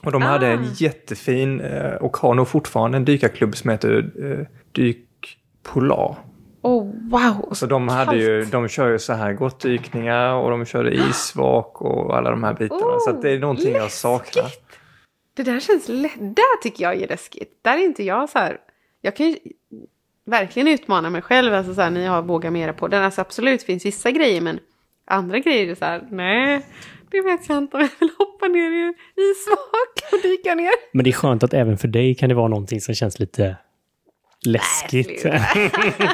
Och 0.03 0.11
de 0.11 0.23
ah. 0.23 0.25
hade 0.25 0.47
en 0.47 0.65
jättefin, 0.73 1.61
eh, 1.61 1.93
och 1.93 2.17
har 2.17 2.33
nog 2.33 2.47
fortfarande 2.47 2.97
en 2.97 3.05
dykarklubb 3.05 3.55
som 3.57 3.69
heter 3.69 4.11
eh, 4.23 4.47
Dyk 4.71 5.37
Polar. 5.63 6.15
Oh, 6.61 6.91
wow! 7.09 7.53
Så 7.53 7.65
de, 7.65 7.87
hade 7.87 8.15
ju, 8.15 8.45
de 8.45 8.67
kör 8.67 8.91
ju 8.91 8.99
så 8.99 9.13
här 9.13 9.33
gottdykningar 9.33 10.33
och 10.33 10.49
de 10.49 10.65
körde 10.65 10.93
isvak 10.93 11.81
och 11.81 12.17
alla 12.17 12.31
de 12.31 12.43
här 12.43 12.53
bitarna. 12.53 12.81
Oh, 12.81 12.99
så 12.99 13.11
det 13.11 13.31
är 13.31 13.39
någonting 13.39 13.65
läskigt. 13.65 13.81
jag 13.81 13.91
saknar. 13.91 14.51
Det 15.33 15.43
där 15.43 15.59
känns 15.59 15.87
lätt. 15.87 16.19
Där 16.19 16.61
tycker 16.61 16.83
jag 16.83 17.01
är 17.01 17.07
läskigt. 17.07 17.59
Där 17.61 17.77
är 17.77 17.85
inte 17.85 18.03
jag 18.03 18.29
så 18.29 18.39
här. 18.39 18.57
Jag 19.01 19.15
kan 19.15 19.29
ju 19.29 19.37
verkligen 20.25 20.67
utmana 20.67 21.09
mig 21.09 21.21
själv. 21.21 21.53
Alltså 21.53 21.73
så 21.73 21.81
här, 21.81 21.89
när 21.89 22.05
jag 22.05 22.27
vågar 22.27 22.51
mera 22.51 22.73
på 22.73 22.87
den. 22.87 23.03
Alltså 23.03 23.21
absolut 23.21 23.63
finns 23.63 23.85
vissa 23.85 24.11
grejer 24.11 24.41
men 24.41 24.59
andra 25.07 25.39
grejer 25.39 25.71
är 25.71 25.75
så 25.75 25.85
här. 25.85 26.07
Nej, 26.11 26.65
det 27.11 27.21
vet 27.21 27.49
jag 27.49 27.57
inte 27.57 27.77
om 27.77 27.81
jag 27.81 27.89
vill 27.99 28.09
hoppa 28.17 28.47
ner 28.47 28.71
i 28.71 28.93
isvak 29.31 30.13
och 30.13 30.21
dyka 30.23 30.55
ner. 30.55 30.71
Men 30.93 31.03
det 31.03 31.09
är 31.09 31.13
skönt 31.13 31.43
att 31.43 31.53
även 31.53 31.77
för 31.77 31.87
dig 31.87 32.15
kan 32.15 32.29
det 32.29 32.35
vara 32.35 32.47
någonting 32.47 32.81
som 32.81 32.95
känns 32.95 33.19
lite 33.19 33.55
läskigt. 34.45 35.21
Nej, 35.25 35.71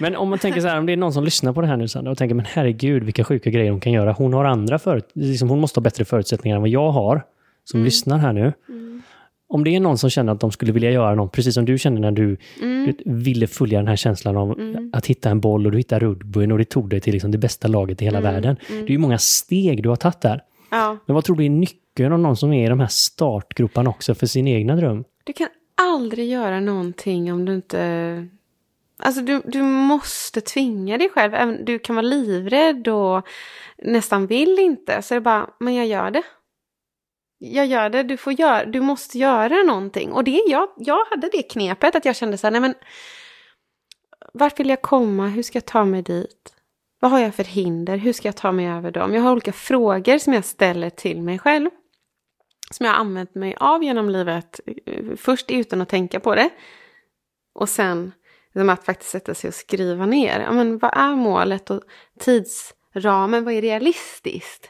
Men 0.00 0.16
om 0.16 0.28
man 0.28 0.38
tänker 0.38 0.60
så 0.60 0.68
här, 0.68 0.78
om 0.78 0.86
det 0.86 0.92
är 0.92 0.96
någon 0.96 1.12
som 1.12 1.24
lyssnar 1.24 1.52
på 1.52 1.60
det 1.60 1.66
här 1.66 1.76
nu 1.76 1.88
Sandra 1.88 2.12
och 2.12 2.18
tänker 2.18 2.34
men 2.34 2.46
herregud 2.48 3.04
vilka 3.04 3.24
sjuka 3.24 3.50
grejer 3.50 3.70
hon 3.70 3.80
kan 3.80 3.92
göra. 3.92 4.12
Hon 4.12 4.32
har 4.32 4.44
andra 4.44 4.78
förut, 4.78 5.10
liksom, 5.12 5.48
hon 5.48 5.60
måste 5.60 5.80
ha 5.80 5.82
bättre 5.82 6.04
förutsättningar 6.04 6.56
än 6.56 6.62
vad 6.62 6.70
jag 6.70 6.90
har 6.90 7.24
som 7.64 7.78
mm. 7.78 7.84
lyssnar 7.84 8.18
här 8.18 8.32
nu. 8.32 8.52
Mm. 8.68 9.02
Om 9.48 9.64
det 9.64 9.76
är 9.76 9.80
någon 9.80 9.98
som 9.98 10.10
känner 10.10 10.32
att 10.32 10.40
de 10.40 10.50
skulle 10.50 10.72
vilja 10.72 10.90
göra 10.90 11.14
något, 11.14 11.32
precis 11.32 11.54
som 11.54 11.64
du 11.64 11.78
kände 11.78 12.00
när 12.00 12.10
du, 12.10 12.36
mm. 12.62 12.84
du 12.86 12.94
ville 13.04 13.46
följa 13.46 13.78
den 13.78 13.88
här 13.88 13.96
känslan 13.96 14.36
av 14.36 14.60
mm. 14.60 14.90
att 14.92 15.06
hitta 15.06 15.30
en 15.30 15.40
boll 15.40 15.66
och 15.66 15.72
du 15.72 15.78
hittar 15.78 16.00
rugbyn 16.00 16.52
och 16.52 16.58
det 16.58 16.64
tog 16.64 16.90
dig 16.90 17.00
till 17.00 17.12
liksom 17.12 17.30
det 17.30 17.38
bästa 17.38 17.68
laget 17.68 18.02
i 18.02 18.04
hela 18.04 18.18
mm. 18.18 18.32
världen. 18.32 18.56
Det 18.68 18.74
är 18.74 18.90
ju 18.90 18.98
många 18.98 19.18
steg 19.18 19.82
du 19.82 19.88
har 19.88 19.96
tagit 19.96 20.20
där. 20.20 20.42
Ja. 20.70 20.98
Men 21.06 21.14
vad 21.14 21.24
tror 21.24 21.36
du 21.36 21.44
är 21.44 21.50
nyckeln 21.50 22.12
om 22.12 22.22
någon 22.22 22.36
som 22.36 22.52
är 22.52 22.66
i 22.66 22.68
de 22.68 22.80
här 22.80 22.86
startgroparna 22.90 23.90
också 23.90 24.14
för 24.14 24.26
sin 24.26 24.48
egna 24.48 24.76
dröm? 24.76 25.04
Du 25.24 25.32
kan 25.32 25.48
aldrig 25.74 26.28
göra 26.28 26.60
någonting 26.60 27.32
om 27.32 27.44
du 27.44 27.54
inte 27.54 28.28
Alltså 28.98 29.22
du, 29.22 29.42
du 29.44 29.62
måste 29.62 30.40
tvinga 30.40 30.98
dig 30.98 31.08
själv. 31.08 31.64
Du 31.64 31.78
kan 31.78 31.96
vara 31.96 32.06
livrädd 32.06 32.88
och 32.88 33.28
nästan 33.78 34.26
vill 34.26 34.58
inte. 34.58 35.02
Så 35.02 35.14
det 35.14 35.18
är 35.18 35.20
bara, 35.20 35.50
men 35.60 35.74
jag 35.74 35.86
gör 35.86 36.10
det. 36.10 36.22
Jag 37.38 37.66
gör 37.66 37.90
det, 37.90 38.02
du, 38.02 38.16
får 38.16 38.32
gör, 38.32 38.64
du 38.64 38.80
måste 38.80 39.18
göra 39.18 39.62
någonting. 39.62 40.12
Och 40.12 40.24
det, 40.24 40.42
jag, 40.46 40.68
jag 40.76 41.04
hade 41.04 41.28
det 41.28 41.42
knepet 41.42 41.96
att 41.96 42.04
jag 42.04 42.16
kände 42.16 42.38
så 42.38 42.46
här, 42.46 42.52
nej 42.52 42.60
men 42.60 42.74
vart 44.34 44.60
vill 44.60 44.68
jag 44.68 44.82
komma? 44.82 45.28
Hur 45.28 45.42
ska 45.42 45.56
jag 45.56 45.66
ta 45.66 45.84
mig 45.84 46.02
dit? 46.02 46.54
Vad 47.00 47.10
har 47.10 47.18
jag 47.18 47.34
för 47.34 47.44
hinder? 47.44 47.96
Hur 47.96 48.12
ska 48.12 48.28
jag 48.28 48.36
ta 48.36 48.52
mig 48.52 48.66
över 48.66 48.90
dem? 48.90 49.14
Jag 49.14 49.22
har 49.22 49.32
olika 49.32 49.52
frågor 49.52 50.18
som 50.18 50.32
jag 50.32 50.44
ställer 50.44 50.90
till 50.90 51.22
mig 51.22 51.38
själv. 51.38 51.70
Som 52.70 52.86
jag 52.86 52.92
har 52.92 53.00
använt 53.00 53.34
mig 53.34 53.56
av 53.60 53.84
genom 53.84 54.10
livet. 54.10 54.60
Eh, 54.86 55.16
först 55.16 55.50
utan 55.50 55.80
att 55.80 55.88
tänka 55.88 56.20
på 56.20 56.34
det. 56.34 56.50
Och 57.54 57.68
sen 57.68 58.12
Liksom 58.52 58.68
att 58.68 58.84
faktiskt 58.84 59.10
sätta 59.10 59.34
sig 59.34 59.48
och 59.48 59.54
skriva 59.54 60.06
ner. 60.06 60.40
Ja, 60.40 60.52
men 60.52 60.78
vad 60.78 60.90
är 60.94 61.14
målet 61.14 61.70
och 61.70 61.82
tidsramen? 62.18 63.44
Vad 63.44 63.54
är 63.54 63.62
realistiskt? 63.62 64.68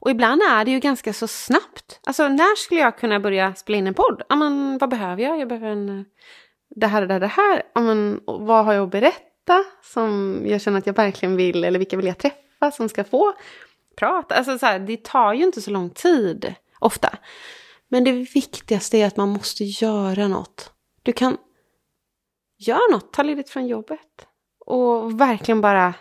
Och 0.00 0.10
ibland 0.10 0.42
är 0.42 0.64
det 0.64 0.70
ju 0.70 0.78
ganska 0.78 1.12
så 1.12 1.28
snabbt. 1.28 2.00
Alltså 2.06 2.28
när 2.28 2.56
skulle 2.56 2.80
jag 2.80 2.98
kunna 2.98 3.20
börja 3.20 3.54
spela 3.54 3.78
in 3.78 3.86
en 3.86 3.94
podd? 3.94 4.22
Ja, 4.28 4.36
men 4.36 4.78
vad 4.78 4.90
behöver 4.90 5.22
jag? 5.22 5.40
Jag 5.40 5.48
behöver 5.48 5.68
en... 5.68 5.88
Eh, 5.98 6.04
det 6.76 6.86
här, 6.86 7.06
det 7.06 7.12
här, 7.12 7.20
det 7.20 7.26
här. 7.26 7.62
Ja, 7.74 7.80
men 7.80 8.20
vad 8.26 8.64
har 8.64 8.72
jag 8.72 8.84
att 8.84 8.90
berätta 8.90 9.64
som 9.82 10.42
jag 10.46 10.60
känner 10.60 10.78
att 10.78 10.86
jag 10.86 10.96
verkligen 10.96 11.36
vill? 11.36 11.64
Eller 11.64 11.78
vilka 11.78 11.96
vill 11.96 12.06
jag 12.06 12.18
träffa 12.18 12.70
som 12.72 12.88
ska 12.88 13.04
få 13.04 13.32
prata? 13.96 14.34
Alltså 14.34 14.58
så 14.58 14.66
här, 14.66 14.78
det 14.78 15.04
tar 15.04 15.32
ju 15.32 15.44
inte 15.44 15.60
så 15.60 15.70
lång 15.70 15.90
tid 15.90 16.54
ofta. 16.78 17.18
Men 17.88 18.04
det 18.04 18.12
viktigaste 18.12 18.98
är 18.98 19.06
att 19.06 19.16
man 19.16 19.28
måste 19.28 19.64
göra 19.64 20.28
något. 20.28 20.72
Du 21.02 21.12
kan 21.12 21.36
gör 22.60 22.92
något, 22.92 23.12
ta 23.12 23.22
ledigt 23.22 23.50
från 23.50 23.66
jobbet. 23.66 24.26
Och 24.66 25.20
verkligen 25.20 25.60
bara 25.60 25.94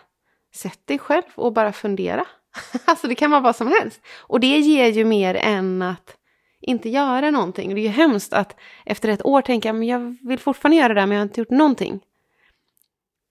sätt 0.55 0.79
dig 0.85 0.99
själv 0.99 1.23
och 1.35 1.53
bara 1.53 1.73
fundera. 1.73 2.25
alltså 2.85 3.07
det 3.07 3.15
kan 3.15 3.31
vara 3.31 3.41
vad 3.41 3.55
som 3.55 3.67
helst. 3.67 4.01
Och 4.17 4.39
det 4.39 4.59
ger 4.59 4.87
ju 4.87 5.05
mer 5.05 5.35
än 5.35 5.81
att 5.81 6.15
inte 6.61 6.89
göra 6.89 7.31
någonting. 7.31 7.69
Och 7.69 7.75
det 7.75 7.81
är 7.81 7.83
ju 7.83 7.89
hemskt 7.89 8.33
att 8.33 8.55
efter 8.85 9.09
ett 9.09 9.25
år 9.25 9.41
tänka, 9.41 9.73
men 9.73 9.87
jag 9.87 10.17
vill 10.21 10.39
fortfarande 10.39 10.77
göra 10.77 10.87
det 10.87 11.01
där 11.01 11.07
men 11.07 11.15
jag 11.15 11.21
har 11.21 11.27
inte 11.27 11.41
gjort 11.41 11.49
någonting. 11.49 11.99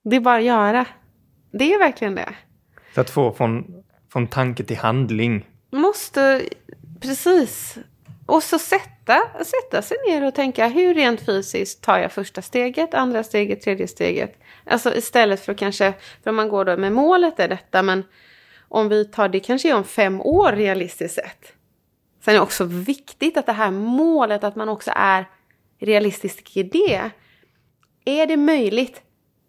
Det 0.03 0.15
är 0.15 0.19
bara 0.19 0.37
att 0.37 0.43
göra. 0.43 0.85
Det 1.51 1.73
är 1.73 1.79
verkligen 1.79 2.15
det. 2.15 2.35
Så 2.95 3.01
att 3.01 3.09
få 3.09 3.33
från, 3.33 3.83
från 4.11 4.27
tanke 4.27 4.63
till 4.63 4.77
handling. 4.77 5.45
Måste, 5.71 6.41
precis. 7.01 7.77
Och 8.29 8.43
så 8.43 8.59
sätta, 8.59 9.21
sätta 9.45 9.81
sig 9.81 9.97
ner 10.07 10.27
och 10.27 10.35
tänka 10.35 10.67
hur 10.67 10.93
rent 10.93 11.21
fysiskt 11.21 11.83
tar 11.83 11.97
jag 11.97 12.11
första 12.11 12.41
steget, 12.41 12.93
andra 12.93 13.23
steget, 13.23 13.61
tredje 13.61 13.87
steget. 13.87 14.39
Alltså 14.65 14.95
istället 14.95 15.45
för 15.45 15.51
att 15.51 15.57
kanske, 15.57 15.93
för 16.23 16.29
om 16.29 16.35
man 16.35 16.49
går 16.49 16.65
då 16.65 16.77
med 16.77 16.91
målet 16.91 17.39
är 17.39 17.47
detta, 17.47 17.81
men 17.81 18.03
om 18.67 18.89
vi 18.89 19.05
tar 19.05 19.29
det 19.29 19.39
kanske 19.39 19.69
är 19.69 19.75
om 19.75 19.83
fem 19.83 20.21
år 20.21 20.51
realistiskt 20.51 21.15
sett. 21.15 21.53
Sen 22.21 22.33
är 22.33 22.37
det 22.37 22.43
också 22.43 22.63
viktigt 22.63 23.37
att 23.37 23.45
det 23.45 23.51
här 23.51 23.71
målet, 23.71 24.43
att 24.43 24.55
man 24.55 24.69
också 24.69 24.91
är 24.95 25.25
realistisk 25.79 26.57
i 26.57 26.63
det. 26.63 27.09
Är 28.05 28.27
det 28.27 28.37
möjligt? 28.37 29.01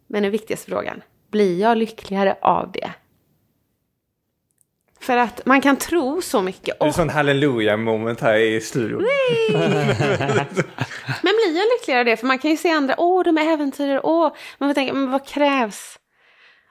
Men 0.06 0.22
den 0.22 0.32
viktigaste 0.32 0.70
frågan, 0.70 1.02
blir 1.30 1.60
jag 1.60 1.78
lyckligare 1.78 2.36
av 2.40 2.72
det? 2.72 2.92
För 5.00 5.16
att 5.16 5.46
man 5.46 5.60
kan 5.60 5.76
tro 5.76 6.22
så 6.22 6.42
mycket. 6.42 6.78
Det 6.80 6.86
är 6.86 6.90
sån 6.90 7.08
halleluja 7.08 7.76
moment 7.76 8.20
här 8.20 8.36
i 8.36 8.60
studion. 8.60 9.02
men 11.22 11.34
blir 11.36 11.56
jag 11.56 11.66
lyckligare 11.78 12.00
av 12.00 12.04
det? 12.04 12.16
För 12.16 12.26
man 12.26 12.38
kan 12.38 12.50
ju 12.50 12.56
se 12.56 12.70
andra, 12.70 12.94
åh 12.98 13.24
de 13.24 13.38
är 13.38 13.52
äventyrare, 13.52 14.00
åh. 14.02 14.32
Man 14.58 14.68
får 14.68 14.74
tänka, 14.74 14.94
men 14.94 15.10
vad 15.10 15.26
krävs? 15.26 15.98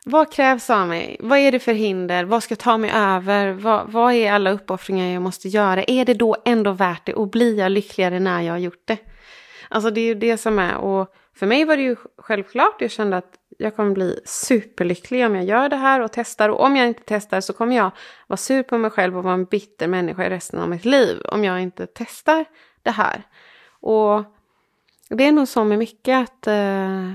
Vad 0.05 0.33
krävs 0.33 0.69
av 0.69 0.87
mig? 0.87 1.17
Vad 1.19 1.39
är 1.39 1.51
det 1.51 1.59
för 1.59 1.73
hinder? 1.73 2.23
Vad 2.23 2.43
ska 2.43 2.55
ta 2.55 2.77
mig 2.77 2.91
över? 2.95 3.51
Vad, 3.51 3.91
vad 3.91 4.13
är 4.13 4.31
alla 4.31 4.51
uppoffringar 4.51 5.13
jag 5.13 5.21
måste 5.21 5.47
göra? 5.47 5.83
Är 5.83 6.05
det 6.05 6.13
då 6.13 6.35
ändå 6.45 6.71
värt 6.71 7.05
det? 7.05 7.13
Och 7.13 7.29
blir 7.29 7.59
jag 7.59 7.71
lyckligare 7.71 8.19
när 8.19 8.41
jag 8.41 8.53
har 8.53 8.59
gjort 8.59 8.83
det? 8.87 8.97
Alltså 9.69 9.89
det 9.89 10.01
är 10.01 10.05
ju 10.05 10.15
det 10.15 10.37
som 10.37 10.59
är, 10.59 10.75
och 10.75 11.13
för 11.39 11.47
mig 11.47 11.65
var 11.65 11.77
det 11.77 11.83
ju 11.83 11.95
självklart. 12.17 12.81
Jag 12.81 12.91
kände 12.91 13.17
att 13.17 13.35
jag 13.57 13.75
kommer 13.75 13.91
bli 13.91 14.19
superlycklig 14.25 15.25
om 15.25 15.35
jag 15.35 15.45
gör 15.45 15.69
det 15.69 15.75
här 15.75 16.01
och 16.01 16.11
testar. 16.11 16.49
Och 16.49 16.59
om 16.59 16.75
jag 16.75 16.87
inte 16.87 17.03
testar 17.05 17.41
så 17.41 17.53
kommer 17.53 17.75
jag 17.75 17.91
vara 18.27 18.37
sur 18.37 18.63
på 18.63 18.77
mig 18.77 18.91
själv 18.91 19.17
och 19.17 19.23
vara 19.23 19.33
en 19.33 19.45
bitter 19.45 19.87
människa 19.87 20.25
i 20.25 20.29
resten 20.29 20.59
av 20.59 20.69
mitt 20.69 20.85
liv. 20.85 21.21
Om 21.25 21.43
jag 21.43 21.61
inte 21.61 21.87
testar 21.87 22.45
det 22.83 22.91
här. 22.91 23.23
Och 23.69 24.23
det 25.09 25.23
är 25.23 25.31
nog 25.31 25.47
så 25.47 25.63
med 25.63 25.79
mycket 25.79 26.23
att 26.23 26.47
eh, 26.47 27.13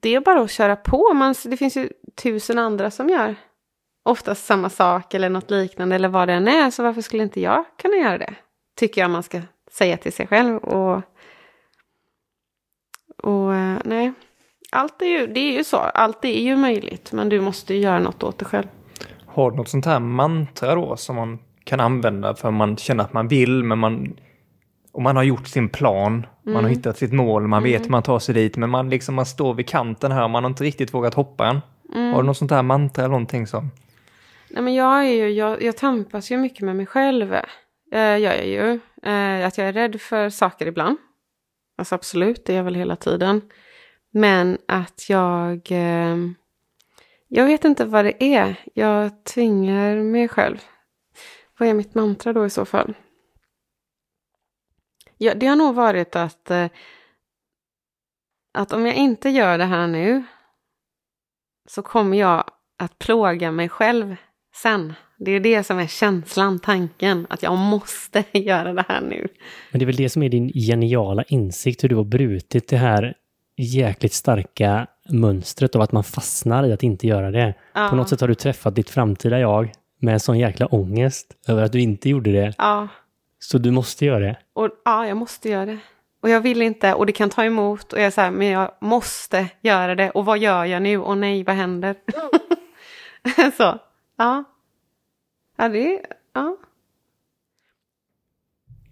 det 0.00 0.14
är 0.14 0.20
bara 0.20 0.40
att 0.40 0.50
köra 0.50 0.76
på. 0.76 1.14
Man, 1.14 1.34
det 1.44 1.56
finns 1.56 1.76
ju 1.76 1.88
tusen 2.22 2.58
andra 2.58 2.90
som 2.90 3.08
gör 3.08 3.34
oftast 4.02 4.46
samma 4.46 4.70
sak 4.70 5.14
eller 5.14 5.28
något 5.28 5.50
liknande 5.50 5.94
eller 5.94 6.08
vad 6.08 6.28
det 6.28 6.34
än 6.34 6.48
är. 6.48 6.70
Så 6.70 6.82
varför 6.82 7.00
skulle 7.00 7.22
inte 7.22 7.40
jag 7.40 7.64
kunna 7.78 7.96
göra 7.96 8.18
det? 8.18 8.34
Tycker 8.76 9.00
jag 9.00 9.10
man 9.10 9.22
ska 9.22 9.40
säga 9.70 9.96
till 9.96 10.12
sig 10.12 10.26
själv. 10.26 10.56
Och, 10.56 11.02
och 13.26 13.54
eh, 13.54 13.78
nej, 13.84 14.12
allt 14.70 15.02
är 15.02 15.06
ju, 15.06 15.26
det 15.26 15.40
är 15.40 15.52
ju 15.52 15.64
så. 15.64 15.76
Allt 15.76 16.24
är 16.24 16.40
ju 16.40 16.56
möjligt. 16.56 17.12
Men 17.12 17.28
du 17.28 17.40
måste 17.40 17.74
göra 17.74 17.98
något 17.98 18.22
åt 18.22 18.38
det 18.38 18.44
själv. 18.44 18.66
Har 19.26 19.50
du 19.50 19.56
något 19.56 19.68
sånt 19.68 19.86
här 19.86 20.00
mantra 20.00 20.74
då 20.74 20.96
som 20.96 21.16
man 21.16 21.38
kan 21.64 21.80
använda 21.80 22.34
för 22.34 22.50
man 22.50 22.76
känner 22.76 23.04
att 23.04 23.12
man 23.12 23.28
vill 23.28 23.64
men 23.64 23.78
man 23.78 24.16
och 24.92 25.02
man 25.02 25.16
har 25.16 25.22
gjort 25.22 25.48
sin 25.48 25.68
plan, 25.68 26.12
mm. 26.12 26.26
man 26.44 26.54
har 26.54 26.60
mm. 26.60 26.70
hittat 26.70 26.98
sitt 26.98 27.12
mål, 27.12 27.46
man 27.46 27.62
mm. 27.62 27.72
vet 27.72 27.84
hur 27.84 27.90
man 27.90 28.02
tar 28.02 28.18
sig 28.18 28.34
dit, 28.34 28.56
men 28.56 28.70
man, 28.70 28.90
liksom, 28.90 29.14
man 29.14 29.26
står 29.26 29.54
vid 29.54 29.68
kanten 29.68 30.12
här 30.12 30.24
och 30.24 30.30
man 30.30 30.44
har 30.44 30.50
inte 30.50 30.64
riktigt 30.64 30.94
vågat 30.94 31.14
hoppa 31.14 31.46
än. 31.46 31.60
Mm. 31.94 32.12
Har 32.12 32.22
du 32.22 32.26
något 32.26 32.36
sånt 32.36 32.50
här 32.50 32.62
mantra 32.62 33.04
eller 33.04 33.12
någonting 33.12 33.46
som? 33.46 33.70
Nej, 34.50 34.62
men 34.62 34.74
jag, 34.74 35.06
är 35.06 35.12
ju, 35.12 35.30
jag, 35.30 35.62
jag 35.62 35.76
tampas 35.76 36.30
ju 36.30 36.36
mycket 36.36 36.60
med 36.60 36.76
mig 36.76 36.86
själv. 36.86 37.34
Eh, 37.92 38.00
jag 38.00 38.46
ju. 38.46 38.80
Eh, 39.02 39.46
att 39.46 39.58
jag 39.58 39.68
är 39.68 39.72
rädd 39.72 40.00
för 40.00 40.30
saker 40.30 40.66
ibland. 40.66 40.96
Alltså 41.76 41.94
absolut, 41.94 42.44
det 42.44 42.52
är 42.52 42.56
jag 42.56 42.64
väl 42.64 42.74
hela 42.74 42.96
tiden. 42.96 43.50
Men 44.10 44.58
att 44.68 45.10
jag... 45.10 45.72
Eh, 45.72 46.16
jag 47.28 47.46
vet 47.46 47.64
inte 47.64 47.84
vad 47.84 48.04
det 48.04 48.24
är. 48.24 48.60
Jag 48.74 49.24
tvingar 49.24 49.96
mig 49.96 50.28
själv. 50.28 50.58
Vad 51.58 51.68
är 51.68 51.74
mitt 51.74 51.94
mantra 51.94 52.32
då 52.32 52.46
i 52.46 52.50
så 52.50 52.64
fall? 52.64 52.94
Ja, 55.18 55.34
det 55.34 55.46
har 55.46 55.56
nog 55.56 55.74
varit 55.74 56.16
att, 56.16 56.50
eh, 56.50 56.68
att 58.54 58.72
om 58.72 58.86
jag 58.86 58.94
inte 58.94 59.28
gör 59.28 59.58
det 59.58 59.64
här 59.64 59.86
nu 59.86 60.24
så 61.68 61.82
kommer 61.82 62.18
jag 62.18 62.44
att 62.78 62.98
plåga 62.98 63.50
mig 63.50 63.68
själv 63.68 64.16
sen. 64.54 64.94
Det 65.18 65.30
är 65.30 65.40
det 65.40 65.64
som 65.64 65.78
är 65.78 65.86
känslan, 65.86 66.58
tanken, 66.58 67.26
att 67.30 67.42
jag 67.42 67.58
måste 67.58 68.24
göra 68.32 68.72
det 68.72 68.84
här 68.88 69.00
nu. 69.00 69.28
Men 69.70 69.78
det 69.78 69.84
är 69.84 69.86
väl 69.86 69.96
det 69.96 70.08
som 70.08 70.22
är 70.22 70.28
din 70.28 70.48
geniala 70.48 71.22
insikt, 71.22 71.84
hur 71.84 71.88
du 71.88 71.94
har 71.96 72.04
brutit 72.04 72.68
det 72.68 72.76
här 72.76 73.14
jäkligt 73.56 74.12
starka 74.12 74.86
mönstret 75.08 75.76
av 75.76 75.82
att 75.82 75.92
man 75.92 76.04
fastnar 76.04 76.66
i 76.66 76.72
att 76.72 76.82
inte 76.82 77.06
göra 77.06 77.30
det. 77.30 77.54
Ja. 77.72 77.88
På 77.90 77.96
något 77.96 78.08
sätt 78.08 78.20
har 78.20 78.28
du 78.28 78.34
träffat 78.34 78.74
ditt 78.74 78.90
framtida 78.90 79.38
jag 79.38 79.72
med 80.00 80.14
en 80.14 80.20
sån 80.20 80.38
jäkla 80.38 80.66
ångest 80.66 81.26
över 81.48 81.62
att 81.62 81.72
du 81.72 81.80
inte 81.80 82.08
gjorde 82.08 82.32
det. 82.32 82.54
Ja. 82.58 82.88
Så 83.38 83.58
du 83.58 83.70
måste 83.70 84.04
göra 84.04 84.18
det? 84.18 84.36
Och, 84.52 84.70
ja, 84.84 85.06
jag 85.06 85.16
måste 85.16 85.48
göra 85.48 85.66
det. 85.66 85.78
Och 86.22 86.30
jag 86.30 86.40
vill 86.40 86.62
inte, 86.62 86.94
och 86.94 87.06
det 87.06 87.12
kan 87.12 87.30
ta 87.30 87.44
emot, 87.44 87.92
och 87.92 87.98
jag 87.98 88.06
är 88.06 88.10
så 88.10 88.20
här, 88.20 88.30
men 88.30 88.46
jag 88.46 88.70
måste 88.80 89.48
göra 89.60 89.94
det. 89.94 90.10
Och 90.10 90.24
vad 90.24 90.38
gör 90.38 90.64
jag 90.64 90.82
nu? 90.82 90.98
Och 90.98 91.18
nej, 91.18 91.44
vad 91.44 91.54
händer? 91.56 91.94
så, 93.56 93.78
ja. 94.18 94.44
Ja, 95.56 95.68
det, 95.68 96.02
ja. 96.32 96.56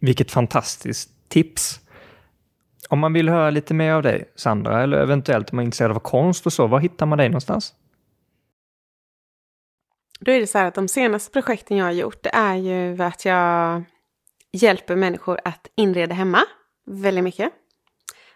Vilket 0.00 0.30
fantastiskt 0.30 1.28
tips. 1.28 1.80
Om 2.88 2.98
man 2.98 3.12
vill 3.12 3.28
höra 3.28 3.50
lite 3.50 3.74
mer 3.74 3.92
av 3.92 4.02
dig, 4.02 4.32
Sandra, 4.34 4.82
eller 4.82 4.96
eventuellt 4.96 5.50
om 5.50 5.56
man 5.56 5.62
är 5.62 5.66
intresserad 5.66 5.90
av 5.90 6.00
konst 6.00 6.46
och 6.46 6.52
så, 6.52 6.66
var 6.66 6.80
hittar 6.80 7.06
man 7.06 7.18
dig 7.18 7.28
någonstans? 7.28 7.74
Då 10.20 10.32
är 10.32 10.40
det 10.40 10.46
så 10.46 10.58
här 10.58 10.66
att 10.66 10.74
de 10.74 10.88
senaste 10.88 11.32
projekten 11.32 11.76
jag 11.76 11.84
har 11.84 11.92
gjort, 11.92 12.22
det 12.22 12.30
är 12.34 12.54
ju 12.54 13.02
att 13.02 13.24
jag 13.24 13.84
hjälper 14.52 14.96
människor 14.96 15.40
att 15.44 15.68
inreda 15.74 16.14
hemma 16.14 16.42
väldigt 16.86 17.24
mycket. 17.24 17.52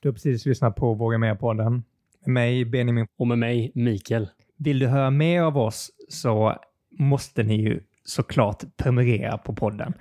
Du 0.00 0.08
har 0.08 0.12
precis 0.12 0.46
lyssnat 0.46 0.76
på 0.76 0.94
Våga 0.94 1.18
Mer-podden. 1.18 1.82
Med 2.24 2.34
mig 2.34 2.64
Benjamin. 2.64 3.06
Och 3.18 3.26
med 3.26 3.38
mig 3.38 3.72
Mikael. 3.74 4.28
Vill 4.56 4.78
du 4.78 4.86
höra 4.86 5.10
mer 5.10 5.42
av 5.42 5.58
oss 5.58 5.90
så 6.08 6.56
måste 6.98 7.42
ni 7.42 7.56
ju 7.62 7.80
såklart 8.04 8.64
prenumerera 8.76 9.38
på 9.38 9.54
podden. 9.54 9.92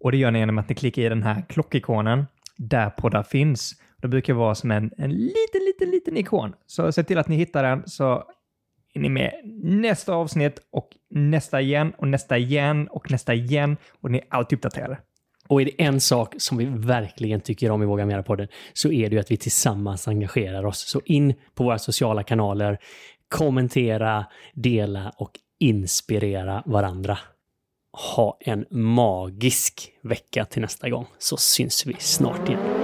Och 0.00 0.12
det 0.12 0.16
gör 0.16 0.30
ni 0.30 0.38
genom 0.38 0.58
att 0.58 0.68
ni 0.68 0.74
klickar 0.74 1.02
i 1.02 1.08
den 1.08 1.22
här 1.22 1.42
klockikonen 1.48 2.26
där 2.56 2.90
poddar 2.90 3.22
finns. 3.22 3.72
Det 4.02 4.08
brukar 4.08 4.34
vara 4.34 4.54
som 4.54 4.70
en, 4.70 4.90
en 4.98 5.10
liten, 5.10 5.60
liten, 5.66 5.90
liten 5.90 6.16
ikon. 6.16 6.54
Så 6.66 6.92
se 6.92 7.02
till 7.02 7.18
att 7.18 7.28
ni 7.28 7.36
hittar 7.36 7.62
den 7.62 7.82
så 7.86 8.24
är 8.94 9.00
ni 9.00 9.08
med 9.08 9.32
nästa 9.62 10.14
avsnitt 10.14 10.60
och 10.70 10.88
nästa 11.10 11.60
igen 11.60 11.92
och 11.98 12.08
nästa 12.08 12.38
igen 12.38 12.88
och 12.88 13.10
nästa 13.10 13.34
igen 13.34 13.76
och 14.00 14.10
ni 14.10 14.18
är 14.18 14.24
alltid 14.28 14.58
uppdaterade. 14.58 14.98
Och 15.48 15.60
är 15.60 15.64
det 15.64 15.82
en 15.82 16.00
sak 16.00 16.34
som 16.38 16.58
vi 16.58 16.64
verkligen 16.64 17.40
tycker 17.40 17.70
om 17.70 17.82
i 17.82 17.86
Våga 17.86 18.06
Mera-podden 18.06 18.48
så 18.72 18.92
är 18.92 19.10
det 19.10 19.14
ju 19.14 19.20
att 19.20 19.30
vi 19.30 19.36
tillsammans 19.36 20.08
engagerar 20.08 20.64
oss. 20.64 20.88
Så 20.88 21.00
in 21.04 21.34
på 21.54 21.64
våra 21.64 21.78
sociala 21.78 22.22
kanaler, 22.22 22.78
kommentera, 23.28 24.26
dela 24.54 25.12
och 25.16 25.30
inspirera 25.60 26.62
varandra. 26.66 27.18
Ha 28.14 28.38
en 28.40 28.64
magisk 28.70 29.92
vecka 30.02 30.44
till 30.44 30.62
nästa 30.62 30.90
gång 30.90 31.06
så 31.18 31.36
syns 31.36 31.86
vi 31.86 31.94
snart 31.98 32.48
igen. 32.48 32.81